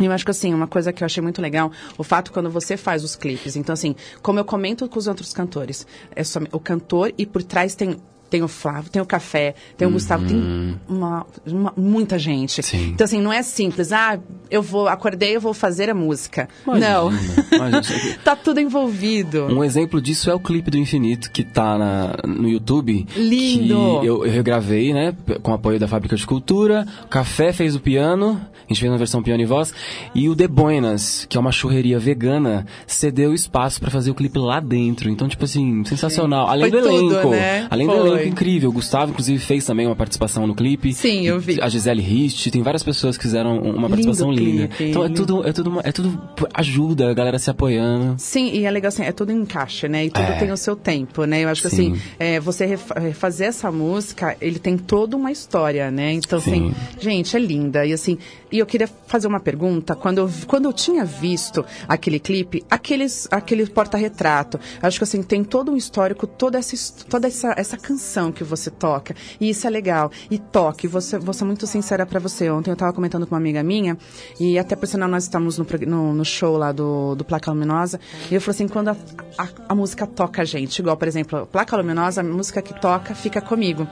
E 0.00 0.06
eu 0.06 0.12
acho 0.12 0.24
que 0.24 0.30
assim, 0.30 0.52
uma 0.52 0.66
coisa 0.66 0.92
que 0.92 1.04
eu 1.04 1.06
achei 1.06 1.22
muito 1.22 1.40
legal, 1.40 1.70
o 1.96 2.02
fato 2.02 2.32
quando 2.32 2.50
você 2.50 2.76
faz 2.76 3.04
os 3.04 3.14
clipes. 3.14 3.54
Então, 3.54 3.72
assim, 3.72 3.94
como 4.22 4.40
eu 4.40 4.44
comento 4.44 4.88
com 4.88 4.98
os 4.98 5.06
outros 5.06 5.32
cantores, 5.32 5.86
é 6.16 6.24
só 6.24 6.40
o 6.50 6.58
cantor 6.58 7.12
e 7.16 7.24
por 7.24 7.42
trás 7.42 7.74
tem 7.76 7.96
tem 8.30 8.42
o 8.42 8.48
Flávio, 8.48 8.90
tem 8.90 9.00
o 9.00 9.06
Café, 9.06 9.54
tem 9.76 9.86
o 9.86 9.90
Gustavo, 9.92 10.26
tem 10.26 10.76
uma, 10.88 11.24
uma- 11.46 11.72
muita 11.76 12.18
gente. 12.18 12.62
Sim. 12.62 12.88
Então, 12.88 13.04
assim, 13.04 13.20
não 13.20 13.32
é 13.32 13.42
simples. 13.42 13.92
Ah, 13.92 14.18
eu 14.50 14.60
vou, 14.62 14.88
acordei, 14.88 15.36
eu 15.36 15.40
vou 15.40 15.54
fazer 15.54 15.88
a 15.88 15.94
música. 15.94 16.48
não. 16.66 17.10
Imagina, 17.12 17.46
imagina. 17.52 18.16
tá 18.24 18.34
tudo 18.34 18.60
envolvido. 18.60 19.46
Um 19.46 19.62
exemplo 19.62 20.00
disso 20.00 20.30
é 20.30 20.34
o 20.34 20.40
clipe 20.40 20.70
do 20.70 20.76
Infinito, 20.78 21.30
que 21.30 21.44
tá 21.44 21.78
na- 21.78 22.16
no 22.26 22.48
YouTube. 22.48 23.06
Lindo! 23.16 24.00
Que 24.00 24.06
eu, 24.06 24.24
eu 24.26 24.30
regravei, 24.32 24.92
né? 24.92 25.14
Com 25.42 25.52
apoio 25.52 25.78
da 25.78 25.86
Fábrica 25.86 26.16
de 26.16 26.26
Cultura. 26.26 26.86
O 27.04 27.08
Café 27.08 27.52
fez 27.52 27.76
o 27.76 27.80
piano, 27.80 28.40
a 28.56 28.68
gente 28.72 28.80
fez 28.80 28.90
uma 28.90 28.98
versão 28.98 29.22
piano 29.22 29.42
e 29.42 29.46
voz. 29.46 29.72
E 30.14 30.28
o 30.28 30.34
The 30.34 30.48
Buenas, 30.48 31.26
que 31.28 31.36
é 31.36 31.40
uma 31.40 31.52
churreria 31.52 31.98
vegana, 31.98 32.66
cedeu 32.86 33.32
espaço 33.32 33.80
pra 33.80 33.90
fazer 33.90 34.10
o 34.10 34.14
clipe 34.14 34.38
lá 34.38 34.58
dentro. 34.60 35.08
Então, 35.08 35.28
tipo 35.28 35.44
assim, 35.44 35.84
sensacional. 35.84 36.48
Além 36.48 36.70
Foi 36.70 36.80
do 36.80 36.88
tudo, 36.88 37.12
elenco. 37.14 37.30
né? 37.30 37.66
Além 37.70 37.86
do 37.86 37.92
Foi. 37.92 38.08
Elenco 38.16 38.32
incrível. 38.32 38.70
O 38.70 38.72
Gustavo, 38.72 39.10
inclusive, 39.12 39.38
fez 39.38 39.64
também 39.64 39.86
uma 39.86 39.96
participação 39.96 40.46
no 40.46 40.54
clipe. 40.54 40.92
Sim, 40.92 41.26
eu 41.26 41.38
vi. 41.40 41.60
A 41.60 41.68
Gisele 41.68 42.02
Rist, 42.02 42.50
tem 42.50 42.62
várias 42.62 42.82
pessoas 42.82 43.16
que 43.16 43.22
fizeram 43.24 43.58
uma 43.58 43.88
participação 43.88 44.30
linda. 44.32 44.68
clipe, 44.68 44.90
Então 44.90 45.04
é 45.04 45.08
lindo. 45.08 45.20
tudo, 45.26 45.46
é 45.48 45.52
tudo, 45.52 45.70
uma- 45.70 45.80
é 45.84 45.92
tudo 45.92 46.20
ajuda, 46.52 47.10
a 47.10 47.14
galera 47.14 47.38
se 47.38 47.50
apoiando. 47.50 48.14
Sim, 48.18 48.50
e 48.52 48.64
é 48.64 48.70
legal 48.70 48.88
assim, 48.88 49.02
é 49.02 49.12
tudo 49.12 49.32
em 49.32 49.44
né? 49.88 50.06
E 50.06 50.10
tudo 50.10 50.24
É. 50.24 50.38
tem 50.38 50.50
o 50.52 50.56
seu 50.56 50.76
tempo, 50.76 51.24
né? 51.24 51.42
Eu 51.44 51.48
acho 51.48 51.62
que 51.62 51.70
Sim. 51.70 51.92
assim, 51.92 52.02
é, 52.18 52.40
você 52.40 52.66
refa- 52.66 52.98
refazer 52.98 53.48
essa 53.48 53.70
música, 53.70 54.36
ele 54.40 54.58
tem 54.58 54.76
toda 54.76 55.16
uma 55.16 55.30
história, 55.32 55.90
né? 55.90 56.12
Então, 56.12 56.38
assim, 56.38 56.70
Sim. 56.70 56.74
gente, 57.00 57.36
é 57.36 57.40
linda. 57.40 57.84
E 57.86 57.92
assim, 57.92 58.18
e 58.54 58.60
eu 58.60 58.66
queria 58.66 58.88
fazer 59.08 59.26
uma 59.26 59.40
pergunta. 59.40 59.96
Quando 59.96 60.18
eu, 60.18 60.30
quando 60.46 60.66
eu 60.66 60.72
tinha 60.72 61.04
visto 61.04 61.64
aquele 61.88 62.20
clipe, 62.20 62.64
aqueles, 62.70 63.26
aquele 63.28 63.66
porta-retrato, 63.66 64.60
acho 64.80 64.96
que 64.96 65.02
assim, 65.02 65.24
tem 65.24 65.42
todo 65.42 65.72
um 65.72 65.76
histórico, 65.76 66.24
toda 66.24 66.56
essa, 66.56 66.76
toda 67.10 67.26
essa, 67.26 67.52
essa 67.56 67.76
canção 67.76 68.30
que 68.30 68.44
você 68.44 68.70
toca. 68.70 69.12
E 69.40 69.50
isso 69.50 69.66
é 69.66 69.70
legal. 69.70 70.08
E 70.30 70.38
toque, 70.38 70.86
você, 70.86 71.18
vou 71.18 71.34
ser 71.34 71.44
muito 71.44 71.66
sincera 71.66 72.06
pra 72.06 72.20
você. 72.20 72.48
Ontem 72.48 72.70
eu 72.70 72.76
tava 72.76 72.92
comentando 72.92 73.26
com 73.26 73.34
uma 73.34 73.40
amiga 73.40 73.60
minha, 73.60 73.98
e 74.38 74.56
até 74.56 74.76
por 74.76 74.86
sinal 74.86 75.08
nós 75.08 75.24
estamos 75.24 75.58
no, 75.58 75.66
no, 75.88 76.14
no 76.14 76.24
show 76.24 76.56
lá 76.56 76.70
do, 76.70 77.16
do 77.16 77.24
Placa 77.24 77.50
Luminosa, 77.50 77.98
e 78.30 78.36
eu 78.36 78.40
falei 78.40 78.54
assim, 78.54 78.68
quando 78.68 78.90
a, 78.90 78.96
a, 79.36 79.48
a 79.70 79.74
música 79.74 80.06
toca 80.06 80.42
a 80.42 80.44
gente, 80.44 80.78
igual, 80.78 80.96
por 80.96 81.08
exemplo, 81.08 81.44
Placa 81.50 81.76
Luminosa, 81.76 82.20
a 82.20 82.24
música 82.24 82.62
que 82.62 82.80
toca 82.80 83.16
fica 83.16 83.40
comigo. 83.40 83.84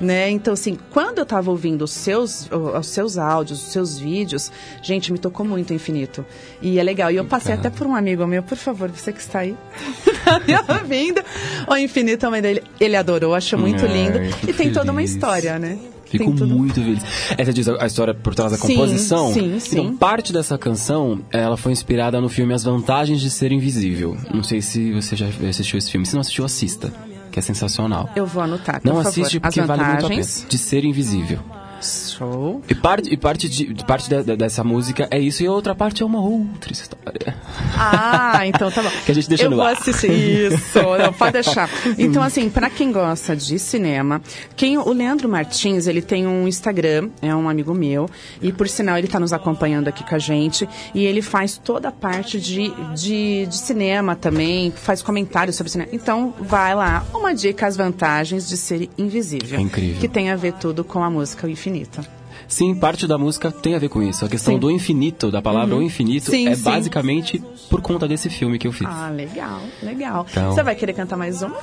Né? 0.00 0.30
Então, 0.30 0.54
assim, 0.54 0.78
quando 0.92 1.18
eu 1.18 1.26
tava 1.26 1.50
ouvindo 1.50 1.82
os 1.82 1.90
seus, 1.90 2.48
os 2.52 2.86
seus 2.86 3.18
áudios, 3.18 3.60
os 3.60 3.72
seus 3.72 3.87
vídeos, 3.96 4.50
gente, 4.82 5.12
me 5.12 5.18
tocou 5.18 5.46
muito 5.46 5.70
o 5.70 5.74
infinito. 5.74 6.26
E 6.60 6.80
é 6.80 6.82
legal. 6.82 7.12
E 7.12 7.16
eu 7.16 7.24
passei 7.24 7.54
até 7.54 7.70
por 7.70 7.86
um 7.86 7.94
amigo 7.94 8.26
meu, 8.26 8.42
por 8.42 8.56
favor, 8.58 8.90
você 8.90 9.12
que 9.12 9.20
está 9.20 9.38
aí, 9.38 9.54
me 10.44 10.74
ouvindo. 10.74 11.22
O 11.68 11.76
infinito 11.76 12.18
também 12.18 12.42
dele, 12.42 12.64
ele 12.80 12.96
adorou, 12.96 13.36
achou 13.36 13.56
muito 13.58 13.86
lindo. 13.86 14.18
E 14.48 14.52
tem 14.52 14.72
toda 14.72 14.90
uma 14.90 15.02
história, 15.02 15.56
né? 15.60 15.78
Fico 16.10 16.30
muito 16.30 16.74
feliz. 16.74 17.02
Essa 17.36 17.52
diz 17.52 17.68
a 17.68 17.86
história 17.86 18.14
por 18.14 18.34
trás 18.34 18.52
da 18.52 18.58
Sim, 18.58 18.74
composição. 18.74 19.32
sim, 19.32 19.60
sim. 19.60 19.80
Então, 19.80 19.96
parte 19.96 20.32
dessa 20.32 20.56
canção, 20.56 21.20
ela 21.30 21.56
foi 21.56 21.72
inspirada 21.72 22.20
no 22.20 22.28
filme 22.28 22.54
As 22.54 22.64
Vantagens 22.64 23.20
de 23.20 23.30
Ser 23.30 23.52
Invisível. 23.52 24.16
Não 24.32 24.42
sei 24.42 24.62
se 24.62 24.90
você 24.92 25.14
já 25.14 25.26
assistiu 25.48 25.78
esse 25.78 25.90
filme. 25.90 26.06
Se 26.06 26.14
não 26.14 26.22
assistiu, 26.22 26.44
assista. 26.44 26.92
Que 27.30 27.38
é 27.38 27.42
sensacional. 27.42 28.08
Eu 28.16 28.24
vou 28.24 28.42
anotar, 28.42 28.80
Não 28.82 28.98
assiste 28.98 29.36
As 29.36 29.42
porque 29.42 29.60
vale 29.60 29.84
muito 29.84 30.06
a 30.06 30.08
pena. 30.08 30.22
De 30.48 30.58
ser 30.58 30.84
invisível. 30.84 31.40
Show. 31.80 32.62
E 32.68 32.74
parte, 32.74 33.12
e 33.12 33.16
parte, 33.16 33.48
de, 33.48 33.72
de- 33.72 33.84
parte 33.84 34.08
de- 34.08 34.22
de- 34.22 34.36
dessa 34.36 34.64
música 34.64 35.06
é 35.10 35.18
isso, 35.18 35.42
e 35.42 35.46
a 35.46 35.52
outra 35.52 35.74
parte 35.74 36.02
é 36.02 36.06
uma 36.06 36.20
outra 36.20 36.72
história. 36.72 37.36
Ah, 37.76 38.46
então 38.46 38.70
tá 38.70 38.82
bom. 38.82 38.88
Que 39.04 39.12
a 39.12 39.14
gente 39.14 39.28
deixa 39.28 39.44
Eu 39.44 39.50
no 39.50 39.62
ar. 39.62 39.72
isso, 39.74 40.78
não, 40.98 41.12
pode 41.12 41.32
deixar. 41.32 41.68
Então, 41.98 42.22
assim, 42.22 42.50
pra 42.50 42.68
quem 42.68 42.90
gosta 42.92 43.34
de 43.36 43.58
cinema, 43.58 44.20
quem, 44.56 44.76
o 44.78 44.92
Leandro 44.92 45.28
Martins, 45.28 45.86
ele 45.86 46.02
tem 46.02 46.26
um 46.26 46.46
Instagram, 46.48 47.10
é 47.22 47.34
um 47.34 47.48
amigo 47.48 47.72
meu, 47.74 48.08
e 48.42 48.52
por 48.52 48.68
sinal 48.68 48.98
ele 48.98 49.08
tá 49.08 49.18
nos 49.20 49.32
acompanhando 49.32 49.88
aqui 49.88 50.04
com 50.04 50.14
a 50.14 50.18
gente, 50.18 50.68
e 50.94 51.04
ele 51.04 51.22
faz 51.22 51.58
toda 51.62 51.88
a 51.88 51.92
parte 51.92 52.40
de, 52.40 52.70
de, 52.94 53.46
de 53.46 53.56
cinema 53.56 54.14
também, 54.16 54.70
faz 54.72 55.02
comentários 55.02 55.56
sobre 55.56 55.70
cinema. 55.70 55.90
Então, 55.92 56.34
vai 56.40 56.74
lá, 56.74 57.04
uma 57.14 57.34
dica, 57.34 57.66
as 57.66 57.76
vantagens 57.76 58.48
de 58.48 58.56
ser 58.56 58.88
invisível. 58.98 59.58
É 59.58 59.62
incrível. 59.62 60.00
Que 60.00 60.08
tem 60.08 60.30
a 60.30 60.36
ver 60.36 60.54
tudo 60.54 60.82
com 60.84 61.02
a 61.02 61.10
música 61.10 61.46
O 61.46 61.50
Infinito. 61.68 62.04
Sim, 62.46 62.74
parte 62.74 63.06
da 63.06 63.18
música 63.18 63.50
tem 63.50 63.74
a 63.74 63.78
ver 63.78 63.88
com 63.90 64.02
isso. 64.02 64.24
A 64.24 64.28
questão 64.28 64.54
Sim. 64.54 64.60
do 64.60 64.70
infinito, 64.70 65.30
da 65.30 65.42
palavra 65.42 65.76
o 65.76 65.82
infinito, 65.82 66.30
Sim, 66.30 66.48
é 66.48 66.54
sim. 66.54 66.62
basicamente 66.62 67.42
por 67.68 67.82
conta 67.82 68.08
desse 68.08 68.30
filme 68.30 68.58
que 68.58 68.66
eu 68.66 68.72
fiz. 68.72 68.86
Ah, 68.88 69.10
legal, 69.10 69.60
legal. 69.82 70.26
Então- 70.30 70.52
Você 70.52 70.62
vai 70.62 70.74
querer 70.74 70.94
cantar 70.94 71.16
mais 71.16 71.42
uma? 71.42 71.56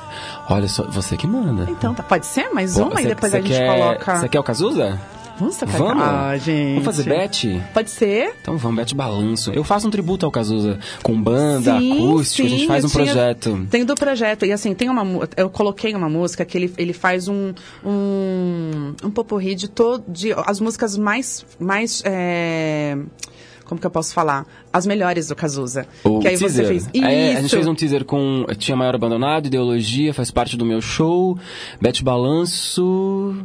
Olha 0.50 0.68
só, 0.68 0.84
você 0.84 1.18
que 1.18 1.26
manda. 1.26 1.66
Então, 1.72 1.94
tá, 1.96 2.04
pode 2.04 2.26
ser 2.28 2.50
mais 2.54 2.76
Pô, 2.76 2.84
uma 2.84 3.00
e 3.00 3.04
cê- 3.04 3.10
depois 3.10 3.32
cê 3.32 3.38
a 3.38 3.42
gente 3.42 3.52
quer, 3.52 3.68
coloca. 3.80 4.18
Você 4.18 4.30
quer 4.30 4.40
o 4.40 4.44
Cazuza? 4.44 5.02
Vamos? 5.38 5.58
Vamos? 5.60 6.04
Ah, 6.04 6.38
gente. 6.38 6.70
Vamos 6.70 6.86
fazer 6.86 7.04
bet? 7.04 7.62
Pode 7.74 7.90
ser? 7.90 8.34
Então 8.42 8.58
vamos, 8.58 8.78
bet 8.78 8.96
balanço. 8.96 9.52
Eu 9.52 9.64
faço 9.64 9.88
um 9.88 9.92
tributo 9.92 10.26
ao 10.26 10.32
Cazuza, 10.32 10.80
com 11.04 11.20
banda, 11.22 11.78
Sim, 11.78 11.94
acústico, 11.94 12.48
a 12.48 12.50
gente 12.50 12.62
sim, 12.62 12.68
faz 12.68 12.86
um 12.86 12.88
tinha- 12.88 13.04
projeto. 13.06 13.68
Tem 13.70 13.84
do 13.84 13.96
projeto. 13.96 14.46
E 14.46 14.52
assim, 14.52 14.74
tem 14.74 14.90
uma 14.90 15.04
eu 15.36 15.50
coloquei 15.50 15.94
uma 15.94 16.10
música 16.10 16.46
que 16.46 16.58
ele, 16.58 16.74
ele 16.78 16.94
faz 16.94 17.28
um 17.28 17.54
um, 17.84 18.94
um 19.04 19.12
poporri 19.12 19.56
de 19.56 19.68
todo 19.68 20.04
de 20.08 20.32
as 20.46 20.60
músicas 20.60 20.98
mais 20.98 21.46
mais 21.60 22.02
é, 22.06 22.98
como 23.66 23.80
que 23.82 23.88
eu 23.88 23.92
posso 23.92 24.14
falar? 24.14 24.46
As 24.72 24.86
melhores 24.86 25.28
do 25.28 25.36
Cazuza. 25.36 25.86
O 26.04 26.20
que 26.20 26.28
aí 26.28 26.38
teaser. 26.38 26.64
você 26.66 26.68
fez. 26.68 26.90
É, 26.94 27.36
a 27.38 27.42
gente 27.42 27.50
fez 27.50 27.68
um 27.68 27.76
teaser 27.76 28.06
com 28.06 28.46
Tinha 28.58 28.78
Maior 28.78 28.96
Abandonado, 28.96 29.48
Ideologia, 29.48 30.14
faz 30.14 30.32
parte 30.32 30.56
do 30.56 30.66
meu 30.66 30.82
show, 30.82 31.38
Bet 31.82 32.04
Balanço... 32.04 33.36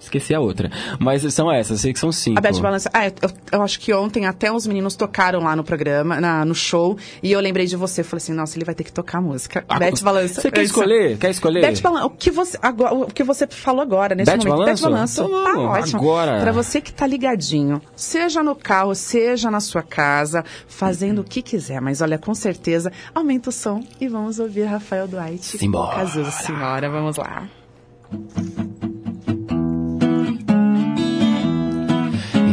Esqueci 0.00 0.32
a 0.34 0.40
outra. 0.40 0.70
Mas 0.98 1.22
são 1.34 1.50
essas, 1.50 1.80
sei 1.80 1.92
que 1.92 1.98
são 1.98 2.12
cinco. 2.12 2.38
A 2.38 2.40
Beth 2.40 2.60
Balança. 2.60 2.88
Ah, 2.92 3.08
eu, 3.08 3.12
eu 3.52 3.62
acho 3.62 3.80
que 3.80 3.92
ontem 3.92 4.26
até 4.26 4.50
os 4.50 4.66
meninos 4.66 4.94
tocaram 4.94 5.40
lá 5.40 5.56
no 5.56 5.64
programa, 5.64 6.20
na, 6.20 6.44
no 6.44 6.54
show, 6.54 6.96
e 7.22 7.32
eu 7.32 7.40
lembrei 7.40 7.66
de 7.66 7.76
você. 7.76 8.02
Falei 8.02 8.22
assim, 8.22 8.32
nossa, 8.32 8.56
ele 8.56 8.64
vai 8.64 8.74
ter 8.74 8.84
que 8.84 8.92
tocar 8.92 9.18
a 9.18 9.20
música. 9.20 9.64
Ah, 9.68 9.78
Beth 9.78 10.00
Balança. 10.02 10.40
Você 10.40 10.50
quer 10.50 10.62
escolher? 10.62 11.18
Quer 11.18 11.30
escolher? 11.30 11.60
Beth 11.62 11.80
Balança, 11.82 12.06
o 12.06 12.10
que 12.10 12.30
você, 12.30 12.58
agora, 12.62 12.94
o 12.94 13.06
que 13.06 13.24
você 13.24 13.46
falou 13.46 13.82
agora, 13.82 14.14
nesse 14.14 14.30
Beth 14.30 14.38
momento. 14.38 14.58
Balanço? 14.58 14.82
Beth 14.82 14.90
Balanço. 14.90 15.24
Então 15.24 15.44
tá 15.44 15.58
ótimo. 15.58 16.00
agora. 16.00 16.40
Pra 16.40 16.52
você 16.52 16.80
que 16.80 16.92
tá 16.92 17.06
ligadinho, 17.06 17.82
seja 17.96 18.42
no 18.42 18.54
carro, 18.54 18.94
seja 18.94 19.50
na 19.50 19.60
sua 19.60 19.82
casa, 19.82 20.44
fazendo 20.66 21.20
o 21.20 21.24
que 21.24 21.42
quiser, 21.42 21.80
mas 21.80 22.00
olha, 22.00 22.18
com 22.18 22.34
certeza, 22.34 22.92
aumenta 23.14 23.50
o 23.50 23.52
som 23.52 23.82
e 24.00 24.08
vamos 24.08 24.38
ouvir 24.38 24.64
Rafael 24.64 25.08
Duarte. 25.08 25.58
Simbora. 25.58 25.96
Cazuza, 25.96 26.30
senhora, 26.30 26.88
vamos 26.88 27.16
lá. 27.16 27.48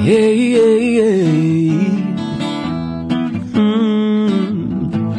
Ei, 0.07 0.55
ei, 0.55 0.99
ei. 0.99 2.13
Hum. 3.55 5.09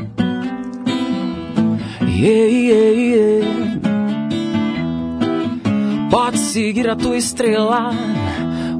Ei, 2.23 2.71
ei, 2.71 3.13
ei. 3.15 3.81
Pode 6.09 6.39
seguir 6.39 6.89
a 6.89 6.95
tua 6.95 7.17
estrela, 7.17 7.91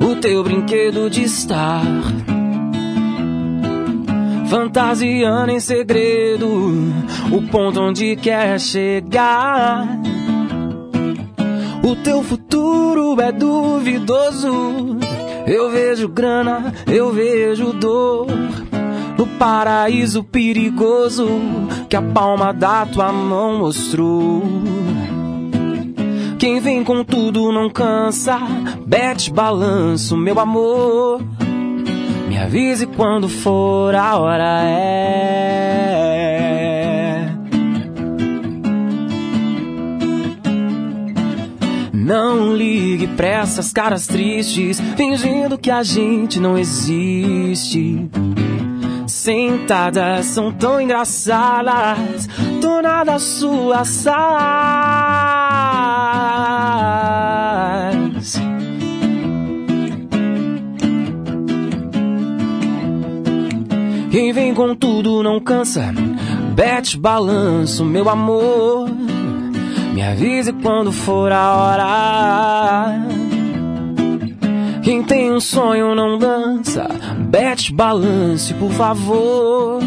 o 0.01 0.15
teu 0.21 0.45
brinquedo 0.45 1.11
de 1.11 1.25
estar. 1.25 1.83
Fantasiando 4.49 5.51
em 5.51 5.59
segredo 5.59 6.47
o 7.33 7.43
ponto 7.51 7.81
onde 7.81 8.15
quer 8.15 8.61
chegar. 8.61 9.89
O 11.83 11.97
teu 11.97 12.23
futuro 12.23 13.21
é 13.21 13.33
duvidoso. 13.33 15.06
Eu 15.47 15.71
vejo 15.71 16.09
grana, 16.09 16.75
eu 16.87 17.13
vejo 17.13 17.73
dor. 17.73 18.27
No 19.17 19.27
paraíso 19.39 20.25
perigoso 20.25 21.27
que 21.89 21.97
a 21.97 22.03
palma 22.03 22.53
da 22.53 22.85
tua 22.85 23.13
mão 23.13 23.59
mostrou. 23.59 24.43
Quem 26.39 26.61
vem 26.61 26.85
com 26.85 27.03
tudo 27.03 27.51
não 27.53 27.71
cansa, 27.71 28.39
bete 28.85 29.33
balanço, 29.33 30.17
meu 30.17 30.39
amor. 30.39 31.23
Me 32.29 32.37
avise 32.37 32.87
quando 32.87 33.29
for 33.29 33.95
a 33.95 34.17
hora 34.19 34.63
é. 34.65 35.96
Não 42.07 42.55
ligue 42.55 43.09
pra 43.09 43.27
essas 43.27 43.73
caras 43.73 44.07
tristes, 44.07 44.81
fingindo 44.97 45.59
que 45.59 45.73
a 45.73 45.83
gente 45.83 46.39
não 46.39 46.57
existe. 46.57 48.09
Sentadas 49.09 50.27
são 50.27 50.53
tão 50.53 50.81
engraçadas, 50.81 52.29
dona 52.61 53.03
das 53.03 53.23
suas 53.25 54.07
alas. 54.07 54.47
Quem 64.13 64.33
vem 64.33 64.55
com 64.55 64.77
tudo 64.77 65.25
não 65.25 65.41
cansa, 65.41 65.93
bete 66.55 66.97
balanço, 66.97 67.85
meu 67.85 68.09
amor. 68.09 68.96
Me 69.97 70.03
avise 70.03 70.53
quando 70.53 70.93
for 70.93 71.33
a 71.33 71.55
hora. 71.57 73.09
Quem 74.83 75.03
tem 75.03 75.33
um 75.33 75.41
sonho 75.41 75.95
não 75.95 76.19
dança. 76.19 76.87
Bete 77.31 77.73
balance, 77.73 78.53
por 78.53 78.71
favor. 78.73 79.83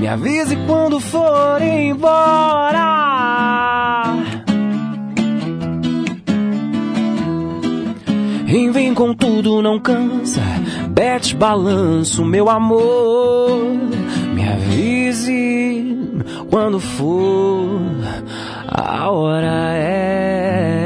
Me 0.00 0.08
avise 0.08 0.56
quando 0.66 0.98
for 0.98 1.60
embora. 1.60 2.86
E 8.46 8.70
vem 8.70 8.94
com 8.94 9.12
tudo, 9.12 9.60
não 9.60 9.78
cansa. 9.78 10.40
Bete 10.88 11.36
balanço, 11.36 12.24
meu 12.24 12.48
amor. 12.48 13.60
Me 14.32 14.48
avise 14.48 15.94
quando 16.48 16.80
for 16.80 17.78
a 18.70 19.10
hora 19.10 19.74
é. 19.76 20.77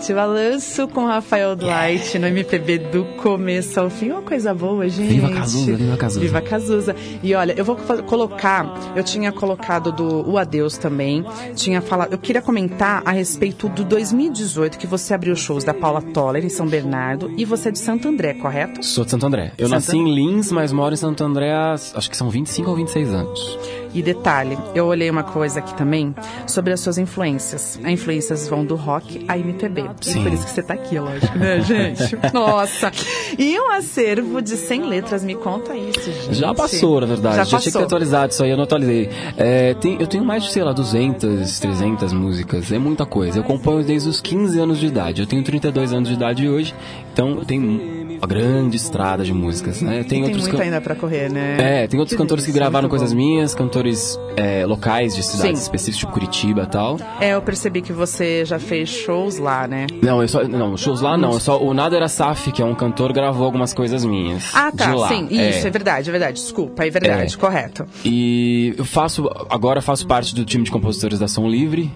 Bete 0.00 0.14
Balanço 0.14 0.88
com 0.88 1.04
Rafael 1.04 1.54
Duarte 1.54 2.18
no 2.18 2.26
MPB 2.26 2.78
do 2.78 3.04
começo 3.22 3.78
ao 3.78 3.90
fim. 3.90 4.10
Uma 4.10 4.22
coisa 4.22 4.54
boa, 4.54 4.88
gente. 4.88 5.08
Viva 5.08 5.28
Cazuza, 5.28 5.76
viva 5.76 5.96
Cazuza. 5.98 6.20
Viva 6.20 6.40
Cazuza. 6.40 6.96
E 7.22 7.34
olha, 7.34 7.52
eu 7.54 7.62
vou 7.66 7.76
colocar, 8.06 8.64
eu 8.96 9.04
tinha 9.04 9.30
colocado 9.30 9.92
do 9.92 10.26
O 10.26 10.38
Adeus 10.38 10.78
também, 10.78 11.22
tinha 11.54 11.82
falado, 11.82 12.12
eu 12.12 12.18
queria 12.18 12.40
comentar 12.40 13.02
a 13.04 13.10
respeito 13.10 13.68
do 13.68 13.84
2018 13.84 14.78
que 14.78 14.86
você 14.86 15.12
abriu 15.12 15.36
shows 15.36 15.64
da 15.64 15.74
Paula 15.74 16.00
Toller 16.00 16.46
em 16.46 16.48
São 16.48 16.66
Bernardo 16.66 17.30
e 17.36 17.44
você 17.44 17.68
é 17.68 17.72
de 17.72 17.78
Santo 17.78 18.08
André, 18.08 18.32
correto? 18.32 18.82
Sou 18.82 19.04
de 19.04 19.10
Santo 19.10 19.26
André. 19.26 19.52
Eu 19.58 19.68
Santo 19.68 19.74
nasci 19.74 19.98
em 19.98 20.14
Lins, 20.14 20.50
mas 20.50 20.72
moro 20.72 20.94
em 20.94 20.96
Santo 20.96 21.22
André 21.22 21.52
há, 21.52 21.74
acho 21.74 22.08
que 22.08 22.16
são 22.16 22.30
25 22.30 22.70
ou 22.70 22.76
26 22.76 23.12
anos. 23.12 23.58
E 23.92 24.02
detalhe, 24.02 24.56
eu 24.74 24.86
olhei 24.86 25.10
uma 25.10 25.24
coisa 25.24 25.58
aqui 25.58 25.74
também 25.74 26.14
sobre 26.46 26.72
as 26.72 26.78
suas 26.80 26.96
influências. 26.96 27.78
As 27.82 27.90
influências 27.90 28.46
vão 28.48 28.64
do 28.64 28.76
rock 28.76 29.24
à 29.26 29.36
MPB. 29.36 29.84
Sim. 30.00 30.22
por 30.22 30.32
isso 30.32 30.44
que 30.44 30.50
você 30.50 30.62
tá 30.62 30.74
aqui, 30.74 30.98
lógico, 30.98 31.36
né, 31.36 31.60
gente? 31.60 32.16
Nossa! 32.32 32.92
E 33.38 33.58
um 33.58 33.70
acervo 33.72 34.40
de 34.40 34.56
100 34.56 34.84
letras, 34.86 35.24
me 35.24 35.34
conta 35.34 35.74
isso, 35.74 36.04
gente. 36.12 36.34
Já 36.34 36.54
passou, 36.54 37.00
na 37.00 37.06
verdade. 37.08 37.36
Já 37.36 37.44
Já, 37.44 37.48
tinha 37.50 37.60
que 37.60 37.66
passou. 37.72 37.82
atualizado 37.86 38.32
isso 38.32 38.44
aí, 38.44 38.50
eu 38.50 38.56
não 38.56 38.64
atualizei. 38.64 39.10
É, 39.36 39.74
tem- 39.74 39.96
eu 40.00 40.06
tenho 40.06 40.24
mais 40.24 40.44
de, 40.44 40.52
sei 40.52 40.62
lá, 40.62 40.72
200, 40.72 41.58
300 41.58 42.12
músicas. 42.12 42.70
É 42.70 42.78
muita 42.78 43.04
coisa. 43.04 43.38
Eu 43.40 43.44
componho 43.44 43.84
desde 43.84 44.08
os 44.08 44.20
15 44.20 44.58
anos 44.60 44.78
de 44.78 44.86
idade. 44.86 45.20
Eu 45.22 45.26
tenho 45.26 45.42
32 45.42 45.92
anos 45.92 46.08
de 46.08 46.14
idade 46.14 46.48
hoje, 46.48 46.74
então 47.12 47.30
eu 47.38 47.44
tenho 47.44 47.99
uma 48.20 48.26
grande 48.28 48.76
estrada 48.76 49.24
de 49.24 49.32
músicas, 49.32 49.80
né? 49.80 50.04
Tem 50.04 50.22
outros 50.22 50.42
muito 50.42 50.56
can- 50.56 50.62
ainda 50.64 50.80
pra 50.80 50.94
correr, 50.94 51.30
né? 51.30 51.56
É, 51.84 51.86
tem 51.86 51.98
outros 51.98 52.16
cantores 52.16 52.44
que 52.44 52.52
gravaram 52.52 52.88
coisas 52.88 53.12
bom. 53.12 53.18
minhas, 53.18 53.54
cantores 53.54 54.18
é, 54.36 54.64
locais 54.66 55.14
de 55.16 55.22
cidades 55.22 55.58
Sim. 55.58 55.62
específicas, 55.64 55.98
tipo 56.00 56.12
Curitiba 56.12 56.62
e 56.64 56.66
tal. 56.66 56.98
É, 57.20 57.30
eu 57.34 57.40
percebi 57.42 57.80
que 57.80 57.92
você 57.92 58.44
já 58.44 58.58
fez 58.58 58.88
shows 58.90 59.38
lá, 59.38 59.66
né? 59.66 59.86
Não, 60.02 60.20
eu 60.20 60.28
só, 60.28 60.44
não, 60.46 60.76
shows 60.76 61.00
lá 61.00 61.16
não, 61.16 61.40
só, 61.40 61.58
o 61.62 61.72
Nader 61.72 62.02
Asaf, 62.02 62.52
que 62.52 62.60
é 62.60 62.64
um 62.64 62.74
cantor, 62.74 63.12
gravou 63.12 63.44
algumas 63.46 63.72
coisas 63.72 64.04
minhas. 64.04 64.44
Ah, 64.54 64.70
tá, 64.70 64.92
sim, 65.08 65.26
isso, 65.30 65.66
é. 65.66 65.70
verdade, 65.70 66.08
é 66.08 66.12
verdade. 66.12 66.40
Desculpa, 66.40 66.84
é 66.84 66.90
verdade, 66.90 67.34
É. 67.34 67.38
correto. 67.38 67.86
E 68.04 68.74
eu 68.76 68.84
faço, 68.84 69.28
agora 69.48 69.80
faço 69.80 70.06
parte 70.06 70.34
do 70.34 70.44
time 70.44 70.64
de 70.64 70.70
compositores 70.70 71.18
da 71.18 71.26
Som 71.28 71.48
Livre. 71.48 71.90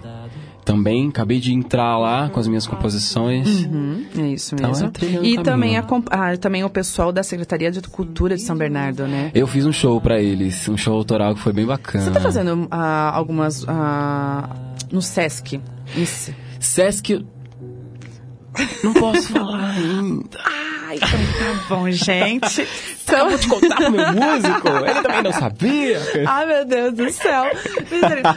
Também, 0.65 1.09
acabei 1.09 1.39
de 1.39 1.53
entrar 1.53 1.95
lá 1.99 2.27
com 2.27 2.39
as 2.39 2.47
minhas 2.47 2.65
composições. 2.65 3.65
Hum, 3.65 4.03
é 4.17 4.21
isso 4.29 4.55
Então, 4.55 4.69
mesmo. 4.69 4.87
é 4.87 4.89
trilhando 4.89 5.25
e 5.25 5.43
também, 5.43 5.77
a, 5.77 5.85
ah, 6.09 6.37
também 6.37 6.63
o 6.63 6.69
pessoal 6.71 7.11
da 7.11 7.21
Secretaria 7.21 7.69
de 7.69 7.81
Cultura 7.81 8.35
de 8.35 8.41
São 8.41 8.57
Bernardo, 8.57 9.07
né? 9.07 9.29
Eu 9.35 9.45
fiz 9.45 9.63
um 9.67 9.71
show 9.71 10.01
pra 10.01 10.19
eles, 10.19 10.67
um 10.67 10.75
show 10.75 10.97
autoral 10.97 11.35
que 11.35 11.41
foi 11.41 11.53
bem 11.53 11.67
bacana. 11.67 12.05
Você 12.05 12.11
tá 12.11 12.19
fazendo 12.19 12.67
ah, 12.71 13.15
algumas 13.15 13.63
ah, 13.67 14.49
no 14.91 15.03
Sesc? 15.03 15.61
Isso. 15.95 16.33
Sesc. 16.59 17.23
Não 18.83 18.93
posso 18.93 19.29
falar 19.33 19.69
ainda. 19.69 20.39
Ai, 20.87 20.95
então 20.95 21.09
tá 21.09 21.75
bom, 21.75 21.91
gente. 21.91 22.67
Então, 23.07 23.29
Vou 23.29 23.37
te 23.37 23.47
contar 23.47 23.75
pro 23.75 23.91
meu 23.91 24.05
músico, 24.13 24.67
ele 24.67 25.01
também 25.01 25.23
não 25.23 25.31
sabia. 25.31 26.01
Ai, 26.27 26.45
meu 26.47 26.65
Deus 26.65 26.93
do 26.93 27.11
céu. 27.11 27.45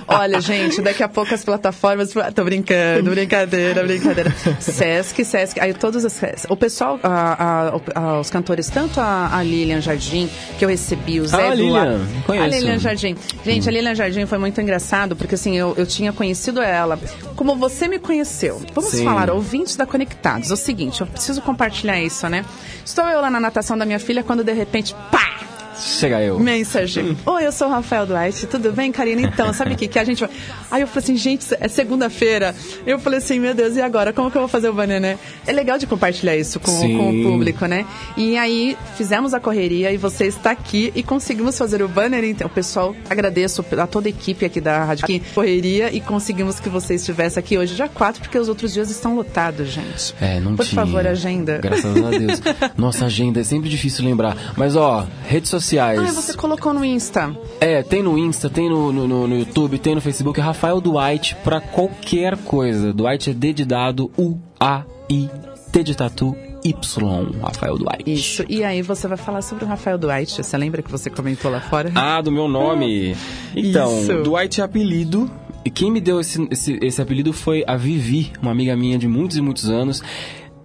Olha, 0.07 0.41
gente, 0.41 0.81
daqui 0.83 1.03
a 1.03 1.09
pouco 1.09 1.35
as 1.35 1.45
plataformas. 1.45 2.13
Tô 2.35 2.45
brincando, 2.45 3.11
brincadeira, 3.11 3.83
brincadeira. 3.83 4.35
Sesc, 4.61 5.25
Sesc. 5.25 5.59
Aí 5.61 5.73
todos 5.75 6.05
os. 6.05 6.19
O 6.49 6.57
pessoal, 6.57 6.99
ah, 7.03 7.73
o- 7.77 7.83
ah, 7.95 8.21
os 8.21 8.31
cantores, 8.31 8.69
tanto 8.69 9.01
a, 9.01 9.31
a 9.37 9.43
Lilian 9.43 9.81
Jardim, 9.81 10.29
que 10.59 10.65
eu 10.65 10.69
recebi, 10.69 11.21
o 11.21 11.27
Zé 11.27 11.37
Ah, 11.37 11.51
a 11.51 11.55
Lilian, 11.55 12.01
conheço. 12.27 12.45
A 12.45 12.49
Lilian 12.49 12.79
Jardim. 12.79 13.17
Gente, 13.45 13.69
a 13.69 13.73
Lilian 13.73 13.95
Jardim 13.95 14.27
foi 14.27 14.39
muito 14.39 14.61
engraçado, 14.61 15.17
porque 15.17 15.35
assim, 15.35 15.57
eu, 15.57 15.75
eu 15.77 15.87
tinha 15.87 16.13
conhecido 16.13 16.61
ela 16.61 16.99
como 17.37 17.57
você 17.57 17.89
me 17.89 17.99
conheceu. 17.99 18.61
Vamos 18.75 18.91
Sim. 18.91 19.05
falar, 19.05 19.31
ouvintes 19.31 19.77
da 19.77 19.87
Conectados. 19.87 20.51
É 20.51 20.55
o 20.55 20.57
seguinte, 20.57 21.01
eu 21.01 21.07
preciso 21.07 21.41
compartilhar 21.41 21.99
isso, 22.01 22.29
né? 22.29 22.45
Estou 22.85 23.05
eu 23.07 23.21
lá 23.21 23.31
na 23.31 23.41
natação 23.41 23.77
da 23.79 23.85
minha 23.87 23.99
filha 23.99 24.23
quando 24.23 24.43
de 24.45 24.53
repente, 24.59 24.95
pá! 25.11 25.38
Chega 25.79 26.21
eu. 26.21 26.39
Mensagem. 26.41 27.17
Oi, 27.25 27.47
eu 27.47 27.53
sou 27.53 27.69
o 27.69 27.71
Rafael 27.71 28.05
Duarte, 28.05 28.47
tudo 28.47 28.73
bem, 28.73 28.91
Karina? 28.91 29.23
Então, 29.23 29.53
sabe 29.53 29.75
o 29.75 29.77
que, 29.77 29.87
que 29.87 29.99
a 29.99 30.05
gente 30.05 30.21
vai. 30.21 30.31
Aí 30.71 30.81
eu 30.83 30.87
falei 30.89 31.05
assim, 31.05 31.17
gente, 31.17 31.47
é 31.61 31.69
segunda-feira. 31.69 32.55
Eu 32.85 32.99
falei 32.99 33.19
assim, 33.19 33.39
meu 33.39 33.55
Deus, 33.55 33.77
e 33.77 33.81
agora? 33.81 34.13
Como 34.13 34.31
que 34.31 34.37
eu 34.37 34.41
vou 34.41 34.49
fazer 34.49 34.69
o 34.69 34.75
banner, 34.75 35.01
né? 35.01 35.19
É 35.47 35.53
legal 35.53 35.79
de 35.79 35.87
compartilhar 35.87 36.37
isso 36.37 36.59
com, 36.59 36.73
com 36.73 37.11
o 37.11 37.23
público, 37.23 37.67
né? 37.67 37.87
E 38.17 38.37
aí 38.37 38.77
fizemos 38.97 39.33
a 39.35 39.41
correria 39.41 39.93
e 39.93 39.97
você 39.97 40.27
está 40.27 40.51
aqui 40.51 40.93
e 40.95 41.03
conseguimos 41.03 41.57
fazer 41.57 41.81
o 41.83 41.89
banner. 41.89 42.25
Então, 42.25 42.49
pessoal, 42.49 42.95
agradeço 43.09 43.65
a 43.79 43.87
toda 43.87 44.09
a 44.09 44.11
equipe 44.11 44.45
aqui 44.45 44.61
da 44.61 44.85
Rádio 44.85 45.07
Correria 45.35 45.93
e 45.93 46.01
conseguimos 46.01 46.59
que 46.59 46.69
você 46.69 46.95
estivesse 46.95 47.39
aqui 47.39 47.57
hoje, 47.57 47.75
dia 47.75 47.89
4, 47.89 48.23
porque 48.23 48.39
os 48.39 48.49
outros 48.49 48.73
dias 48.73 48.91
estão 48.91 49.15
lotados, 49.15 49.69
gente. 49.69 50.15
É, 50.21 50.41
não 50.41 50.57
Por 50.57 50.67
tinha. 50.67 50.85
favor, 50.85 51.07
agenda. 51.07 51.59
Graças 51.59 51.97
a 51.97 52.11
Deus. 52.11 52.41
Nossa 52.77 53.07
agenda 53.07 53.41
é 53.41 53.45
sempre 53.45 53.69
difícil 53.69 54.05
lembrar. 54.05 54.55
Mas 54.57 54.75
ó, 54.75 55.07
redes 55.27 55.51
sociais. 55.69 56.01
Ah, 56.01 56.13
você 56.13 56.35
colocou 56.35 56.73
no 56.73 56.85
Insta. 56.85 57.37
É, 57.61 57.83
tem 57.83 58.03
no 58.03 58.17
Insta, 58.17 58.49
tem 58.49 58.69
no, 58.71 58.91
no, 58.93 59.29
no- 59.29 59.39
YouTube, 59.39 59.79
tem 59.79 59.95
no 59.95 60.01
Facebook. 60.01 60.41
Rafael 60.41 60.81
Dwight 60.81 61.37
pra 61.45 61.61
qualquer 61.61 62.37
coisa. 62.39 62.93
Dwight 62.93 63.31
é 63.31 63.35
D 63.35 63.53
de 63.53 63.65
dado, 63.65 64.11
U, 64.17 64.39
A, 64.59 64.85
I, 65.11 65.29
T 65.71 65.83
de 65.83 65.95
tatu, 65.95 66.35
Y. 66.65 67.31
Rafael 67.43 67.77
Dwight. 67.77 68.11
Isso. 68.11 68.45
E 68.49 68.65
aí 68.65 68.81
você 68.83 69.07
vai 69.07 69.19
falar 69.19 69.43
sobre 69.43 69.65
o 69.65 69.69
Rafael 69.69 69.99
Duarte. 69.99 70.43
Você 70.43 70.57
lembra 70.57 70.83
que 70.83 70.91
você 70.91 71.11
comentou 71.11 71.51
lá 71.51 71.61
fora? 71.61 71.93
Ah, 71.95 72.21
do 72.23 72.33
meu 72.33 72.49
nome. 72.49 73.15
Então, 73.55 74.01
Isso. 74.01 74.23
Dwight 74.23 74.61
é 74.61 74.65
apelido. 74.65 75.31
E 75.65 75.71
quem 75.71 75.91
me 75.91 76.01
deu 76.01 76.19
esse, 76.21 76.47
esse, 76.51 76.79
esse 76.81 77.03
apelido 77.03 77.33
foi 77.33 77.63
a 77.67 77.77
Vivi, 77.77 78.33
uma 78.41 78.53
amiga 78.53 78.75
minha 78.75 78.97
de 78.97 79.07
muitos 79.07 79.37
e 79.37 79.43
muitos 79.43 79.69
anos. 79.69 80.03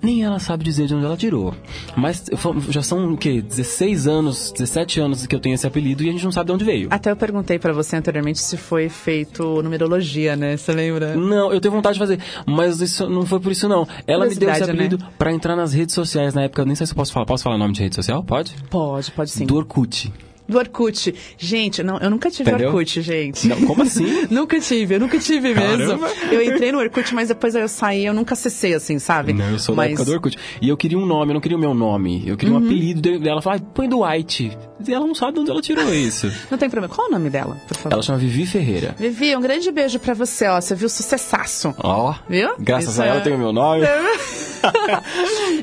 Nem 0.04 0.22
ela 0.22 0.38
sabe 0.38 0.66
dizer 0.66 0.86
de 0.86 0.94
onde 0.94 1.06
ela 1.06 1.16
tirou. 1.16 1.56
Mas 1.96 2.26
já 2.70 2.84
são 2.84 3.14
o 3.14 3.18
quê? 3.18 3.42
16 3.42 4.06
anos, 4.06 4.52
17 4.52 5.00
anos 5.00 5.26
que 5.26 5.34
eu 5.34 5.40
tenho 5.40 5.56
esse 5.56 5.66
apelido 5.66 6.04
e 6.04 6.10
a 6.10 6.12
gente 6.12 6.26
não 6.26 6.32
sabe 6.32 6.48
de 6.48 6.52
onde 6.52 6.66
veio. 6.66 6.90
Até 6.92 7.10
eu 7.10 7.16
perguntei 7.16 7.58
pra 7.58 7.72
você 7.72 7.96
anteriormente 7.96 8.40
se 8.40 8.58
foi 8.58 8.90
feito 8.90 9.64
numerologia, 9.64 10.36
né? 10.36 10.58
Você 10.58 10.74
lembra? 10.74 11.16
Não, 11.16 11.54
eu 11.54 11.62
tenho 11.62 11.74
vontade 11.74 11.94
de 11.94 12.00
fazer, 12.00 12.20
mas 12.46 12.82
isso 12.82 13.10
não 13.10 13.26
foi 13.26 13.40
por 13.40 13.52
isso 13.52 13.70
não. 13.70 13.88
Ela 14.06 14.26
me 14.26 14.36
deu 14.36 14.50
esse 14.50 14.60
Curiosidade, 14.60 14.72
apelido 14.72 14.98
pra 15.18 15.32
entrar 15.32 15.56
nas 15.56 15.74
redes 15.74 15.96
sociais 15.96 16.34
na 16.34 16.44
época. 16.44 16.62
Eu 16.62 16.66
nem 16.66 16.76
sei 16.76 16.86
se 16.86 16.92
eu 16.92 16.98
posso 16.98 17.14
falar. 17.14 17.26
Posso 17.26 17.44
falar 17.44 17.58
nome 17.58 17.74
de 17.74 17.82
rede 17.82 17.96
social? 17.96 18.22
Pode? 18.24 18.54
Pode, 18.70 19.10
pode 19.12 19.32
sim. 19.32 19.46
Do 19.46 19.56
Orkut. 19.56 20.12
Do 20.48 20.58
Orkut. 20.58 21.16
Gente, 21.38 21.82
não, 21.84 21.98
eu 22.00 22.10
nunca 22.10 22.30
tive 22.30 22.50
Entendeu? 22.50 22.70
Orkut, 22.70 23.02
gente. 23.02 23.48
Não, 23.48 23.62
como 23.66 23.84
assim? 23.84 24.28
nunca 24.30 24.60
tive, 24.60 24.96
eu 24.96 25.00
nunca 25.00 25.18
tive 25.18 25.54
mesmo. 25.54 25.98
Caramba. 26.00 26.10
Eu 26.32 26.42
entrei 26.44 26.72
no 26.72 26.80
Orkut, 26.80 27.14
mas 27.16 27.30
depois 27.30 27.56
eu 27.56 27.68
saí, 27.68 28.06
eu 28.06 28.14
nunca 28.14 28.34
acessei, 28.34 28.74
assim, 28.74 29.00
sabe? 29.00 29.32
Não, 29.34 29.50
eu 29.52 29.60
sou 29.60 29.74
da 29.76 29.84
mas... 29.84 29.92
época 29.92 30.06
do 30.06 30.12
Orkut. 30.12 30.38
E 30.62 30.68
eu 30.68 30.76
queria 30.76 30.98
um 31.00 31.06
nome, 31.06 31.32
eu 31.32 31.34
não 31.36 31.42
queria 31.42 31.58
o 31.58 31.60
meu 31.62 31.74
nome. 31.74 32.24
Eu 32.28 32.36
queria 32.36 32.54
um 32.54 32.58
apelido 32.58 33.02
de- 33.02 33.20
dela. 33.20 33.42
Ah, 33.46 33.58
põe 33.74 33.88
Dwight. 33.88 34.58
E 34.86 34.94
ela 34.94 35.08
não 35.08 35.16
sabe 35.16 35.34
de 35.34 35.40
onde 35.40 35.52
ela 35.52 35.62
tirou 35.62 35.92
isso. 35.96 36.30
Não 36.52 36.58
tem 36.58 36.70
problema. 36.70 36.94
Qual 36.94 37.08
o 37.08 37.12
nome 37.12 37.30
dela, 37.30 37.56
por 37.68 37.78
favor? 37.78 37.94
ela 37.94 38.02
chama 38.04 38.18
Vivi 38.20 38.46
Ferreira. 38.46 38.96
Vivi, 39.00 39.36
um 39.36 39.42
grande 39.42 39.72
beijo 39.72 39.98
pra 39.98 40.14
você, 40.14 40.46
ó. 40.48 40.60
Você 40.60 40.76
viu 40.76 40.90
sucessaço. 40.90 41.74
Ó, 41.78 42.14
Viu? 42.30 42.50
graças 42.60 42.92
Isso 42.94 43.02
a 43.02 43.06
ela 43.06 43.16
é- 43.16 43.20
eu 43.20 43.24
tenho 43.24 43.38
meu 43.38 43.54
nome. 43.54 43.86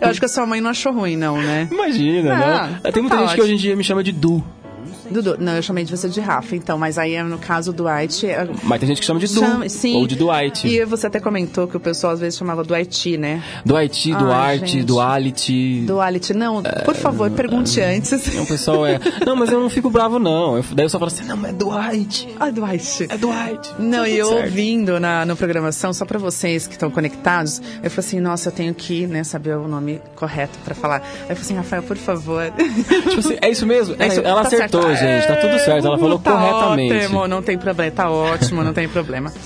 Eu 0.01 0.09
acho 0.09 0.19
que 0.21 0.27
a 0.27 0.29
sua 0.29 0.47
mãe 0.47 0.61
não 0.61 0.71
achou 0.71 0.93
ruim, 0.93 1.17
não, 1.17 1.37
né? 1.41 1.69
Imagina, 1.71 2.33
Ah, 2.35 2.67
né? 2.69 2.77
então 2.81 2.93
Tem 2.93 3.03
muita 3.03 3.17
tá 3.17 3.27
gente 3.27 3.35
que 3.35 3.43
hoje 3.43 3.53
em 3.53 3.57
dia 3.57 3.77
me 3.77 3.85
chama 3.85 4.03
de 4.03 4.13
Du. 4.13 4.43
Dudu, 5.11 5.37
não, 5.39 5.55
eu 5.57 5.63
chamei 5.63 5.85
de 5.85 5.91
você 5.97 6.09
de 6.09 6.21
Rafa, 6.21 6.55
então, 6.57 6.79
mas 6.79 6.97
aí 6.99 7.15
é 7.15 7.23
no 7.23 7.39
caso 7.39 7.73
do 7.73 7.83
Dwight. 7.83 8.27
é- 8.27 8.49
Mas 8.63 8.79
tem 8.81 8.89
gente 8.89 9.01
que 9.01 9.07
chama 9.07 9.19
de 9.21 9.27
Du. 9.27 9.41
Chama- 9.41 9.69
sim. 9.69 9.97
Ou 9.97 10.07
de 10.07 10.17
Dwight. 10.17 10.67
E 10.69 10.85
você 10.85 11.07
até 11.07 11.19
comentou 11.21 11.67
que 11.67 11.77
o 11.77 11.81
pessoal 11.81 12.13
às 12.13 12.21
vezes 12.21 12.39
chamava 12.39 12.63
Dwight, 12.65 13.17
né? 13.17 13.43
Dwight, 13.65 14.13
Duarte. 14.15 14.83
Duality. 14.83 15.85
Duality. 15.87 16.35
Não, 16.35 16.63
por 16.85 16.95
favor, 16.95 17.31
pergunte 17.31 17.81
antes. 17.81 18.13
O 18.39 18.47
pessoal 18.47 18.87
é. 18.87 18.99
Não, 19.27 19.35
mas 19.37 19.51
eu 19.51 19.61
não 19.61 19.69
fico 19.71 19.91
bravo, 19.91 20.19
não. 20.19 20.57
Eu- 20.59 20.65
daí 20.73 20.85
eu 20.87 20.89
só 20.91 20.99
falo 20.99 21.11
assim: 21.11 21.25
não, 21.25 21.37
mas 21.37 21.51
é 21.51 21.55
Dwight. 21.55 22.29
Ah, 22.39 22.51
Dwight. 22.51 23.07
É 23.09 23.17
Dwight. 23.17 23.71
Não, 23.79 24.07
e 24.07 24.17
eu 24.17 24.29
certo. 24.29 24.45
ouvindo 24.45 25.01
na 25.01 25.25
no 25.25 25.37
programação, 25.37 25.93
só 25.93 26.05
pra 26.05 26.19
vocês 26.19 26.67
que 26.67 26.75
estão 26.75 26.91
conectados, 26.91 27.61
eu 27.83 27.91
falei 27.91 28.07
assim, 28.09 28.21
nossa, 28.21 28.49
eu 28.49 28.53
tenho 28.53 28.75
que 28.75 29.07
né, 29.07 29.23
saber 29.25 29.57
o 29.57 29.67
nome 29.69 30.01
correto 30.17 30.59
pra 30.65 30.75
falar. 30.75 30.97
Aí 30.97 31.03
eu 31.31 31.37
falei 31.37 31.41
assim, 31.43 31.55
Rafael, 31.55 31.83
por 31.83 31.97
favor. 31.97 32.51
Tipo 33.09 33.19
assim, 33.21 33.37
é 33.41 33.51
isso 33.51 33.67
mesmo? 33.67 33.97
É 33.99 34.09
isso- 34.09 34.21
Ela 34.21 34.43
Tá 34.43 34.51
certo. 34.51 34.77
acertou, 34.79 34.91
Ah, 34.91 34.95
gente, 35.01 35.27
tá 35.27 35.37
tudo 35.37 35.59
certo. 35.59 35.87
Ela 35.87 35.99
falou 35.99 36.19
tá 36.19 36.33
corretamente. 36.33 36.95
Ótimo, 36.95 37.29
não 37.29 37.43
tem 37.43 37.59
problema, 37.59 37.91
tá 37.91 38.11
ótimo, 38.11 38.63
não 38.63 38.73
tem 38.73 38.89
problema. 38.89 39.33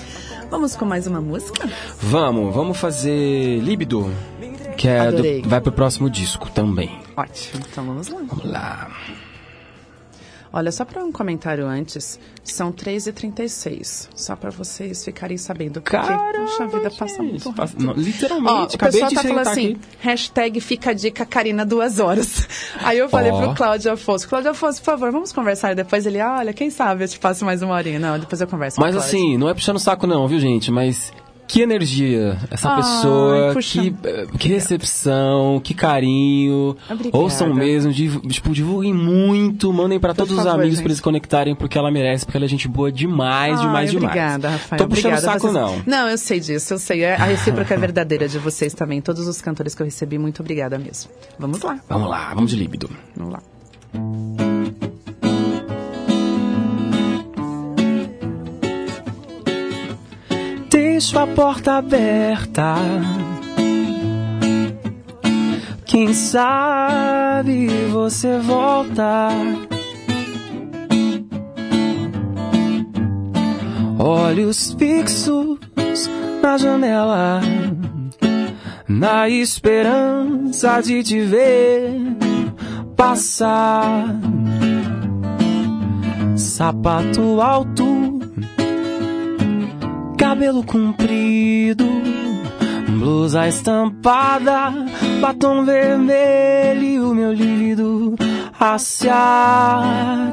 Vamos 0.51 0.77
com 0.77 0.85
mais 0.85 1.07
uma 1.07 1.21
música? 1.21 1.69
Vamos, 2.01 2.55
vamos 2.55 2.79
fazer 2.79 3.59
Líbido, 3.59 4.13
que 4.77 4.87
é 4.87 5.11
do, 5.11 5.49
vai 5.49 5.61
pro 5.61 5.73
próximo 5.73 6.09
disco 6.09 6.49
também. 6.51 6.97
Ótimo, 7.17 7.65
então 7.71 7.85
vamos 7.85 8.09
lá. 8.09 8.21
Vamos 8.29 8.45
lá. 8.45 8.91
Olha, 10.57 10.71
só 10.71 10.85
para 10.85 11.05
um 11.05 11.11
comentário 11.11 11.67
antes, 11.67 12.17
são 12.45 12.71
3h36. 12.71 14.09
Só 14.15 14.37
para 14.37 14.51
vocês 14.51 15.05
ficarem 15.05 15.37
sabendo. 15.37 15.83
Porque, 15.83 15.97
puxa 15.97 16.67
vida, 16.69 16.91
passa 16.93 17.23
muito 17.25 17.49
rápido. 17.51 17.55
Passa- 17.57 17.77
não, 17.79 17.93
literalmente, 17.95 18.53
Ó, 18.53 18.65
o 18.65 18.79
pessoal 18.79 19.09
de 19.09 19.15
tá 19.17 19.23
falando 19.23 19.39
assim, 19.49 19.73
aqui. 19.73 19.81
hashtag 19.99 20.61
fica 20.61 20.91
a 20.91 20.93
dica 20.93 21.27
Karina 21.27 21.67
duas 21.67 21.99
horas. 21.99 22.47
Aí 22.85 22.99
eu 22.99 23.09
falei 23.09 23.33
Ó. 23.33 23.43
pro 23.43 23.55
Cláudio 23.57 23.91
Afonso, 23.93 24.29
Cláudio 24.29 24.53
Afonso, 24.53 24.79
por 24.79 24.85
favor, 24.85 25.11
vamos 25.11 25.33
conversar. 25.33 25.75
Depois 25.75 26.07
ele, 26.07 26.21
olha, 26.21 26.53
quem 26.53 26.71
sabe 26.71 27.03
eu 27.03 27.09
te 27.09 27.19
passo 27.19 27.45
mais 27.45 27.61
uma 27.61 27.75
horinha. 27.75 27.99
Não, 27.99 28.17
depois 28.17 28.41
eu 28.41 28.47
converso 28.47 28.81
Mas 28.81 28.95
assim, 28.95 29.37
não 29.37 29.49
é 29.49 29.55
puxando 29.55 29.77
o 29.77 29.81
saco 29.81 30.07
não, 30.07 30.29
viu, 30.29 30.39
gente? 30.39 30.71
Mas 30.71 31.13
que 31.47 31.61
energia 31.61 32.37
essa 32.51 32.71
Ai, 32.71 32.77
pessoa, 32.77 33.53
puxa. 33.55 33.81
que, 33.81 33.95
eh, 34.05 34.27
que 34.39 34.49
recepção, 34.49 35.61
que 35.63 35.75
carinho. 35.75 36.77
Obrigada. 36.91 37.17
Ouçam 37.17 37.53
mesmo, 37.55 37.93
tipo, 37.93 38.51
divulguem 38.53 38.93
muito, 38.93 39.73
mandem 39.73 40.01
pra 40.01 40.15
todos 40.15 40.33
os 40.33 40.39
favor, 40.43 40.55
amigos 40.55 40.77
gente. 40.77 40.83
pra 40.83 40.91
eles 40.91 41.01
conectarem, 41.01 41.55
porque 41.55 41.77
ela 41.79 41.91
merece, 41.91 42.25
porque 42.25 42.37
ela 42.39 42.47
é 42.47 42.49
gente 42.49 42.67
boa 42.67 42.91
demais, 42.91 43.59
Ai, 43.59 43.67
demais, 43.67 43.91
demais. 43.91 44.11
Obrigada, 44.11 44.49
Rafael. 44.51 44.79
Tô 44.83 44.89
puxando 44.89 45.13
o 45.13 45.17
obrigada. 45.17 45.39
saco 45.41 45.53
Vocês- 45.53 45.55
não. 45.55 45.83
Não, 45.87 46.09
eu 46.09 46.19
sei 46.19 46.41
disso, 46.41 46.75
eu 46.75 46.79
sei. 46.79 47.05
A 47.05 47.25
recíproca 47.25 47.75
é 47.75 47.77
verdadeira 47.79 48.27
de 48.29 48.39
vocês 48.39 48.73
também. 48.75 49.01
Todos 49.01 49.29
os 49.29 49.41
cantores 49.41 49.75
que 49.75 49.83
eu 49.83 49.85
recebi, 49.85 50.19
muito 50.19 50.41
obrigada 50.41 50.79
mesmo. 50.79 51.11
Vamos 51.39 51.61
lá, 51.63 51.79
Vamos 51.89 52.09
lá, 52.09 52.33
vamos 52.35 52.51
de 52.51 52.57
líbido. 52.57 52.91
vamos 53.17 53.33
lá. 53.35 54.44
Deixo 60.75 61.17
a 61.21 61.25
porta 61.25 61.75
aberta. 61.75 62.75
Quem 65.87 66.13
sabe 66.13 67.69
você 67.93 68.39
volta. 68.41 69.29
Olhos 74.01 74.75
fixos 74.77 75.61
na 76.43 76.59
janela, 76.59 77.41
na 78.89 79.29
esperança 79.29 80.81
de 80.81 81.05
te 81.05 81.21
ver 81.21 81.89
passar. 82.97 84.07
Sapato 86.35 87.41
alto 87.41 88.04
cabelo 90.35 90.65
comprido, 90.65 91.85
blusa 92.89 93.47
estampada, 93.47 94.73
batom 95.21 95.65
vermelho 95.65 96.83
e 96.83 96.99
o 96.99 97.15
meu 97.15 97.33
lívido 97.33 98.17
a 98.59 98.77
se 98.77 99.09
atiçar. 99.09 100.33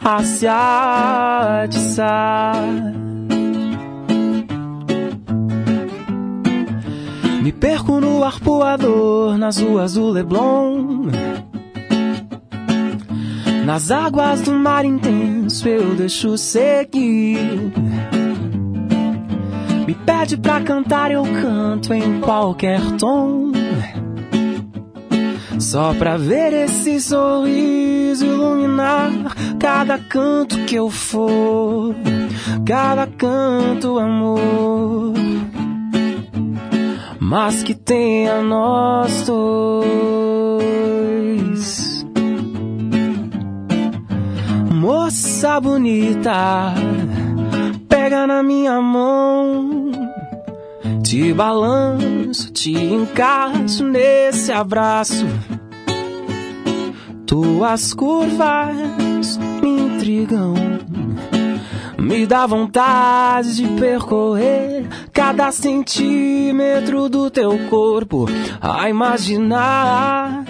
A 0.00 0.22
se 0.22 0.46
atiçar. 0.46 2.14
Me 7.42 7.50
perco 7.50 8.00
no 8.00 8.22
arpoador, 8.22 9.36
nas 9.36 9.58
ruas 9.58 9.94
do 9.94 10.10
Leblon. 10.10 11.08
Nas 13.68 13.90
águas 13.90 14.40
do 14.40 14.52
mar 14.54 14.82
intenso 14.82 15.68
eu 15.68 15.94
deixo 15.94 16.38
seguir. 16.38 17.70
Me 19.86 19.94
pede 19.94 20.38
pra 20.38 20.62
cantar, 20.62 21.10
eu 21.10 21.22
canto 21.22 21.92
em 21.92 22.18
qualquer 22.18 22.80
tom. 22.98 23.52
Só 25.60 25.92
pra 25.92 26.16
ver 26.16 26.54
esse 26.54 26.98
sorriso 26.98 28.24
iluminar 28.24 29.10
cada 29.60 29.98
canto 29.98 30.64
que 30.64 30.76
eu 30.76 30.88
for, 30.88 31.94
cada 32.64 33.06
canto 33.06 33.98
amor. 33.98 35.12
Mas 37.20 37.62
que 37.62 37.74
tenha 37.74 38.40
nós 38.40 39.26
dois. 39.26 40.27
Moça 44.78 45.60
bonita, 45.60 46.72
pega 47.88 48.28
na 48.28 48.44
minha 48.44 48.80
mão. 48.80 49.90
Te 51.02 51.32
balanço, 51.32 52.52
te 52.52 52.74
encaixo 52.74 53.82
nesse 53.82 54.52
abraço. 54.52 55.26
Tuas 57.26 57.92
curvas 57.92 59.36
me 59.60 59.68
intrigam. 59.68 60.54
Me 61.98 62.24
dá 62.24 62.46
vontade 62.46 63.56
de 63.56 63.66
percorrer 63.80 64.86
cada 65.12 65.50
centímetro 65.50 67.08
do 67.08 67.28
teu 67.28 67.58
corpo. 67.68 68.26
A 68.60 68.88
imaginar 68.88 70.44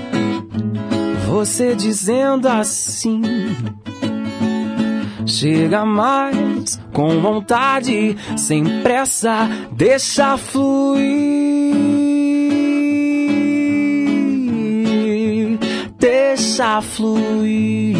você 1.27 1.75
dizendo 1.75 2.47
assim. 2.47 3.23
Chega 5.29 5.85
mais 5.85 6.81
com 6.93 7.21
vontade, 7.21 8.17
sem 8.37 8.65
pressa, 8.83 9.47
deixa 9.73 10.39
fluir. 10.39 10.99
Deixa 15.99 16.81
fluir. 16.81 17.95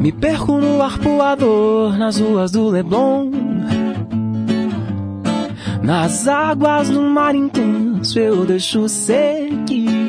Me 0.00 0.12
perco 0.12 0.58
no 0.58 0.82
arpoador, 0.82 1.96
nas 1.96 2.20
ruas 2.20 2.50
do 2.50 2.68
Leblon. 2.68 3.30
Nas 5.82 6.28
águas 6.28 6.90
do 6.90 7.00
mar 7.00 7.34
intenso 7.34 8.18
eu 8.18 8.44
deixo 8.44 8.86
seguir. 8.86 9.99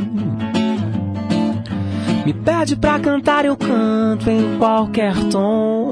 Me 2.26 2.34
pede 2.34 2.76
pra 2.76 3.00
cantar, 3.00 3.46
eu 3.46 3.58
canto 3.58 4.30
em 4.30 4.58
qualquer 4.60 5.16
tom. 5.32 5.92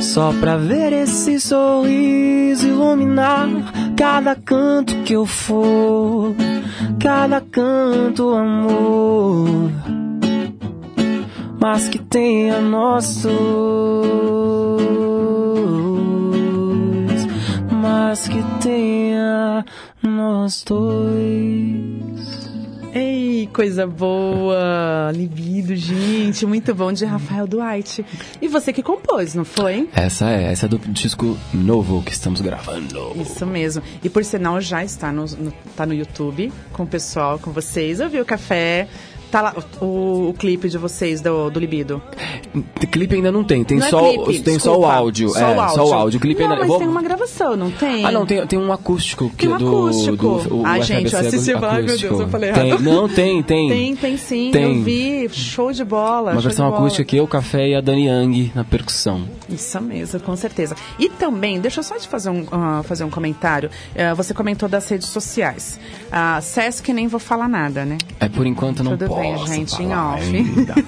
Só 0.00 0.32
pra 0.40 0.56
ver 0.56 0.92
esse 0.92 1.38
sorriso 1.38 2.66
iluminar 2.66 3.48
cada 3.96 4.34
canto 4.34 4.94
que 5.04 5.12
eu 5.12 5.26
for, 5.26 6.34
cada 6.98 7.40
canto 7.40 8.34
amor. 8.34 9.70
Mas 11.60 11.88
que 11.88 11.98
tenha 11.98 12.60
dois, 12.60 13.26
mas 17.70 18.28
que 18.28 18.42
tenha 18.60 19.64
nós 20.02 20.64
dois. 20.66 22.05
Ei, 22.98 23.46
coisa 23.52 23.86
boa! 23.86 25.10
Libido, 25.14 25.76
gente, 25.76 26.46
muito 26.46 26.74
bom 26.74 26.90
de 26.94 27.04
Rafael 27.04 27.46
Duarte. 27.46 28.02
E 28.40 28.48
você 28.48 28.72
que 28.72 28.82
compôs, 28.82 29.34
não 29.34 29.44
foi? 29.44 29.86
Essa 29.94 30.30
é, 30.30 30.44
essa 30.50 30.64
é 30.64 30.68
do 30.70 30.78
disco 30.78 31.36
novo 31.52 32.02
que 32.02 32.12
estamos 32.12 32.40
gravando. 32.40 33.12
Isso 33.20 33.44
mesmo. 33.44 33.82
E 34.02 34.08
por 34.08 34.24
sinal 34.24 34.62
já 34.62 34.82
está 34.82 35.12
no, 35.12 35.26
no- 35.26 35.52
tá 35.76 35.84
no 35.84 35.92
YouTube 35.92 36.50
com 36.72 36.84
o 36.84 36.86
pessoal, 36.86 37.38
com 37.38 37.50
vocês. 37.52 38.00
Eu 38.00 38.08
vi 38.08 38.18
o 38.18 38.24
café. 38.24 38.88
Tá 39.30 39.42
lá 39.42 39.54
o, 39.80 40.28
o 40.30 40.34
clipe 40.38 40.68
de 40.68 40.78
vocês 40.78 41.20
do, 41.20 41.50
do 41.50 41.58
Libido. 41.58 42.00
Clipe 42.90 43.16
ainda 43.16 43.32
não 43.32 43.44
tem, 43.44 43.64
tem, 43.64 43.78
Não 43.78 43.86
é 43.86 43.90
só, 43.90 44.24
clipe, 44.24 44.40
tem 44.40 44.58
só 44.58 44.78
o 44.78 44.84
áudio. 44.84 45.30
Só 45.30 45.38
é, 45.38 45.54
o 45.54 45.60
áudio. 45.60 45.74
só 45.74 45.86
o 45.86 45.94
áudio. 45.94 46.18
O 46.18 46.20
clipe 46.20 46.42
não, 46.42 46.50
ainda. 46.50 46.60
mas 46.60 46.68
vou- 46.68 46.78
tem 46.78 46.88
uma 46.88 47.02
gravação, 47.02 47.56
não 47.56 47.70
tem? 47.70 48.04
Ah, 48.04 48.12
não, 48.12 48.24
tem, 48.24 48.46
tem 48.46 48.58
um 48.58 48.72
acústico. 48.72 49.28
Que 49.30 49.46
Tem 49.46 49.54
um 49.54 49.58
do, 49.58 49.66
acústico. 49.66 50.16
Do, 50.16 50.56
o 50.58 50.66
Ai, 50.66 50.82
gente, 50.82 51.12
eu 51.12 51.20
assisti, 51.20 51.52
ai, 51.52 51.82
meu 51.82 51.98
Deus, 51.98 52.20
eu 52.20 52.28
falei 52.28 52.52
tem, 52.52 52.68
errado. 52.68 52.82
Não, 52.82 53.08
tem, 53.08 53.42
tem. 53.42 53.68
Tem, 53.68 53.96
tem 53.96 54.16
sim. 54.16 54.50
Tem. 54.50 54.78
Eu 54.78 54.82
vi. 54.82 55.28
Show 55.30 55.72
de 55.72 55.84
bola. 55.84 56.32
Uma 56.32 56.40
versão 56.40 56.68
acústica 56.68 57.02
aqui, 57.02 57.16
eu, 57.16 57.24
o 57.24 57.28
Café 57.28 57.68
e 57.68 57.74
a 57.74 57.80
Dani 57.80 58.06
Yang 58.06 58.52
na 58.54 58.64
percussão. 58.64 59.22
Isso 59.48 59.80
mesmo, 59.80 60.20
com 60.20 60.36
certeza. 60.36 60.76
E 60.98 61.08
também, 61.08 61.60
deixa 61.60 61.80
eu 61.80 61.84
só 61.84 61.96
te 61.96 62.08
fazer 62.08 62.30
um, 62.30 62.46
ah, 62.50 62.82
fazer 62.84 63.04
um 63.04 63.10
comentário. 63.10 63.70
Eh, 63.94 64.14
você 64.14 64.32
comentou 64.32 64.68
das 64.68 64.88
redes 64.88 65.08
sociais. 65.08 65.78
A 66.10 66.40
Sesc 66.40 66.92
nem 66.92 67.06
vou 67.08 67.20
falar 67.20 67.48
nada, 67.48 67.84
né? 67.84 67.98
É, 68.20 68.28
por 68.28 68.46
enquanto 68.46 68.82
não 68.82 68.92
Tudo 68.92 69.15
bem, 69.20 69.34
posso 69.34 69.46
gente, 69.46 69.82
em 69.82 69.92
off. 69.94 70.32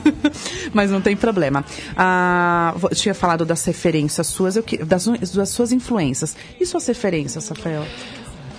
Mas 0.72 0.90
não 0.90 1.00
tem 1.00 1.16
problema. 1.16 1.64
Ah, 1.96 2.74
tinha 2.94 3.14
falado 3.14 3.44
das 3.44 3.64
referências 3.64 4.26
suas, 4.26 4.56
eu, 4.56 4.62
que- 4.62 4.78
das, 4.78 5.06
das 5.06 5.48
suas 5.50 5.72
influências. 5.72 6.36
E 6.60 6.66
suas 6.66 6.86
referências, 6.86 7.48
Rafael? 7.48 7.84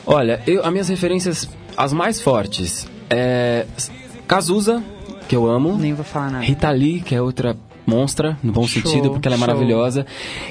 Olha, 0.05 0.41
eu, 0.47 0.63
as 0.65 0.72
minhas 0.72 0.89
referências, 0.89 1.47
as 1.78 1.93
mais 1.93 2.20
fortes, 2.22 2.88
é 3.09 3.65
Cazuza, 4.28 4.84
que 5.28 5.36
eu 5.36 5.47
amo. 5.47 5.78
Nem 5.78 5.93
vou 5.93 6.03
falar 6.05 6.32
nada. 6.32 6.45
Rita 6.45 6.70
Lee, 6.72 7.01
que 7.01 7.13
é 7.15 7.22
outra 7.22 7.55
monstra, 7.89 8.37
no 8.43 8.51
bom 8.51 8.65
Show, 8.67 8.81
sentido, 8.81 9.09
porque 9.11 9.27
ela 9.27 9.35
é 9.35 9.39
show. 9.39 9.47
maravilhosa. 9.47 10.05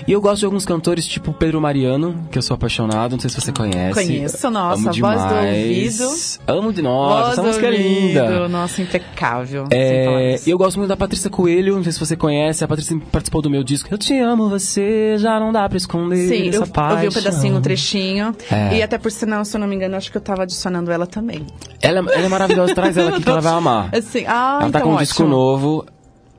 E 0.07 0.13
eu 0.13 0.21
gosto 0.21 0.41
de 0.41 0.45
alguns 0.47 0.67
cantores, 0.67 1.07
tipo 1.07 1.33
Pedro 1.33 1.61
Mariano, 1.61 2.27
que 2.31 2.39
eu 2.39 2.43
sou 2.43 2.55
apaixonado, 2.55 3.13
não 3.13 3.21
sei 3.21 3.31
se 3.31 3.41
você 3.41 3.53
conhece. 3.53 3.95
Conheço, 3.95 4.51
nossa, 4.51 4.75
Amo 4.75 4.85
voz 4.85 5.23
do 5.23 5.29
demais. 5.29 6.01
ouvido. 6.01 6.49
Amo 6.59 6.73
de 6.73 6.83
Voz 6.83 7.29
essa 7.33 7.43
do 7.43 7.47
música 7.49 7.67
é 7.67 7.71
ouvido, 7.71 7.89
linda. 7.89 8.49
Nossa, 8.49 8.83
impecável. 8.83 9.67
É, 9.71 10.37
e 10.47 10.51
eu 10.51 10.59
gosto 10.59 10.77
muito 10.79 10.89
da 10.89 10.97
Patrícia 10.97 11.31
Coelho, 11.31 11.77
não 11.77 11.83
sei 11.83 11.93
se 11.93 12.01
você 12.01 12.17
conhece, 12.17 12.65
a 12.65 12.69
Patrícia 12.69 12.99
participou 13.13 13.41
do 13.43 13.49
meu 13.51 13.63
disco. 13.63 13.89
Eu 13.91 13.99
te 13.99 14.19
amo, 14.19 14.49
você 14.49 15.17
já 15.19 15.39
não 15.39 15.53
dá 15.53 15.69
pra 15.69 15.77
esconder 15.79 16.29
Sim, 16.29 16.49
essa 16.49 16.59
eu, 16.59 16.61
eu 16.61 16.65
vi 16.65 16.69
um 16.69 16.73
paixão. 16.73 17.13
pedacinho, 17.13 17.57
um 17.57 17.61
trechinho. 17.63 18.35
É. 18.51 18.77
E 18.79 18.83
até 18.83 18.99
por 18.99 19.11
sinal, 19.13 19.45
se 19.45 19.57
eu 19.57 19.61
não 19.61 19.67
me 19.69 19.77
engano, 19.77 19.97
acho 19.97 20.11
que 20.11 20.17
eu 20.17 20.21
tava 20.21 20.43
adicionando 20.43 20.91
ela 20.91 21.07
também. 21.07 21.47
Ela, 21.81 21.99
ela 21.99 22.27
é 22.27 22.29
maravilhosa, 22.29 22.75
traz 22.75 22.97
ela 22.97 23.11
aqui 23.11 23.23
que 23.23 23.29
ela 23.31 23.41
vai 23.41 23.53
amar. 23.53 23.91
Assim, 23.95 24.25
ah, 24.27 24.59
ela 24.61 24.61
tá 24.61 24.69
então 24.69 24.81
com 24.83 24.89
um 24.89 24.93
ótimo. 24.93 25.05
disco 25.05 25.25
novo. 25.25 25.87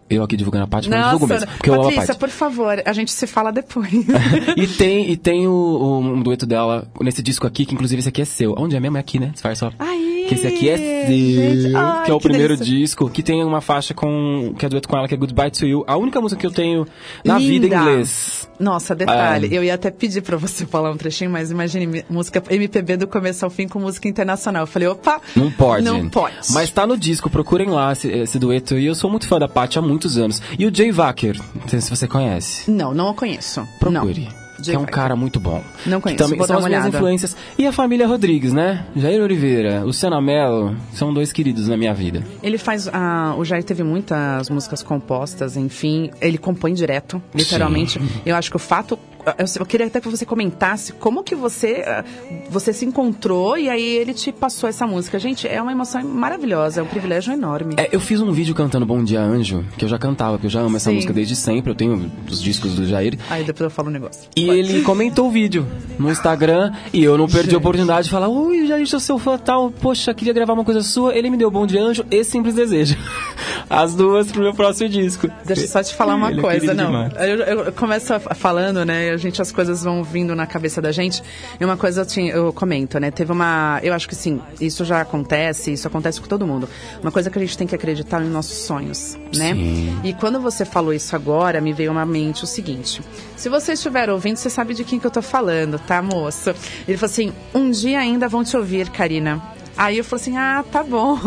Eu 0.09 0.23
aqui 0.23 0.35
divulgando 0.35 0.63
a 0.63 0.67
parte, 0.67 0.89
mas 0.89 1.03
divulgo 1.05 1.27
mesmo, 1.27 1.47
porque 1.47 1.69
eu 1.69 1.73
amo 1.75 1.83
a 1.83 1.85
Patrícia, 1.91 2.15
por 2.15 2.29
favor, 2.29 2.81
a 2.83 2.93
gente 2.93 3.11
se 3.11 3.27
fala 3.27 3.51
depois. 3.51 3.89
e 4.57 4.67
tem, 4.67 5.11
e 5.11 5.15
tem 5.17 5.47
o, 5.47 5.51
o- 5.51 5.99
um 5.99 6.21
dueto 6.21 6.45
dela 6.45 6.87
nesse 6.99 7.21
disco 7.21 7.45
aqui, 7.45 7.65
que 7.65 7.73
inclusive 7.75 7.99
esse 7.99 8.09
aqui 8.09 8.21
é 8.21 8.25
seu. 8.25 8.55
Onde 8.57 8.75
é 8.75 8.79
mesmo? 8.79 8.97
É 8.97 8.99
aqui, 8.99 9.19
né? 9.19 9.27
Disfarça 9.31 9.69
só. 9.69 9.73
Aí, 9.77 10.18
Que 10.29 10.35
esse 10.35 10.47
aqui 10.47 10.69
é 10.69 10.77
seu, 10.77 11.07
gente, 11.15 11.75
ai, 11.75 12.05
que 12.05 12.11
é 12.11 12.13
o 12.13 12.17
que 12.19 12.27
primeiro 12.29 12.55
delícia. 12.55 12.77
disco, 12.77 13.09
que 13.09 13.23
tem 13.23 13.43
uma 13.43 13.61
faixa 13.61 13.93
com 13.93 14.53
que 14.57 14.65
é 14.65 14.69
dueto 14.69 14.87
com 14.87 14.97
ela, 14.97 15.07
que 15.07 15.13
é 15.13 15.17
Goodbye 15.17 15.49
to 15.51 15.65
You. 15.65 15.83
A 15.87 15.97
única 15.97 16.21
música 16.21 16.39
que 16.39 16.45
eu 16.45 16.51
tenho 16.51 16.85
na 17.25 17.37
vida 17.39 17.51
em 17.65 17.69
Linda. 17.69 17.75
inglês. 17.75 18.47
Nossa, 18.59 18.93
detalhe, 18.95 19.47
É. 19.53 19.57
eu 19.57 19.63
ia 19.63 19.73
até 19.73 19.89
pedir 19.89 20.21
pra 20.21 20.37
você 20.37 20.65
falar 20.65 20.91
um 20.91 20.97
trechinho, 20.97 21.31
mas 21.31 21.49
imagine 21.49 22.03
música 22.09 22.43
MPB 22.49 22.97
do 22.97 23.07
começo 23.07 23.43
ao 23.45 23.49
fim 23.49 23.67
com 23.67 23.79
música 23.79 24.07
internacional. 24.07 24.63
Eu 24.63 24.67
falei, 24.67 24.87
opa, 24.87 25.19
Não 25.35 25.49
pode. 25.51 25.83
Não 25.85 26.09
pode. 26.09 26.35
Mas 26.51 26.69
tá 26.69 26.85
no 26.85 26.97
disco, 26.97 27.29
procurem 27.29 27.69
lá 27.69 27.91
esse, 27.93 28.07
esse 28.09 28.37
dueto. 28.37 28.77
E 28.77 28.85
eu 28.85 28.95
sou 28.95 29.09
muito 29.09 29.27
fã 29.27 29.39
da 29.39 29.47
Paty 29.47 29.79
há 29.79 29.81
muitos 29.81 30.17
anos. 30.17 30.41
E 30.59 30.65
o 30.65 30.73
Jay 30.75 30.91
Wacker, 30.91 31.39
não 31.55 31.67
sei 31.67 31.81
se 31.81 31.89
você 31.89 32.07
conhece. 32.07 32.69
Não, 32.69 32.93
não 32.93 33.09
o 33.09 33.13
conheço. 33.13 33.65
Procure. 33.79 34.25
Não. 34.25 34.38
Que 34.61 34.71
é 34.75 34.79
um 34.79 34.85
cara 34.85 35.15
muito 35.15 35.39
bom. 35.39 35.63
Não 35.85 35.99
conheço, 36.01 36.23
também 36.23 36.37
vou 36.37 36.47
são 36.47 36.55
dar 36.55 36.59
as 36.59 36.63
uma 36.63 36.69
minhas 36.69 36.83
olhada. 36.83 36.97
influências. 36.97 37.35
E 37.57 37.65
a 37.65 37.71
família 37.71 38.07
Rodrigues, 38.07 38.53
né? 38.53 38.85
Jair 38.95 39.21
Oliveira, 39.21 39.83
Luciana 39.83 40.21
Mello, 40.21 40.75
são 40.93 41.13
dois 41.13 41.31
queridos 41.31 41.67
na 41.67 41.77
minha 41.77 41.93
vida. 41.93 42.23
Ele 42.43 42.57
faz. 42.57 42.89
ah, 42.91 43.35
o 43.37 43.43
Jair 43.45 43.63
teve 43.63 43.83
muitas 43.83 44.49
músicas 44.49 44.83
compostas, 44.83 45.55
enfim. 45.57 46.09
Ele 46.21 46.37
compõe 46.37 46.73
direto, 46.73 47.21
literalmente. 47.33 47.99
Eu 48.25 48.35
acho 48.35 48.49
que 48.49 48.55
o 48.55 48.59
fato. 48.59 48.97
Eu, 49.37 49.45
eu 49.59 49.65
queria 49.65 49.87
até 49.87 49.99
que 50.01 50.07
você 50.07 50.25
comentasse 50.25 50.93
como 50.93 51.23
que 51.23 51.35
você, 51.35 51.83
ah, 51.85 52.03
você 52.49 52.71
se 52.73 52.85
encontrou 52.85 53.57
e 53.57 53.69
aí 53.69 53.83
ele 53.97 54.13
te 54.13 54.31
passou 54.31 54.67
essa 54.69 54.87
música. 54.87 55.19
Gente, 55.19 55.47
é 55.47 55.61
uma 55.61 55.71
emoção 55.71 56.03
maravilhosa, 56.03 56.79
é 56.79 56.83
um 56.83 56.87
privilégio 56.87 57.33
enorme. 57.33 57.75
É, 57.77 57.89
eu 57.91 57.99
fiz 57.99 58.21
um 58.21 58.31
vídeo 58.31 58.55
cantando 58.55 58.85
Bom 58.85 59.03
Dia 59.03 59.21
Anjo, 59.21 59.63
que 59.77 59.85
eu 59.85 59.89
já 59.89 59.97
cantava, 59.99 60.33
porque 60.33 60.47
eu 60.47 60.51
já 60.51 60.61
amo 60.61 60.77
essa 60.77 60.89
Sim. 60.89 60.95
música 60.95 61.13
desde 61.13 61.35
sempre. 61.35 61.71
Eu 61.71 61.75
tenho 61.75 62.11
os 62.29 62.41
discos 62.41 62.75
do 62.75 62.85
Jair. 62.85 63.17
Aí 63.29 63.43
depois 63.43 63.61
eu 63.65 63.69
falo 63.69 63.89
um 63.89 63.91
negócio. 63.91 64.23
E 64.35 64.49
ele 64.49 64.81
comentou 64.83 65.27
o 65.27 65.31
vídeo 65.31 65.65
no 65.97 66.09
Instagram 66.09 66.71
e 66.93 67.03
eu 67.03 67.17
não 67.17 67.25
perdi 67.27 67.43
Gente. 67.45 67.55
a 67.55 67.57
oportunidade 67.57 68.05
de 68.05 68.11
falar: 68.11 68.27
Oi, 68.29 68.65
Jair, 68.67 68.87
sou 68.87 68.99
seu 68.99 69.19
fã 69.19 69.37
tal. 69.37 69.69
Poxa, 69.69 70.13
queria 70.13 70.33
gravar 70.33 70.53
uma 70.53 70.63
coisa 70.65 70.81
sua. 70.81 71.15
Ele 71.15 71.29
me 71.29 71.37
deu 71.37 71.51
Bom 71.51 71.65
Dia 71.67 71.83
Anjo 71.83 72.05
e 72.09 72.23
Simples 72.23 72.55
Desejo. 72.55 72.95
As 73.69 73.93
duas 73.93 74.31
pro 74.31 74.41
meu 74.41 74.53
próximo 74.53 74.89
disco. 74.89 75.29
Deixa 75.45 75.63
eu 75.63 75.67
só 75.67 75.83
te 75.83 75.93
falar 75.93 76.15
uma 76.15 76.31
Ele 76.31 76.39
é 76.39 76.41
coisa, 76.41 76.73
não. 76.73 77.05
Eu, 77.17 77.35
eu- 77.39 77.59
eu 77.65 77.71
começo 77.73 78.13
falando, 78.35 78.83
né? 78.85 79.17
Gente, 79.19 79.41
as 79.41 79.51
coisas 79.51 79.83
vão 79.83 80.03
vindo 80.03 80.35
na 80.35 80.47
cabeça 80.47 80.81
da 80.81 80.91
gente. 80.91 81.21
E 81.59 81.63
uma 81.65 81.77
coisa 81.77 82.01
eu, 82.01 82.05
tinha- 82.05 82.31
eu 82.33 82.51
comento, 82.53 82.99
né? 82.99 83.11
Teve 83.11 83.31
uma. 83.31 83.79
Eu 83.83 83.93
acho 83.93 84.07
que 84.07 84.15
sim, 84.15 84.41
isso 84.59 84.83
já 84.85 85.01
acontece, 85.01 85.71
isso 85.73 85.87
acontece 85.87 86.19
com 86.19 86.27
todo 86.27 86.47
mundo. 86.47 86.67
Uma 87.01 87.11
coisa 87.11 87.29
que 87.29 87.37
a 87.37 87.41
gente 87.41 87.57
tem 87.57 87.67
que 87.67 87.75
acreditar 87.75 88.19
nos 88.19 88.31
nossos 88.31 88.57
sonhos, 88.59 89.17
né? 89.35 89.53
Sim. 89.53 89.99
E 90.03 90.13
quando 90.13 90.39
você 90.39 90.65
falou 90.65 90.93
isso 90.93 91.15
agora, 91.15 91.61
me 91.61 91.73
veio 91.73 91.91
uma 91.91 92.05
mente 92.05 92.43
o 92.43 92.47
seguinte: 92.47 93.01
se 93.35 93.49
você 93.49 93.73
estiver 93.73 94.09
ouvindo, 94.09 94.37
você 94.37 94.49
sabe 94.49 94.73
de 94.73 94.83
quem 94.83 94.99
que 94.99 95.05
eu 95.05 95.11
tô 95.11 95.21
falando, 95.21 95.77
tá, 95.79 96.01
moço? 96.01 96.49
Ele 96.87 96.97
falou 96.97 97.11
assim: 97.11 97.33
um 97.53 97.69
dia 97.69 97.99
ainda 97.99 98.27
vão 98.27 98.43
te 98.43 98.55
ouvir, 98.57 98.89
Karina. 98.89 99.41
Aí 99.77 99.97
eu 99.97 100.03
falei 100.03 100.21
assim, 100.21 100.37
ah, 100.37 100.61
tá 100.69 100.83
bom. 100.83 101.17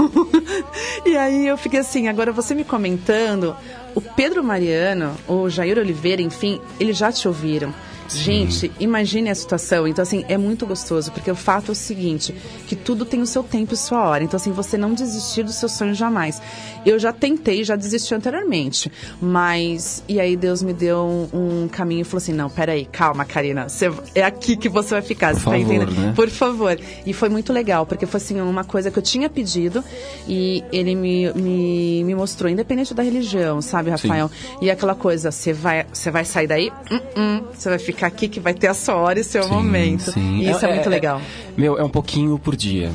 e 1.07 1.16
aí 1.16 1.47
eu 1.47 1.57
fiquei 1.57 1.80
assim, 1.80 2.09
agora 2.09 2.32
você 2.32 2.55
me 2.55 2.64
comentando, 2.64 3.57
o 3.95 4.01
Pedro 4.01 4.43
Mariano, 4.43 5.16
o 5.28 5.49
Jair 5.49 5.78
Oliveira, 5.78 6.22
enfim, 6.22 6.61
eles 6.78 6.97
já 6.97 7.12
te 7.12 7.26
ouviram. 7.28 7.72
Gente, 8.09 8.70
imagine 8.78 9.30
a 9.30 9.34
situação. 9.34 9.86
Então, 9.88 10.03
assim, 10.03 10.24
é 10.28 10.36
muito 10.36 10.66
gostoso, 10.66 11.11
porque 11.12 11.30
o 11.30 11.34
fato 11.34 11.70
é 11.70 11.72
o 11.72 11.74
seguinte, 11.74 12.34
que 12.66 12.76
tudo 12.76 13.05
tem 13.05 13.20
o 13.20 13.26
seu 13.26 13.42
tempo 13.42 13.74
e 13.74 13.76
sua 13.76 14.07
hora. 14.09 14.22
Então, 14.22 14.36
assim, 14.36 14.53
você 14.53 14.76
não 14.76 14.92
desistir 14.94 15.42
do 15.42 15.53
seu 15.53 15.68
sonho 15.68 15.94
jamais. 15.94 16.40
Eu 16.84 16.98
já 16.98 17.12
tentei, 17.12 17.64
já 17.64 17.76
desisti 17.76 18.14
anteriormente. 18.14 18.90
Mas, 19.20 20.03
e 20.09 20.20
aí 20.20 20.36
Deus 20.36 20.62
me 20.62 20.72
deu 20.72 21.28
um, 21.32 21.62
um 21.64 21.68
caminho 21.68 22.03
e 22.03 22.05
falou 22.05 22.18
assim, 22.18 22.32
não, 22.32 22.50
peraí, 22.50 22.84
calma, 22.86 23.24
Karina, 23.24 23.68
você- 23.68 23.90
é 24.14 24.22
aqui 24.22 24.57
que 24.57 24.68
você 24.68 24.90
vai 24.94 25.03
ficar, 25.03 25.28
Por 25.32 25.38
você 25.40 25.44
tá 25.44 25.50
favor, 25.53 25.61
entendendo? 25.61 25.92
né? 25.92 26.12
Por 26.14 26.28
favor. 26.28 26.78
E 27.07 27.12
foi 27.12 27.28
muito 27.28 27.53
legal, 27.53 27.86
porque 27.86 28.05
foi 28.07 28.18
assim, 28.18 28.40
uma 28.40 28.64
coisa 28.64 28.90
que 28.90 28.98
eu 28.98 29.03
tinha 29.03 29.30
pedido 29.30 29.82
e 30.28 30.62
ele 30.72 30.94
me, 30.94 31.32
me, 31.34 32.05
me 32.05 32.14
mostrou, 32.14 32.50
independente 32.50 32.92
da 32.94 33.03
religião, 33.03 33.62
sabe, 33.62 33.90
Rafael? 33.90 34.30
E 34.61 34.70
aquela 34.70 34.94
coisa, 34.94 35.30
você 35.30 35.53
vai, 35.53 35.86
você 35.92 36.11
vai 36.11 36.24
sair 36.24 36.46
daí, 36.46 36.72
Hum, 36.90 37.00
hum, 37.16 37.42
você 37.53 37.68
vai 37.68 37.78
ficar 37.78 37.91
aqui 38.01 38.28
que 38.28 38.40
vai 38.40 38.55
ter 38.55 38.68
a 38.68 38.74
sua 38.74 38.97
hora 38.97 39.20
e 39.20 39.24
seu 39.24 39.49
momento. 39.49 40.12
E 40.16 40.49
isso 40.49 40.64
é, 40.64 40.74
muito 40.74 40.88
legal. 40.88 41.20
Meu, 41.57 41.78
é 41.78 41.84
um 41.84 41.88
pouquinho 41.88 42.38
por 42.38 42.57
dia. 42.57 42.90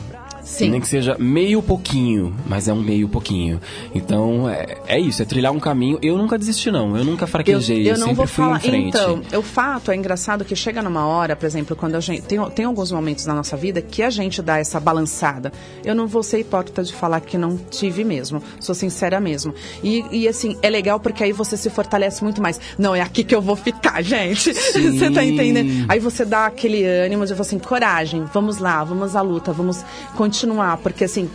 Sim. 0.48 0.70
Nem 0.70 0.80
que 0.80 0.88
seja 0.88 1.18
meio 1.20 1.62
pouquinho, 1.62 2.34
mas 2.46 2.70
é 2.70 2.74
um 2.74 2.82
meio 2.82 3.10
pouquinho. 3.10 3.60
Então, 3.94 4.50
é, 4.50 4.78
é 4.88 4.98
isso, 4.98 5.22
é 5.22 5.26
trilhar 5.26 5.52
um 5.52 5.60
caminho. 5.60 6.00
Eu 6.02 6.18
nunca 6.18 6.38
desisti, 6.38 6.72
não. 6.72 6.96
Eu 6.96 7.04
nunca 7.04 7.26
Eu, 7.26 7.28
fraquejei. 7.28 7.82
Eu, 7.82 7.96
eu 7.96 7.98
não 7.98 8.08
sempre 8.08 8.16
vou 8.16 8.28
fui 8.28 8.46
falar. 8.46 8.58
em 8.58 8.60
frente. 8.62 8.88
Então, 8.88 9.22
o 9.38 9.42
fato 9.42 9.92
é 9.92 9.96
engraçado 9.96 10.46
que 10.46 10.56
chega 10.56 10.82
numa 10.82 11.06
hora, 11.06 11.36
por 11.36 11.46
exemplo, 11.46 11.76
quando 11.76 11.96
a 11.96 12.00
gente. 12.00 12.22
Tem, 12.22 12.40
tem 12.52 12.64
alguns 12.64 12.94
momentos 12.94 13.26
na 13.26 13.34
nossa 13.34 13.58
vida 13.58 13.82
que 13.82 14.02
a 14.02 14.10
gente 14.10 14.42
dá 14.42 14.58
essa 14.58 14.80
balançada. 14.80 15.52
Eu 15.84 15.94
não 15.94 16.08
vou 16.08 16.24
ser 16.24 16.40
hipócrita 16.40 16.82
de 16.82 16.94
falar 16.94 17.20
que 17.20 17.38
não 17.38 17.58
tive 17.58 18.06
mesmo. 18.06 18.42
Sou 18.58 18.74
sincera 18.74 19.20
mesmo. 19.20 19.54
E, 19.84 20.06
e, 20.14 20.28
assim, 20.30 20.58
é 20.62 20.70
legal 20.70 20.98
porque 20.98 21.26
aí 21.26 21.34
você 21.34 21.58
se 21.58 21.70
fortalece 21.70 22.24
muito 22.24 22.42
mais. 22.42 22.58
Não, 22.80 22.96
é 22.96 23.02
aqui 23.02 23.26
que 23.26 23.36
eu 23.36 23.42
vou 23.42 23.58
ficar, 23.58 24.00
gente. 24.02 24.54
você 24.54 25.12
tá 25.12 25.26
entendendo? 25.26 25.86
Aí 25.90 26.00
você 26.00 26.24
dá 26.24 26.46
aquele 26.46 26.86
ânimo 26.86 27.26
de 27.26 27.34
assim, 27.34 27.60
coragem, 27.60 28.24
vamos 28.34 28.60
lá, 28.60 28.82
vamos 28.86 29.14
à 29.14 29.22
luta, 29.22 29.52
vamos 29.52 29.84
continuar. 30.16 30.37
Porque 30.82 31.06
assim, 31.06 31.30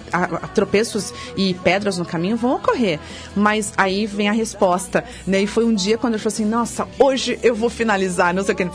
tropeços 0.55 1.13
e 1.37 1.55
pedras 1.55 1.99
no 1.99 2.05
caminho 2.05 2.37
vão 2.37 2.57
ocorrer. 2.57 3.01
Mas 3.35 3.73
aí 3.77 4.07
vem 4.07 4.29
a 4.29 4.33
resposta, 4.33 5.05
né? 5.27 5.43
E 5.43 5.47
foi 5.47 5.65
um 5.65 5.75
dia 5.75 5.99
quando 5.99 6.15
eu 6.15 6.21
falei 6.21 6.35
assim, 6.35 6.45
nossa, 6.45 6.87
hoje 6.99 7.39
eu 7.43 7.55
vou 7.55 7.71
finalizar, 7.71 8.35
não 8.35 8.45
sei 8.45 8.55
o 8.55 8.57
que. 8.57 8.71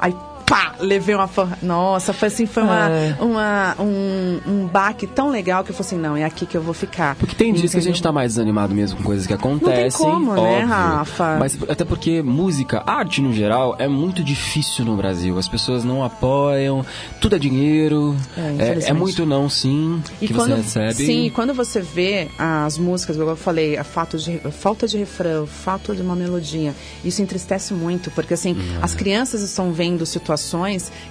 Aí, 0.00 0.14
pá, 0.46 0.74
levei 0.78 1.14
uma 1.14 1.26
porra. 1.26 1.58
Nossa, 1.60 2.12
foi 2.12 2.28
assim, 2.28 2.46
foi 2.46 2.62
uma, 2.62 2.88
É. 2.88 3.16
uma, 3.20 3.74
um, 3.80 4.40
um 4.46 4.66
baque 4.66 5.06
tão 5.06 5.28
legal 5.28 5.64
que 5.64 5.70
eu 5.70 5.74
falei 5.74 5.88
assim, 5.88 5.98
não, 5.98 6.16
é 6.16 6.24
aqui 6.24 6.46
que 6.46 6.56
eu 6.56 6.62
vou 6.62 6.72
ficar. 6.72 7.16
Porque 7.16 7.34
tem 7.34 7.52
dias 7.52 7.72
que 7.72 7.78
a 7.78 7.82
gente 7.82 8.00
tá 8.00 8.12
mais 8.12 8.32
desanimado 8.34 8.72
mesmo 8.74 8.98
com 8.98 9.02
coisas 9.04 9.26
que 9.26 9.32
acontecem. 9.32 10.06
como, 10.06 10.32
né, 10.34 10.40
óbvio. 10.40 10.66
Rafa? 10.68 11.36
Mas 11.38 11.58
até 11.68 11.84
porque 11.84 12.22
música, 12.22 12.82
arte 12.86 13.20
no 13.20 13.32
geral, 13.32 13.74
é 13.78 13.88
muito 13.88 14.22
difícil 14.22 14.84
no 14.84 14.96
Brasil. 14.96 15.36
As 15.36 15.48
pessoas 15.48 15.82
não 15.84 16.04
apoiam, 16.04 16.86
tudo 17.20 17.34
é 17.34 17.38
dinheiro. 17.38 18.16
É, 18.36 18.86
É, 18.86 18.90
é 18.90 18.92
muito 18.92 19.26
não, 19.26 19.48
sim, 19.48 20.00
E 20.20 20.28
que 20.28 20.34
quando, 20.34 20.50
você 20.50 20.80
recebe. 20.80 20.94
Sim, 20.94 21.26
e 21.26 21.30
quando 21.30 21.52
você 21.52 21.80
vê 21.80 22.28
as 22.38 22.78
músicas, 22.78 23.16
igual 23.16 23.30
eu 23.30 23.36
falei, 23.36 23.76
a 23.76 23.84
falta 23.84 24.16
de, 24.16 24.40
a 24.44 24.50
falta 24.50 24.86
de 24.86 24.96
refrão, 24.96 25.46
falta 25.46 25.94
de 25.94 26.02
uma 26.02 26.14
melodia, 26.14 26.72
isso 27.04 27.20
entristece 27.20 27.74
muito, 27.74 28.10
porque 28.12 28.34
assim, 28.34 28.56
as 28.80 28.94
crianças 28.94 29.42
estão 29.42 29.72
vendo 29.72 30.06
situações 30.06 30.35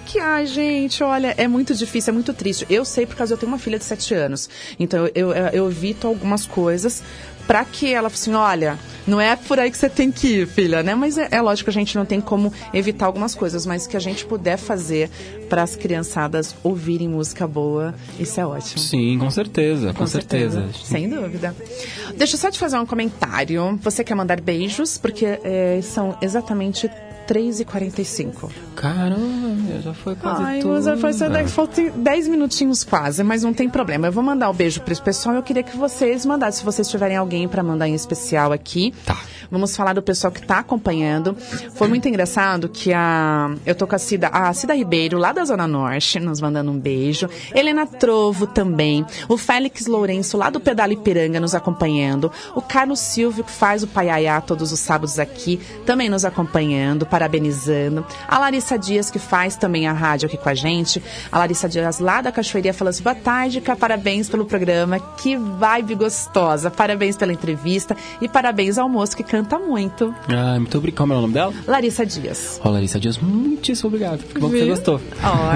que, 0.06 0.20
ai, 0.20 0.46
gente, 0.46 1.04
olha, 1.04 1.34
é 1.38 1.48
muito 1.48 1.74
difícil, 1.74 2.12
é 2.12 2.14
muito 2.14 2.34
triste. 2.34 2.66
Eu 2.70 2.86
sei 2.86 3.06
por 3.06 3.16
causa 3.16 3.34
eu 3.34 3.38
tenho 3.38 3.52
uma 3.52 3.60
filha 3.60 3.78
de 3.78 3.86
7 3.86 4.14
anos, 4.14 4.50
então 4.80 5.08
eu, 5.14 5.32
eu, 5.32 5.32
eu 5.32 5.70
evito 5.70 6.08
algumas 6.08 6.46
coisas 6.46 7.04
para 7.48 7.64
que 7.64 7.94
ela 7.94 8.08
assim, 8.08 8.34
olha, 8.34 8.78
não 9.06 9.22
é 9.22 9.36
por 9.36 9.60
aí 9.60 9.70
que 9.70 9.78
você 9.78 9.90
tem 9.90 10.12
que 10.12 10.42
ir, 10.42 10.48
filha, 10.48 10.82
né? 10.82 10.96
Mas 10.96 11.18
é, 11.18 11.28
é 11.32 11.42
lógico 11.42 11.66
que 11.66 11.78
a 11.78 11.80
gente 11.80 11.96
não 11.96 12.06
tem 12.06 12.20
como 12.20 12.52
evitar 12.74 13.06
algumas 13.06 13.36
coisas, 13.36 13.66
mas 13.66 13.86
que 13.86 13.96
a 13.96 14.00
gente 14.00 14.26
puder 14.26 14.58
fazer 14.58 15.10
para 15.48 15.62
as 15.62 15.76
criançadas 15.76 16.56
ouvirem 16.64 17.08
música 17.08 17.48
boa, 17.48 17.94
isso 18.20 18.40
é 18.40 18.46
ótimo. 18.46 18.80
Sim, 18.80 19.18
com 19.20 19.30
certeza, 19.30 19.94
com, 19.94 20.08
certeza. 20.08 20.68
Sem 20.84 21.08
dúvida. 21.08 21.56
Deixa 22.18 22.36
eu 22.36 22.40
só 22.40 22.50
te 22.50 22.58
fazer 22.58 22.78
um 22.80 22.86
comentário. 22.86 23.80
Você 23.84 24.04
quer 24.04 24.16
mandar 24.16 24.42
beijos? 24.42 24.98
Porque 24.98 25.26
é, 25.26 25.80
são 25.84 26.18
exatamente 26.22 26.90
3h45. 27.28 28.50
Caramba! 28.76 29.82
Já 29.82 29.94
foi 29.94 30.16
quase 30.16 30.44
Ai, 30.44 30.60
tudo. 30.60 30.84
mas 30.84 31.02
foi 31.02 31.14
só 31.14 31.30
dez, 31.30 31.52
faltam 31.52 31.92
10 31.96 32.28
minutinhos 32.28 32.84
quase, 32.84 33.24
mas 33.24 33.44
não 33.44 33.54
tem 33.54 33.70
problema. 33.70 34.08
Eu 34.08 34.12
vou 34.12 34.24
mandar 34.24 34.50
o 34.50 34.52
um 34.52 34.56
beijo 34.56 34.82
para 34.82 34.94
esse 34.94 35.02
pessoal. 35.02 35.36
Eu 35.36 35.44
queria 35.44 35.64
que 35.64 35.76
vocês 35.78 36.26
mandassem, 36.26 36.60
se 36.60 36.66
vocês 36.66 36.90
tiverem 36.90 37.18
alguém 37.18 37.48
para 37.48 37.64
mandar 37.64 37.88
em 37.88 37.94
especial 37.94 38.52
aqui. 38.52 38.94
Tá. 39.06 39.18
Vamos 39.52 39.76
falar 39.76 39.94
do 39.94 40.02
pessoal 40.02 40.32
que 40.32 40.40
está 40.40 40.60
acompanhando. 40.60 41.36
Foi 41.76 41.88
muito 41.88 42.08
engraçado 42.08 42.68
que 42.70 42.92
a 42.94 43.56
eu 43.66 43.76
tô 43.76 43.88
com 43.88 43.96
a 43.96 44.00
Cida, 44.00 44.28
a 44.28 44.54
Cida 44.54 44.74
Ribeiro 44.74 45.18
lá 45.18 45.32
da 45.32 45.46
Zona 45.46 45.68
Norte, 45.68 46.20
nos 46.20 46.42
mandando 46.42 46.72
um 46.72 46.80
beijo. 46.80 47.30
Helena 47.54 47.86
Trovo 47.86 48.48
também. 48.48 49.06
O 49.30 49.38
Félix 49.38 49.86
Lourenço 49.86 50.38
lá 50.38 50.50
do 50.50 50.60
Pedal 50.60 50.92
Ipiranga 50.92 51.40
nos 51.40 51.56
acompanhando. 51.56 52.32
O 52.56 52.62
Carlos 52.62 53.00
Silvio 53.00 53.44
que 53.44 53.52
faz 53.52 53.84
o 53.84 53.88
Paiaiá 53.88 54.42
todos 54.42 54.72
os 54.72 54.80
sábados 54.80 55.20
aqui, 55.20 55.60
também 55.86 56.10
nos 56.10 56.26
acompanhando, 56.26 57.06
parabenizando. 57.16 58.05
A 58.28 58.38
Larissa 58.38 58.78
Dias 58.78 59.09
que 59.09 59.20
faz 59.20 59.55
também 59.55 59.88
a 59.88 59.93
rádio 59.93 60.28
aqui 60.28 60.38
com 60.38 60.49
a 60.49 60.53
gente. 60.53 61.01
A 61.32 61.39
Larissa 61.39 61.70
Dias 61.70 61.99
lá 61.99 62.22
da 62.22 62.30
Cachoeirinha 62.30 62.74
falando 62.74 62.91
assim: 62.91 63.03
"Boa 63.03 63.16
tarde, 63.16 63.61
Cá, 63.61 63.74
parabéns 63.74 64.28
pelo 64.28 64.45
programa. 64.45 64.99
Que 64.99 65.38
vibe 65.38 65.95
gostosa. 65.95 66.70
Parabéns 66.70 67.16
pela 67.16 67.32
entrevista 67.32 67.95
e 68.20 68.28
parabéns 68.28 68.78
ao 68.78 68.89
moço 68.89 69.16
que 69.16 69.24
canta 69.24 69.57
muito. 69.57 70.13
Ah, 70.28 70.57
muito 70.59 70.78
obrigado. 70.78 70.97
Como 70.97 71.13
é 71.13 71.18
o 71.18 71.22
nome 71.22 71.34
dela? 71.34 71.53
Larissa 71.66 72.05
Dias. 72.05 72.59
Ó, 72.63 72.70
Larissa 72.70 72.99
Dias, 72.99 73.18
muitíssimo 73.18 73.88
obrigado. 73.88 74.24
Que 74.24 74.39
bom 74.39 74.49
que 74.49 74.59
você 74.59 74.66
gostou. 74.66 75.01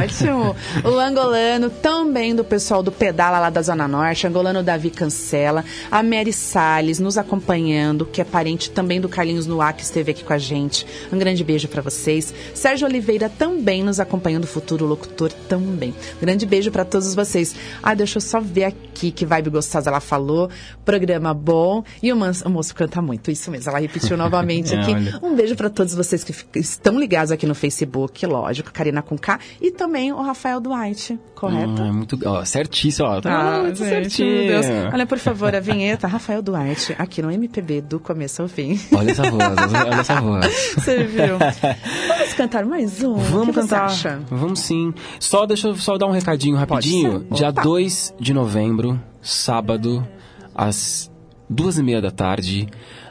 Ótimo. 0.02 0.56
o 0.84 0.98
angolano 0.98 1.70
também 1.70 2.34
do 2.34 2.44
pessoal 2.44 2.82
do 2.82 2.92
Pedala 2.92 3.40
lá 3.40 3.50
da 3.50 3.62
Zona 3.62 3.88
Norte, 3.88 4.26
angolano 4.26 4.64
Davi 4.64 4.90
Cancela, 4.90 5.66
a 5.92 6.02
Mary 6.02 6.32
Salles 6.32 7.00
nos 7.00 7.18
acompanhando, 7.18 8.06
que 8.06 8.22
é 8.22 8.24
parente 8.24 8.72
também 8.72 9.02
do 9.02 9.10
Carlinhos 9.10 9.46
Noá, 9.46 9.74
que 9.74 9.84
esteve 9.84 10.12
aqui 10.12 10.24
com 10.24 10.34
a 10.34 10.38
gente. 10.38 10.88
Um 11.12 11.18
grande 11.18 11.44
beijo 11.50 11.68
para 11.68 11.82
vocês. 11.82 12.32
Sérgio 12.54 12.88
Oliveira 12.88 13.28
também 13.28 13.84
nos 13.84 14.00
acompanhando, 14.00 14.46
futuro 14.46 14.86
locutor 14.86 15.32
também. 15.48 15.96
Grande 16.22 16.46
beijo 16.46 16.70
para 16.70 16.86
todos 16.86 17.16
vocês. 17.16 17.56
Ah, 17.82 17.96
deixa 17.96 18.18
eu 18.18 18.22
só 18.22 18.40
ver 18.40 18.66
aqui 18.66 19.10
que 19.12 19.26
vibe 19.26 19.50
gostosa 19.50 19.90
ela 19.90 20.00
falou. 20.00 20.48
Programa 20.86 21.34
bom. 21.34 21.84
E 22.04 22.14
o, 22.14 22.16
man- 22.16 22.32
o 22.46 22.50
moço 22.52 22.76
canta 22.76 23.02
muito, 23.02 23.32
isso 23.32 23.50
mesmo. 23.50 23.68
Ela 23.72 23.80
repetiu 23.80 24.16
novamente 24.18 24.76
aqui. 24.76 24.94
Olha. 24.94 25.20
Um 25.24 25.36
beijo 25.36 25.56
para 25.56 25.72
todos 25.72 25.96
vocês 25.96 26.24
que 26.24 26.60
estão 26.60 27.00
ligados 27.00 27.32
aqui 27.32 27.48
no 27.48 27.56
Facebook, 27.56 28.24
lógico, 28.28 28.72
Karina 28.72 29.02
com 29.02 29.18
K, 29.18 29.40
e 29.60 29.72
também 29.72 30.14
o 30.14 30.22
Rafael 30.22 30.60
Duarte, 30.60 31.18
correto? 31.40 31.82
Ah, 31.82 31.94
muito, 31.94 32.20
ó, 32.26 32.44
certíssimo, 32.46 33.08
ó. 33.08 33.22
Tá 33.22 33.32
Ah, 33.58 33.62
muito 33.64 33.78
gente, 33.78 33.90
certinho. 34.14 34.28
meu 34.52 34.62
Deus. 34.62 34.94
Olha, 34.94 35.06
por 35.06 35.18
favor, 35.18 35.56
a 35.56 35.60
vinheta 35.60 36.08
Rafael 36.08 36.42
Duarte, 36.42 36.96
aqui 37.00 37.22
no 37.22 37.32
MPB, 37.32 37.82
do 37.82 38.00
começo 38.00 38.42
ao 38.42 38.48
fim. 38.48 38.80
Olha 38.94 39.12
essa 39.12 39.24
voz, 39.30 39.44
olha 39.44 39.96
essa 40.00 40.22
voz. 40.22 40.46
Você 40.76 41.04
viu? 41.04 41.38
Vamos 42.10 42.34
cantar 42.36 42.66
mais 42.66 43.04
um? 43.04 43.16
Vamos 43.16 43.56
cantar. 43.56 43.90
Vamos 44.30 44.60
sim. 44.60 44.94
Só 45.20 45.46
deixa 45.46 45.68
eu 45.70 45.76
só 45.76 45.98
dar 45.98 46.08
um 46.08 46.12
recadinho 46.12 46.56
rapidinho. 46.58 47.26
Dia 47.32 47.50
Opa. 47.50 47.62
2 47.62 48.16
de 48.20 48.34
novembro, 48.34 49.00
sábado, 49.22 50.06
às 50.54 51.10
duas 51.50 51.78
e 51.78 51.84
meia 51.84 52.02
da 52.02 52.12
tarde, 52.12 52.68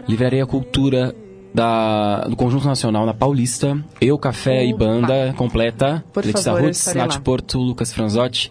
Livraria 0.07 0.47
Cultura 0.47 1.15
da, 1.53 2.21
do 2.29 2.37
Conjunto 2.37 2.67
Nacional 2.67 3.07
na 3.07 3.15
Paulista. 3.15 3.79
Eu, 4.01 4.19
Café 4.19 4.65
e. 4.65 4.75
Banda 4.75 5.35
completa. 5.37 6.05
Por 6.13 6.25
Letícia 6.25 6.53
favor, 6.53 6.71
Nath 6.95 7.15
lá. 7.15 7.21
Porto, 7.21 7.59
Lucas 7.59 7.93
Franzotti. 7.93 8.51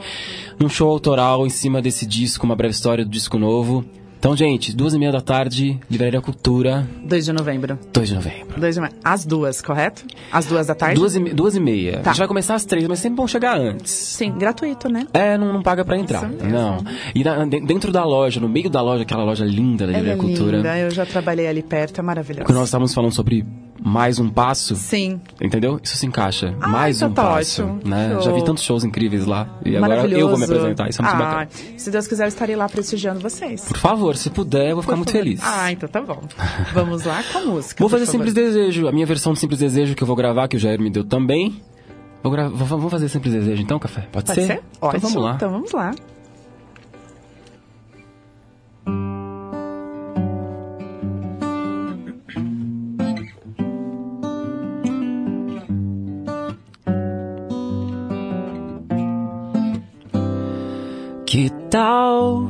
Num 0.59 0.69
show 0.69 0.89
autoral 0.89 1.45
em 1.45 1.49
cima 1.49 1.81
desse 1.81 2.05
disco, 2.05 2.45
uma 2.45 2.55
breve 2.55 2.73
história 2.73 3.05
do 3.05 3.11
disco 3.11 3.37
novo. 3.37 3.85
Então, 4.19 4.35
gente, 4.35 4.75
duas 4.75 4.93
e 4.93 4.99
meia 4.99 5.11
da 5.11 5.21
tarde, 5.21 5.79
Livraria 5.89 6.19
Cultura, 6.19 6.87
2 7.05 7.25
de 7.25 7.31
novembro. 7.33 7.77
2 7.93 8.09
de 8.09 8.15
novembro. 8.15 8.59
2 8.59 8.75
de 8.75 8.81
novembro. 8.81 8.99
Às 9.03 9.25
duas, 9.25 9.61
correto? 9.61 10.03
Às 10.31 10.45
duas 10.47 10.67
da 10.67 10.73
tarde? 10.75 10.95
Duas 10.95 11.15
e, 11.15 11.19
duas 11.19 11.55
e 11.55 11.59
meia. 11.59 11.99
Tá. 11.99 12.09
A 12.09 12.13
gente 12.13 12.19
vai 12.19 12.27
começar 12.27 12.55
às 12.55 12.65
três, 12.65 12.87
mas 12.87 12.99
sempre 12.99 13.17
vão 13.17 13.27
chegar 13.27 13.57
antes. 13.59 13.91
Sim, 13.91 14.31
gratuito, 14.31 14.89
né? 14.89 15.05
É, 15.13 15.37
não, 15.37 15.53
não 15.53 15.61
paga 15.61 15.85
pra 15.85 15.97
entrar. 15.97 16.27
Não. 16.27 16.83
E 17.13 17.23
na- 17.23 17.45
de- 17.45 17.61
dentro 17.61 17.91
da 17.91 18.03
loja, 18.03 18.39
no 18.39 18.49
meio 18.49 18.69
da 18.69 18.81
loja, 18.81 19.03
aquela 19.03 19.23
loja 19.23 19.45
linda 19.45 19.85
da 19.85 19.93
é 19.93 19.97
Livraria 19.97 20.17
Cultura. 20.21 20.57
linda, 20.57 20.77
eu 20.79 20.89
já 20.89 21.05
trabalhei 21.05 21.47
ali 21.47 21.61
perto, 21.61 21.99
é 21.99 22.03
maravilhoso. 22.03 22.45
Quando 22.45 22.57
nós 22.57 22.67
estávamos 22.67 22.93
falando 22.93 23.11
sobre 23.13 23.45
mais 23.83 24.19
um 24.19 24.29
passo, 24.29 24.75
Sim, 24.75 25.19
entendeu? 25.41 25.79
Isso 25.81 25.95
se 25.97 26.05
encaixa. 26.05 26.55
Ah, 26.59 26.67
mais 26.67 26.97
então 26.97 27.09
um 27.09 27.13
tá 27.13 27.23
passo. 27.23 27.63
ótimo. 27.63 27.79
Né? 27.85 28.11
Show. 28.13 28.21
Já 28.21 28.31
vi 28.31 28.43
tantos 28.43 28.63
shows 28.63 28.83
incríveis 28.83 29.25
lá. 29.25 29.47
E 29.65 29.75
agora 29.77 30.07
eu 30.07 30.29
vou 30.29 30.37
me 30.37 30.43
apresentar. 30.45 30.89
Isso 30.89 31.01
é 31.01 31.05
muito 31.05 31.15
ah, 31.15 31.19
bacana. 31.25 31.49
Se 31.77 31.89
Deus 31.91 32.07
quiser, 32.07 32.23
eu 32.25 32.27
estarei 32.29 32.55
lá 32.55 32.67
prestigiando 32.67 33.19
vocês. 33.19 33.65
Por 33.65 33.77
favor, 33.77 34.15
se 34.15 34.29
puder, 34.29 34.69
eu 34.71 34.75
vou 34.75 34.81
ficar 34.83 34.93
Por 34.93 34.97
muito 34.97 35.11
favor. 35.11 35.23
feliz. 35.23 35.39
Ah, 35.43 35.71
então 35.71 35.87
tá 35.89 36.01
bom. 36.01 36.21
Vamos 36.73 37.03
lá 37.03 37.23
com 37.31 37.37
a 37.37 37.41
música. 37.41 37.75
Vou 37.81 37.89
fazer 37.89 38.05
favor. 38.05 38.17
Simples 38.25 38.33
Desejo. 38.33 38.87
A 38.87 38.91
minha 38.91 39.05
versão 39.05 39.33
do 39.33 39.39
Simples 39.39 39.59
Desejo 39.59 39.95
que 39.95 40.03
eu 40.03 40.07
vou 40.07 40.15
gravar, 40.15 40.47
que 40.47 40.55
o 40.57 40.59
Jair 40.59 40.79
me 40.81 40.89
deu 40.89 41.03
também. 41.03 41.61
Vou 42.23 42.31
gra... 42.31 42.49
v- 42.49 42.63
Vamos 42.65 42.91
fazer 42.91 43.07
Simples 43.09 43.33
Desejo 43.33 43.61
então, 43.61 43.77
Café? 43.79 44.01
Pode, 44.11 44.25
Pode 44.25 44.45
ser? 44.45 44.53
Então 44.77 44.89
Ótimo. 44.89 45.01
vamos 45.09 45.23
lá. 45.23 45.33
Então 45.35 45.51
vamos 45.51 45.71
lá. 45.71 45.91
Que 61.67 61.71
tal 61.71 62.47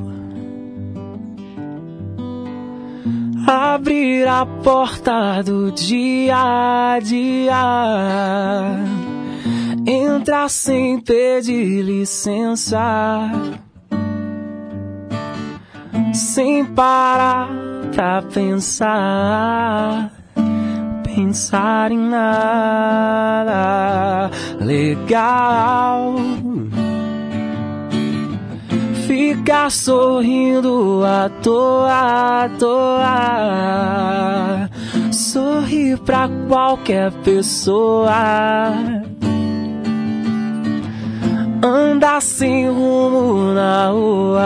abrir 3.48 4.28
a 4.28 4.46
porta 4.46 5.42
do 5.42 5.72
dia 5.72 6.36
a 6.96 7.00
dia? 7.00 8.76
Entrar 9.88 10.50
sem 10.50 11.00
pedir 11.00 11.82
licença, 11.82 13.32
sem 16.14 16.64
parar 16.64 17.50
pra 17.96 18.22
pensar. 18.22 20.12
Pensar 21.04 21.92
em 21.92 21.98
nada 21.98 22.70
legal 24.60 26.14
ficar 29.28 29.70
sorrindo 29.70 31.04
à 31.04 31.30
toa, 31.42 32.46
à 32.46 32.50
toa. 32.58 33.90
Sorrir 35.12 35.98
pra 36.00 36.30
qualquer 36.48 37.12
pessoa. 37.24 38.74
Andar 41.62 42.22
sem 42.22 42.70
rumo 42.70 43.54
na 43.54 43.90
rua. 43.90 44.44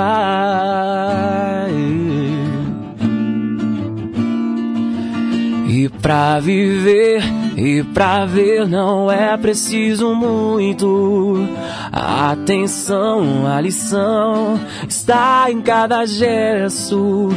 E 5.68 5.90
pra 6.02 6.40
viver 6.40 7.41
e 7.56 7.84
pra 7.84 8.26
ver 8.26 8.68
não 8.68 9.12
é 9.12 9.36
preciso 9.38 10.14
muito. 10.14 11.48
Atenção, 11.92 13.48
a 13.48 13.60
lição 13.60 14.60
está 14.88 15.52
em 15.52 15.62
cada 15.62 16.06
gesto. 16.06 17.30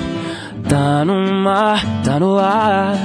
Tá 0.69 1.05
no 1.05 1.31
mar, 1.43 1.85
tá 2.03 2.19
no 2.19 2.39
ar, 2.39 2.97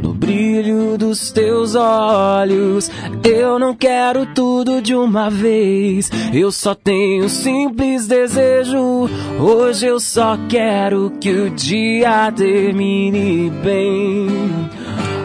no 0.00 0.14
brilho 0.14 0.96
dos 0.96 1.32
teus 1.32 1.74
olhos. 1.74 2.88
Eu 3.24 3.58
não 3.58 3.74
quero 3.74 4.24
tudo 4.26 4.80
de 4.80 4.94
uma 4.94 5.28
vez. 5.28 6.10
Eu 6.32 6.52
só 6.52 6.76
tenho 6.76 7.24
um 7.24 7.28
simples 7.28 8.06
desejo. 8.06 9.10
Hoje 9.40 9.86
eu 9.86 9.98
só 9.98 10.38
quero 10.48 11.10
que 11.20 11.30
o 11.30 11.50
dia 11.50 12.30
termine 12.30 13.50
bem. 13.64 14.77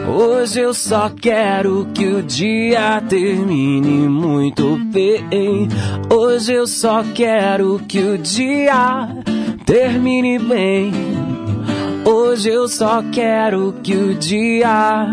Hoje 0.06 0.60
eu 0.60 0.74
só 0.74 1.08
quero 1.08 1.86
que 1.94 2.06
o 2.06 2.22
dia 2.22 3.00
termine 3.08 4.06
muito 4.06 4.76
bem. 4.92 5.68
Hoje 6.12 6.52
eu 6.52 6.66
só 6.66 7.02
quero 7.14 7.80
que 7.88 8.00
o 8.00 8.18
dia 8.18 9.08
termine 9.64 10.38
bem. 10.38 10.92
Hoje 12.04 12.50
eu 12.50 12.68
só 12.68 13.02
quero 13.10 13.74
que 13.82 13.94
o 13.94 14.14
dia 14.14 15.06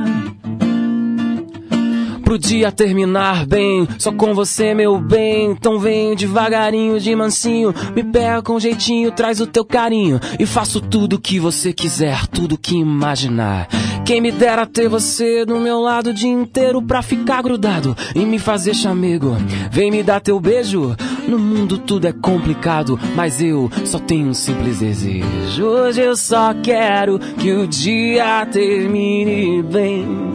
pro 2.32 2.40
dia 2.40 2.72
terminar 2.72 3.46
bem. 3.46 3.86
Só 3.98 4.10
com 4.10 4.34
você, 4.34 4.74
meu 4.74 4.98
bem. 4.98 5.52
Então 5.52 5.78
vem 5.78 6.16
devagarinho, 6.16 6.98
de 6.98 7.14
mansinho. 7.14 7.74
Me 7.94 8.06
pega 8.06 8.42
com 8.42 8.58
jeitinho, 8.58 9.12
traz 9.12 9.42
o 9.42 9.48
teu 9.48 9.66
carinho. 9.66 10.18
E 10.40 10.46
faço 10.46 10.80
tudo 10.80 11.20
que 11.20 11.42
você 11.42 11.74
quiser, 11.74 12.26
tudo 12.28 12.58
que 12.58 12.78
imaginar. 12.78 13.68
Quem 14.06 14.22
me 14.22 14.32
dera 14.32 14.66
ter 14.66 14.88
você 14.88 15.44
do 15.44 15.60
meu 15.60 15.82
lado 15.82 16.12
o 16.12 16.14
dia 16.14 16.32
inteiro 16.32 16.82
pra 16.82 17.02
ficar 17.02 17.42
grudado 17.44 17.98
e 18.16 18.20
me 18.20 18.40
fazer 18.40 18.74
chamego. 18.74 19.36
Vem 19.70 19.92
me 19.92 20.02
dar 20.02 20.22
teu 20.22 20.40
beijo. 20.40 20.96
No 21.28 21.38
mundo 21.38 21.78
tudo 21.80 22.08
é 22.08 22.14
complicado, 22.14 22.98
mas 23.14 23.42
eu 23.42 23.70
só 23.84 24.00
tenho 24.00 24.30
um 24.30 24.34
simples 24.34 24.80
desejo. 24.80 25.66
Hoje 25.66 26.02
eu 26.02 26.16
só 26.16 26.54
quero 26.54 27.20
que 27.20 27.52
o 27.52 27.68
dia 27.68 28.46
termine 28.46 29.62
bem. 29.64 30.32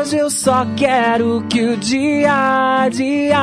Hoje 0.00 0.16
eu 0.16 0.30
só 0.30 0.64
quero 0.78 1.42
que 1.46 1.60
o 1.60 1.76
dia 1.76 2.88
dia 2.88 3.36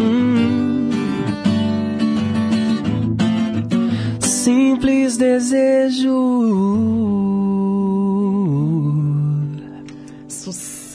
hum. 0.00 0.88
simples 4.20 5.16
desejo. 5.16 6.28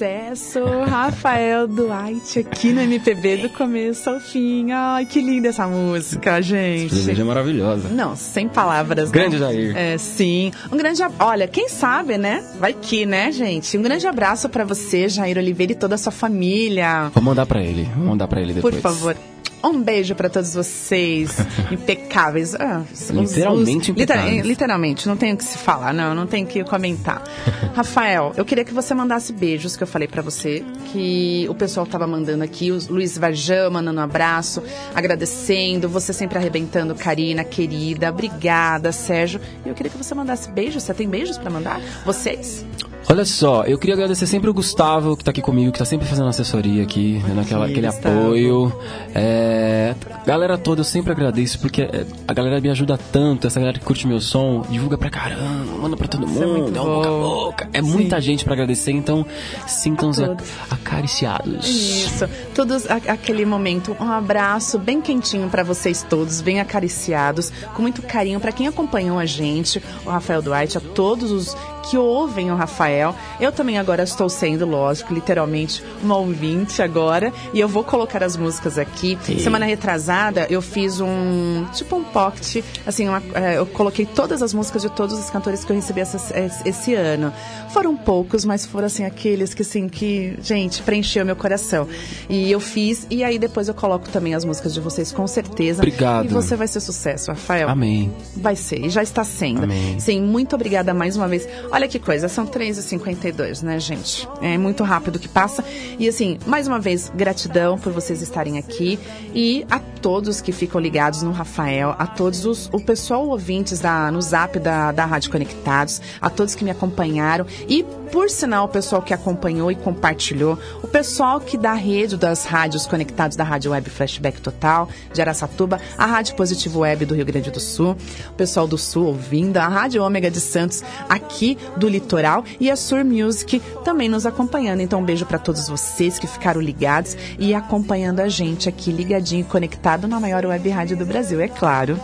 Sucesso, 0.03 0.59
Rafael 0.85 1.65
Duarte 1.65 2.39
aqui 2.39 2.73
no 2.73 2.81
MPB 2.81 3.37
do 3.37 3.49
começo 3.49 4.09
ao 4.09 4.19
fim. 4.19 4.71
Ai, 4.71 5.05
que 5.05 5.21
linda 5.21 5.47
essa 5.47 5.65
música, 5.65 6.41
gente. 6.41 6.93
Essa 6.93 7.11
é 7.11 7.23
maravilhosa. 7.23 7.87
Não, 7.87 8.13
sem 8.13 8.49
palavras. 8.49 9.09
Né? 9.09 9.13
Grande 9.13 9.39
né? 9.39 9.45
Jair. 9.45 9.77
É, 9.77 9.97
sim. 9.97 10.51
Um 10.69 10.75
grande, 10.75 11.01
olha, 11.19 11.47
quem 11.47 11.69
sabe, 11.69 12.17
né? 12.17 12.43
Vai 12.59 12.73
que, 12.73 13.05
né, 13.05 13.31
gente? 13.31 13.77
Um 13.77 13.81
grande 13.81 14.05
abraço 14.05 14.49
para 14.49 14.65
você, 14.65 15.07
Jair 15.07 15.37
Oliveira 15.37 15.71
e 15.71 15.75
toda 15.75 15.95
a 15.95 15.97
sua 15.97 16.11
família. 16.11 17.09
Vou 17.13 17.23
mandar 17.23 17.45
para 17.45 17.63
ele, 17.63 17.89
vou 17.95 18.07
mandar 18.07 18.27
para 18.27 18.41
ele 18.41 18.53
depois. 18.53 18.75
Por 18.75 18.81
favor. 18.81 19.15
Um 19.63 19.81
beijo 19.81 20.13
para 20.13 20.29
todos 20.29 20.53
vocês, 20.53 21.37
impecáveis. 21.71 22.53
Ah, 22.53 22.83
literalmente 23.11 23.91
os, 23.91 23.97
impecáveis. 23.97 24.45
literalmente, 24.45 25.07
não 25.07 25.15
tenho 25.15 25.35
o 25.35 25.37
que 25.37 25.43
se 25.45 25.57
falar, 25.57 25.93
não, 25.93 26.13
não 26.13 26.27
tenho 26.27 26.45
o 26.45 26.49
que 26.49 26.63
comentar. 26.65 27.23
Rafael, 27.73 28.33
eu 28.35 28.43
queria 28.43 28.65
que 28.65 28.73
você 28.73 28.93
mandasse 28.93 29.31
beijos 29.31 29.77
que 29.77 29.83
eu 29.83 29.87
falei 29.87 30.07
para 30.07 30.21
você, 30.21 30.63
que 30.91 31.45
o 31.49 31.55
pessoal 31.55 31.85
tava 31.85 32.05
mandando 32.05 32.43
aqui, 32.43 32.71
o 32.71 32.79
Luiz 32.89 33.17
Varjão 33.17 33.71
mandando 33.71 33.99
um 33.99 34.03
abraço, 34.03 34.61
agradecendo, 34.93 35.87
você 35.87 36.11
sempre 36.11 36.37
arrebentando, 36.37 36.93
Karina, 36.93 37.43
querida, 37.43 38.09
obrigada, 38.09 38.91
Sérgio. 38.91 39.39
E 39.65 39.69
eu 39.69 39.73
queria 39.73 39.91
que 39.91 39.97
você 39.97 40.13
mandasse 40.13 40.51
beijos, 40.51 40.83
você 40.83 40.93
tem 40.93 41.07
beijos 41.07 41.37
para 41.37 41.49
mandar? 41.49 41.79
Vocês? 42.05 42.65
Olha 43.09 43.25
só, 43.25 43.63
eu 43.63 43.77
queria 43.77 43.95
agradecer 43.95 44.25
sempre 44.25 44.49
o 44.49 44.53
Gustavo, 44.53 45.15
que 45.17 45.23
tá 45.23 45.31
aqui 45.31 45.41
comigo, 45.41 45.71
que 45.71 45.79
tá 45.79 45.85
sempre 45.85 46.07
fazendo 46.07 46.27
assessoria 46.29 46.81
aqui, 46.83 47.21
dando 47.27 47.41
aquela, 47.41 47.65
aquele 47.65 47.85
apoio. 47.85 48.73
É, 49.13 49.93
galera 50.25 50.57
toda, 50.57 50.81
eu 50.81 50.85
sempre 50.85 51.11
agradeço, 51.11 51.59
porque 51.59 51.81
é, 51.81 52.05
a 52.27 52.33
galera 52.33 52.59
me 52.61 52.69
ajuda 52.69 52.97
tanto, 52.97 53.45
essa 53.45 53.59
galera 53.59 53.77
que 53.77 53.85
curte 53.85 54.07
meu 54.07 54.21
som, 54.21 54.61
divulga 54.69 54.97
pra 54.97 55.09
caramba, 55.09 55.77
manda 55.79 55.97
pra 55.97 56.07
todo 56.07 56.25
Isso 56.25 56.41
é 56.41 56.45
mundo, 56.45 56.77
é, 56.77 56.81
um 56.81 56.85
boca 56.85 57.07
a 57.07 57.11
boca. 57.11 57.69
É 57.73 57.81
Sim. 57.81 57.89
muita 57.89 58.21
gente 58.21 58.45
pra 58.45 58.53
agradecer, 58.53 58.91
então 58.91 59.25
sintam-se 59.67 60.23
acariciados. 60.69 61.67
Isso, 61.67 62.27
todos 62.55 62.89
a, 62.89 62.95
aquele 62.95 63.45
momento, 63.45 63.95
um 63.99 64.11
abraço 64.11 64.79
bem 64.79 65.01
quentinho 65.01 65.49
para 65.49 65.63
vocês 65.63 66.03
todos, 66.09 66.41
bem 66.41 66.59
acariciados, 66.59 67.51
com 67.75 67.81
muito 67.81 68.01
carinho 68.01 68.39
para 68.39 68.51
quem 68.51 68.67
acompanhou 68.67 69.19
a 69.19 69.25
gente, 69.25 69.83
o 70.05 70.09
Rafael 70.09 70.41
Duarte, 70.41 70.77
a 70.77 70.81
todos 70.81 71.31
os 71.31 71.55
que 71.83 71.97
ouvem 71.97 72.51
o 72.51 72.55
Rafael. 72.55 73.15
Eu 73.39 73.51
também 73.51 73.77
agora 73.77 74.03
estou 74.03 74.29
sendo, 74.29 74.65
lógico, 74.65 75.13
literalmente 75.13 75.83
uma 76.01 76.17
ouvinte 76.17 76.81
agora. 76.81 77.31
E 77.53 77.59
eu 77.59 77.67
vou 77.67 77.83
colocar 77.83 78.23
as 78.23 78.37
músicas 78.37 78.77
aqui. 78.77 79.17
Sim. 79.23 79.39
Semana 79.39 79.65
retrasada 79.65 80.47
eu 80.49 80.61
fiz 80.61 80.99
um 80.99 81.65
tipo 81.73 81.95
um 81.95 82.03
pocket, 82.03 82.63
assim, 82.85 83.07
uma, 83.07 83.21
é, 83.33 83.57
eu 83.57 83.65
coloquei 83.65 84.05
todas 84.05 84.41
as 84.41 84.53
músicas 84.53 84.81
de 84.81 84.89
todos 84.89 85.17
os 85.19 85.29
cantores 85.29 85.63
que 85.63 85.71
eu 85.71 85.75
recebi 85.75 86.01
essa, 86.01 86.17
esse 86.65 86.93
ano. 86.93 87.33
Foram 87.69 87.95
poucos, 87.95 88.45
mas 88.45 88.65
foram 88.65 88.87
assim 88.87 89.03
aqueles 89.03 89.53
que 89.53 89.61
assim 89.61 89.89
que, 89.89 90.37
gente, 90.41 90.81
preencheu 90.83 91.25
meu 91.25 91.35
coração. 91.35 91.87
E 92.29 92.51
eu 92.51 92.59
fiz 92.59 93.05
e 93.09 93.23
aí 93.23 93.37
depois 93.37 93.67
eu 93.67 93.73
coloco 93.73 94.07
também 94.09 94.33
as 94.33 94.45
músicas 94.45 94.73
de 94.73 94.79
vocês 94.79 95.11
com 95.11 95.27
certeza. 95.27 95.81
Obrigado. 95.81 96.25
E 96.25 96.27
você 96.29 96.55
vai 96.55 96.67
ser 96.67 96.79
sucesso, 96.79 97.31
Rafael. 97.31 97.69
Amém. 97.69 98.11
Vai 98.35 98.55
ser 98.55 98.85
e 98.85 98.89
já 98.89 99.03
está 99.03 99.23
sendo. 99.23 99.63
Amém. 99.63 99.99
Sim, 99.99 100.21
muito 100.21 100.55
obrigada 100.55 100.93
mais 100.93 101.15
uma 101.15 101.27
vez. 101.27 101.47
Olha 101.73 101.87
que 101.87 101.97
coisa, 101.97 102.29
são 102.29 102.45
3h52, 102.45 103.63
né, 103.63 103.79
gente? 103.79 104.29
É 104.43 104.59
muito 104.59 104.83
rápido 104.83 105.17
que 105.17 105.27
passa. 105.27 105.65
E 105.97 106.07
assim, 106.07 106.37
mais 106.45 106.67
uma 106.67 106.79
vez, 106.79 107.11
gratidão 107.15 107.79
por 107.79 107.91
vocês 107.91 108.21
estarem 108.21 108.59
aqui. 108.59 108.99
E 109.33 109.65
a 109.71 109.79
todos 109.79 110.39
que 110.39 110.51
ficam 110.51 110.79
ligados 110.79 111.23
no 111.23 111.31
Rafael, 111.31 111.95
a 111.97 112.05
todos 112.05 112.45
os, 112.45 112.69
o 112.71 112.79
pessoal 112.79 113.27
ouvintes 113.27 113.79
da, 113.79 114.11
no 114.11 114.21
zap 114.21 114.59
da, 114.59 114.91
da 114.91 115.03
Rádio 115.03 115.31
Conectados, 115.31 115.99
a 116.21 116.29
todos 116.29 116.53
que 116.53 116.63
me 116.63 116.69
acompanharam. 116.69 117.47
E, 117.67 117.81
por 118.11 118.29
sinal, 118.29 118.65
o 118.65 118.69
pessoal 118.69 119.01
que 119.01 119.11
acompanhou 119.11 119.71
e 119.71 119.75
compartilhou, 119.75 120.59
o 120.83 120.87
pessoal 120.87 121.39
que 121.39 121.57
da 121.57 121.73
rede 121.73 122.15
das 122.15 122.45
rádios 122.45 122.85
conectados 122.85 123.35
da 123.35 123.43
Rádio 123.43 123.71
Web 123.71 123.89
Flashback 123.89 124.39
Total, 124.41 124.87
de 125.11 125.21
Aracatuba, 125.21 125.81
a 125.97 126.05
Rádio 126.05 126.35
Positivo 126.35 126.81
Web 126.81 127.05
do 127.05 127.15
Rio 127.15 127.25
Grande 127.25 127.49
do 127.49 127.59
Sul, 127.59 127.97
o 128.29 128.33
pessoal 128.33 128.67
do 128.67 128.77
Sul 128.77 129.07
ouvindo, 129.07 129.57
a 129.57 129.67
Rádio 129.67 130.03
Ômega 130.03 130.29
de 130.29 130.39
Santos, 130.39 130.83
aqui 131.09 131.57
do 131.77 131.87
Litoral 131.87 132.43
e 132.59 132.69
a 132.69 132.75
Sur 132.75 133.03
Music 133.03 133.61
também 133.83 134.09
nos 134.09 134.25
acompanhando. 134.25 134.81
Então, 134.81 134.99
um 134.99 135.05
beijo 135.05 135.25
para 135.25 135.39
todos 135.39 135.67
vocês 135.67 136.19
que 136.19 136.27
ficaram 136.27 136.61
ligados 136.61 137.17
e 137.37 137.53
acompanhando 137.53 138.19
a 138.19 138.27
gente 138.27 138.69
aqui 138.69 138.91
ligadinho 138.91 139.41
e 139.41 139.43
conectado 139.43 140.07
na 140.07 140.19
maior 140.19 140.45
web 140.45 140.69
rádio 140.69 140.97
do 140.97 141.05
Brasil, 141.05 141.39
é 141.39 141.47
claro. 141.47 141.99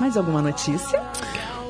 Mais 0.00 0.16
alguma 0.16 0.42
notícia? 0.42 1.00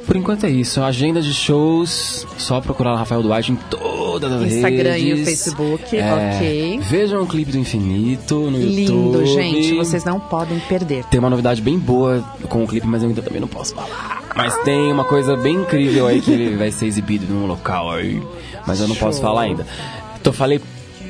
Por 0.07 0.17
enquanto 0.17 0.47
é 0.47 0.51
isso. 0.51 0.81
Agenda 0.81 1.21
de 1.21 1.35
shows, 1.35 2.27
só 2.39 2.61
procurar 2.61 2.93
o 2.93 2.97
Rafael 2.97 3.23
Duarte 3.23 3.51
em 3.51 3.57
todas 3.57 4.33
as 4.33 4.53
Instagram 4.53 4.93
redes. 4.93 4.99
Instagram 4.99 4.99
e 4.99 5.13
o 5.15 5.25
Facebook, 5.25 5.97
é, 5.97 6.15
ok. 6.15 6.81
Vejam 6.83 7.23
o 7.23 7.27
clipe 7.27 7.51
do 7.51 7.59
Infinito 7.59 8.37
no 8.37 8.59
Lindo, 8.59 8.93
YouTube. 8.93 9.19
Lindo, 9.19 9.27
gente. 9.27 9.75
Vocês 9.75 10.05
não 10.05 10.21
podem 10.21 10.61
perder. 10.61 11.05
Tem 11.07 11.19
uma 11.19 11.31
novidade 11.31 11.61
bem 11.61 11.77
boa 11.77 12.23
com 12.49 12.63
o 12.63 12.69
clipe, 12.69 12.87
mas 12.87 13.03
eu 13.03 13.09
ainda 13.09 13.21
também 13.21 13.41
não 13.41 13.49
posso 13.49 13.75
falar. 13.75 14.26
Mas 14.37 14.57
tem 14.59 14.93
uma 14.93 15.05
coisa 15.05 15.37
bem 15.37 15.57
incrível 15.57 16.07
aí 16.07 16.21
que 16.21 16.31
ele 16.31 16.57
vai 16.57 16.71
ser 16.71 16.87
exibido 16.87 17.27
num 17.33 17.47
local 17.47 17.91
aí. 17.91 18.23
Mas 18.67 18.81
eu 18.81 18.89
não 18.89 18.95
Show. 18.95 19.07
posso 19.09 19.21
falar 19.21 19.43
ainda. 19.43 19.67
Então 20.21 20.33
falei 20.33 20.61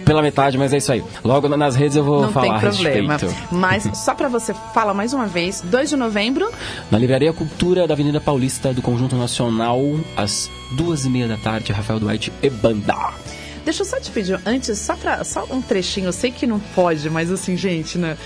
pela 0.05 0.23
metade, 0.23 0.57
mas 0.57 0.73
é 0.73 0.77
isso 0.77 0.93
aí. 0.93 1.03
Logo 1.25 1.49
nas 1.49 1.75
redes 1.75 1.97
eu 1.97 2.05
vou 2.05 2.23
Não 2.23 2.33
falar 2.33 2.61
tem 2.61 2.71
problema. 2.71 3.15
a 3.15 3.17
respeito. 3.17 3.47
Mas 3.51 3.91
só 3.95 4.15
para 4.15 4.29
você 4.29 4.55
falar 4.73 4.95
mais 4.95 5.13
uma 5.13 5.27
vez, 5.27 5.61
2 5.63 5.91
de 5.91 5.97
novembro. 5.97 6.49
Na 6.91 6.97
Livraria 6.99 7.33
Cultura 7.33 7.89
da 7.89 7.95
Avenida 7.95 8.21
Paulista 8.21 8.73
do 8.73 8.81
Conjunto 8.81 9.17
Nacional, 9.17 9.81
às 10.17 10.49
duas 10.73 11.05
e 11.05 11.11
meia 11.11 11.27
da 11.27 11.37
tarde, 11.37 11.73
Rafael 11.73 11.99
Duarte 11.99 12.33
e 12.41 12.49
Banda. 12.49 12.95
Deixa 13.65 13.83
eu 13.83 13.87
só 13.87 13.99
te 13.99 14.13
pedir 14.13 14.39
antes, 14.47 14.79
só, 14.79 14.95
pra, 14.95 15.25
só 15.25 15.45
um 15.51 15.61
trechinho, 15.61 16.07
eu 16.07 16.13
sei 16.13 16.31
que 16.31 16.47
não 16.47 16.61
pode, 16.61 17.11
mas 17.11 17.33
assim, 17.33 17.57
gente, 17.57 17.99
né? 17.99 18.17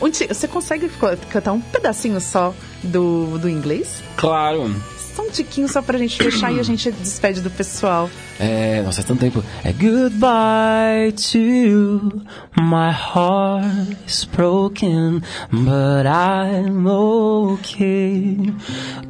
Você 0.00 0.48
consegue 0.48 0.88
cantar 1.28 1.52
um 1.52 1.60
pedacinho 1.60 2.20
só 2.20 2.54
do, 2.82 3.38
do 3.38 3.48
inglês? 3.48 4.02
Claro 4.16 4.74
só 5.20 5.22
um 5.22 5.30
tiquinho 5.30 5.68
só 5.68 5.82
pra 5.82 5.98
gente 5.98 6.16
fechar 6.16 6.52
e 6.52 6.60
a 6.60 6.62
gente 6.62 6.90
despede 6.90 7.40
do 7.40 7.50
pessoal. 7.50 8.08
É, 8.38 8.80
nossa, 8.82 9.00
é 9.00 9.04
tanto 9.04 9.20
tempo. 9.20 9.44
É 9.64 9.72
goodbye 9.72 11.12
to 11.12 12.22
my 12.56 12.90
heart 12.90 13.96
is 14.06 14.24
broken, 14.24 15.20
but 15.50 16.06
I'm 16.06 16.86
okay. 16.86 18.36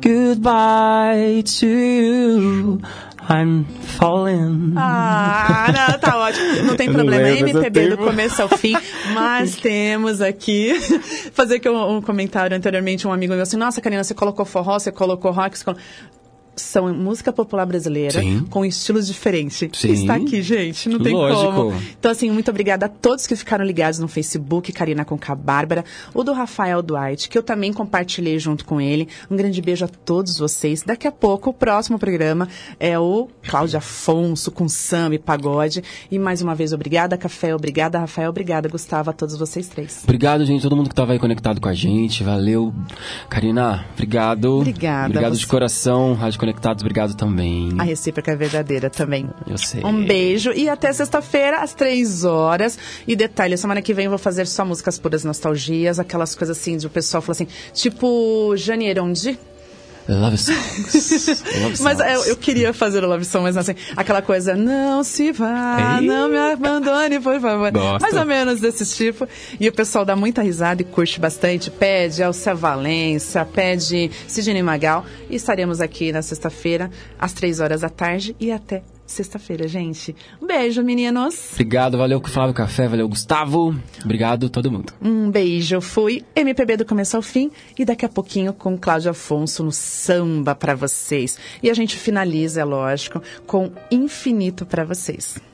Goodbye 0.02 1.42
to 1.60 1.66
you. 1.66 2.80
I'm 3.28 3.64
falling. 3.64 4.72
Ah, 4.76 5.66
não, 5.72 5.98
tá 5.98 6.18
ótimo. 6.18 6.62
Não 6.64 6.76
tem 6.76 6.86
não 6.88 6.94
problema. 6.94 7.28
MPB 7.28 7.90
do 7.90 7.98
começo 7.98 8.42
ao 8.42 8.48
fim. 8.48 8.74
Mas 9.12 9.56
temos 9.60 10.20
aqui. 10.20 10.74
Fazer 11.32 11.60
que 11.60 11.68
um, 11.68 11.96
um 11.96 12.02
comentário 12.02 12.56
anteriormente, 12.56 13.06
um 13.06 13.12
amigo 13.12 13.32
meu 13.32 13.42
assim: 13.42 13.56
Nossa, 13.56 13.80
Karina, 13.80 14.02
você 14.02 14.14
colocou 14.14 14.44
forró, 14.44 14.78
você 14.78 14.90
colocou 14.90 15.30
rock, 15.30 15.58
você 15.58 15.64
colocou 15.64 15.84
são 16.60 16.92
música 16.94 17.32
popular 17.32 17.66
brasileira 17.66 18.20
Sim. 18.20 18.44
com 18.50 18.64
estilos 18.64 19.06
diferentes. 19.06 19.68
Sim. 19.72 19.92
Está 19.92 20.14
aqui, 20.14 20.42
gente, 20.42 20.88
não 20.88 20.98
tem 20.98 21.12
Lógico. 21.12 21.52
como. 21.52 21.82
Então, 21.98 22.10
assim, 22.10 22.30
muito 22.30 22.50
obrigada 22.50 22.86
a 22.86 22.88
todos 22.88 23.26
que 23.26 23.36
ficaram 23.36 23.64
ligados 23.64 23.98
no 23.98 24.08
Facebook, 24.08 24.72
Karina 24.72 25.04
com 25.04 25.18
a 25.20 25.34
Bárbara, 25.34 25.84
o 26.14 26.24
do 26.24 26.32
Rafael 26.32 26.82
Duarte, 26.82 27.28
que 27.28 27.36
eu 27.36 27.42
também 27.42 27.72
compartilhei 27.72 28.38
junto 28.38 28.64
com 28.64 28.80
ele. 28.80 29.08
Um 29.30 29.36
grande 29.36 29.60
beijo 29.60 29.84
a 29.84 29.88
todos 29.88 30.38
vocês. 30.38 30.82
Daqui 30.82 31.06
a 31.06 31.12
pouco, 31.12 31.50
o 31.50 31.52
próximo 31.52 31.98
programa 31.98 32.48
é 32.78 32.98
o 32.98 33.28
Cláudio 33.48 33.78
Afonso 33.78 34.50
com 34.50 34.68
samba 34.68 35.14
e 35.14 35.18
pagode. 35.18 35.82
E 36.10 36.18
mais 36.18 36.42
uma 36.42 36.54
vez, 36.54 36.72
obrigada, 36.72 37.16
Café, 37.16 37.54
obrigada, 37.54 37.98
Rafael, 37.98 38.30
obrigada, 38.30 38.68
Gustavo, 38.68 39.10
a 39.10 39.12
todos 39.12 39.36
vocês 39.36 39.68
três. 39.68 40.00
Obrigado, 40.04 40.44
gente, 40.44 40.62
todo 40.62 40.76
mundo 40.76 40.88
que 40.88 40.92
estava 40.92 41.12
aí 41.12 41.18
conectado 41.18 41.60
com 41.60 41.68
a 41.68 41.74
gente. 41.74 42.22
Valeu. 42.22 42.74
Karina, 43.28 43.86
obrigado. 43.92 44.58
Obrigada. 44.58 45.08
Obrigado 45.08 45.36
de 45.36 45.46
coração, 45.46 46.14
Rádio 46.14 46.38
Conectados, 46.50 46.82
obrigado 46.82 47.14
também. 47.14 47.70
A 47.78 47.84
recíproca 47.84 48.32
é 48.32 48.36
verdadeira 48.36 48.90
também. 48.90 49.30
Eu 49.46 49.56
sei. 49.56 49.84
Um 49.84 50.04
beijo 50.04 50.52
e 50.52 50.68
até 50.68 50.92
sexta-feira, 50.92 51.60
às 51.60 51.74
três 51.74 52.24
horas. 52.24 52.76
E 53.06 53.14
detalhe, 53.14 53.56
semana 53.56 53.80
que 53.80 53.94
vem 53.94 54.06
eu 54.06 54.10
vou 54.10 54.18
fazer 54.18 54.46
só 54.46 54.64
músicas 54.64 54.98
puras 54.98 55.22
nostalgias, 55.24 56.00
aquelas 56.00 56.34
coisas 56.34 56.58
assim, 56.58 56.76
de 56.76 56.86
o 56.86 56.90
pessoal 56.90 57.22
falar 57.22 57.32
assim, 57.32 57.46
tipo 57.72 58.54
Jane 58.56 58.86
Erondi. 58.86 59.38
Love 60.08 60.36
songs. 60.36 61.42
Love 61.62 61.76
songs. 61.76 61.80
Mas 61.80 62.00
é, 62.00 62.16
eu 62.30 62.36
queria 62.36 62.72
fazer 62.72 63.04
o 63.04 63.08
love 63.08 63.24
song, 63.24 63.44
mas 63.44 63.56
assim, 63.56 63.74
aquela 63.96 64.22
coisa, 64.22 64.54
não 64.54 65.04
se 65.04 65.32
vá, 65.32 65.98
Ei. 66.00 66.06
não 66.06 66.28
me 66.28 66.36
abandone, 66.36 67.20
por 67.20 67.40
favor. 67.40 67.70
Gosto. 67.70 68.02
Mais 68.02 68.14
ou 68.14 68.24
menos 68.24 68.60
desse 68.60 68.86
tipo. 68.94 69.28
E 69.58 69.68
o 69.68 69.72
pessoal 69.72 70.04
dá 70.04 70.16
muita 70.16 70.42
risada 70.42 70.82
e 70.82 70.84
curte 70.84 71.20
bastante. 71.20 71.70
Pede 71.70 72.22
Elcia 72.22 72.54
Valença, 72.54 73.44
pede 73.44 74.10
Sidney 74.26 74.62
Magal. 74.62 75.04
E 75.28 75.36
estaremos 75.36 75.80
aqui 75.80 76.12
na 76.12 76.22
sexta-feira, 76.22 76.90
às 77.18 77.32
três 77.32 77.60
horas 77.60 77.82
da 77.82 77.88
tarde 77.88 78.34
e 78.40 78.50
até 78.50 78.82
sexta-feira, 79.10 79.66
gente. 79.68 80.14
Um 80.40 80.46
beijo, 80.46 80.82
meninos. 80.82 81.52
Obrigado, 81.52 81.98
valeu 81.98 82.20
Flávio 82.24 82.54
Café, 82.54 82.88
valeu 82.88 83.08
Gustavo. 83.08 83.74
Obrigado 84.04 84.48
todo 84.48 84.70
mundo. 84.70 84.92
Um 85.02 85.30
beijo. 85.30 85.80
Fui 85.80 86.24
MPB 86.34 86.78
do 86.78 86.84
começo 86.84 87.16
ao 87.16 87.22
fim 87.22 87.50
e 87.78 87.84
daqui 87.84 88.04
a 88.04 88.08
pouquinho 88.08 88.52
com 88.52 88.78
Cláudio 88.78 89.10
Afonso 89.10 89.64
no 89.64 89.72
samba 89.72 90.54
pra 90.54 90.74
vocês. 90.74 91.38
E 91.62 91.70
a 91.70 91.74
gente 91.74 91.96
finaliza, 91.96 92.60
é 92.60 92.64
lógico, 92.64 93.22
com 93.46 93.70
Infinito 93.90 94.64
pra 94.64 94.84
vocês. 94.84 95.49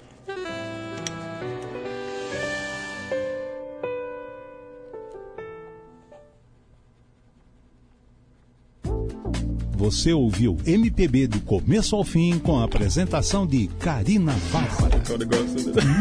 Você 9.77 10.11
ouviu 10.11 10.57
MPB 10.65 11.27
do 11.27 11.41
começo 11.43 11.95
ao 11.95 12.03
fim 12.03 12.39
com 12.39 12.59
a 12.59 12.65
apresentação 12.65 13.47
de 13.47 13.67
Karina 13.79 14.35
Bárbara. 14.51 15.03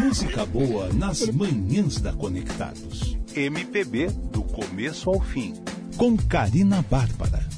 Música 0.02 0.46
boa 0.46 0.90
nas 0.94 1.26
manhãs 1.28 2.00
da 2.00 2.10
Conectados. 2.14 3.18
MPB 3.34 4.08
do 4.32 4.42
começo 4.42 5.10
ao 5.10 5.20
fim 5.20 5.52
com 5.98 6.16
Karina 6.16 6.82
Bárbara. 6.90 7.55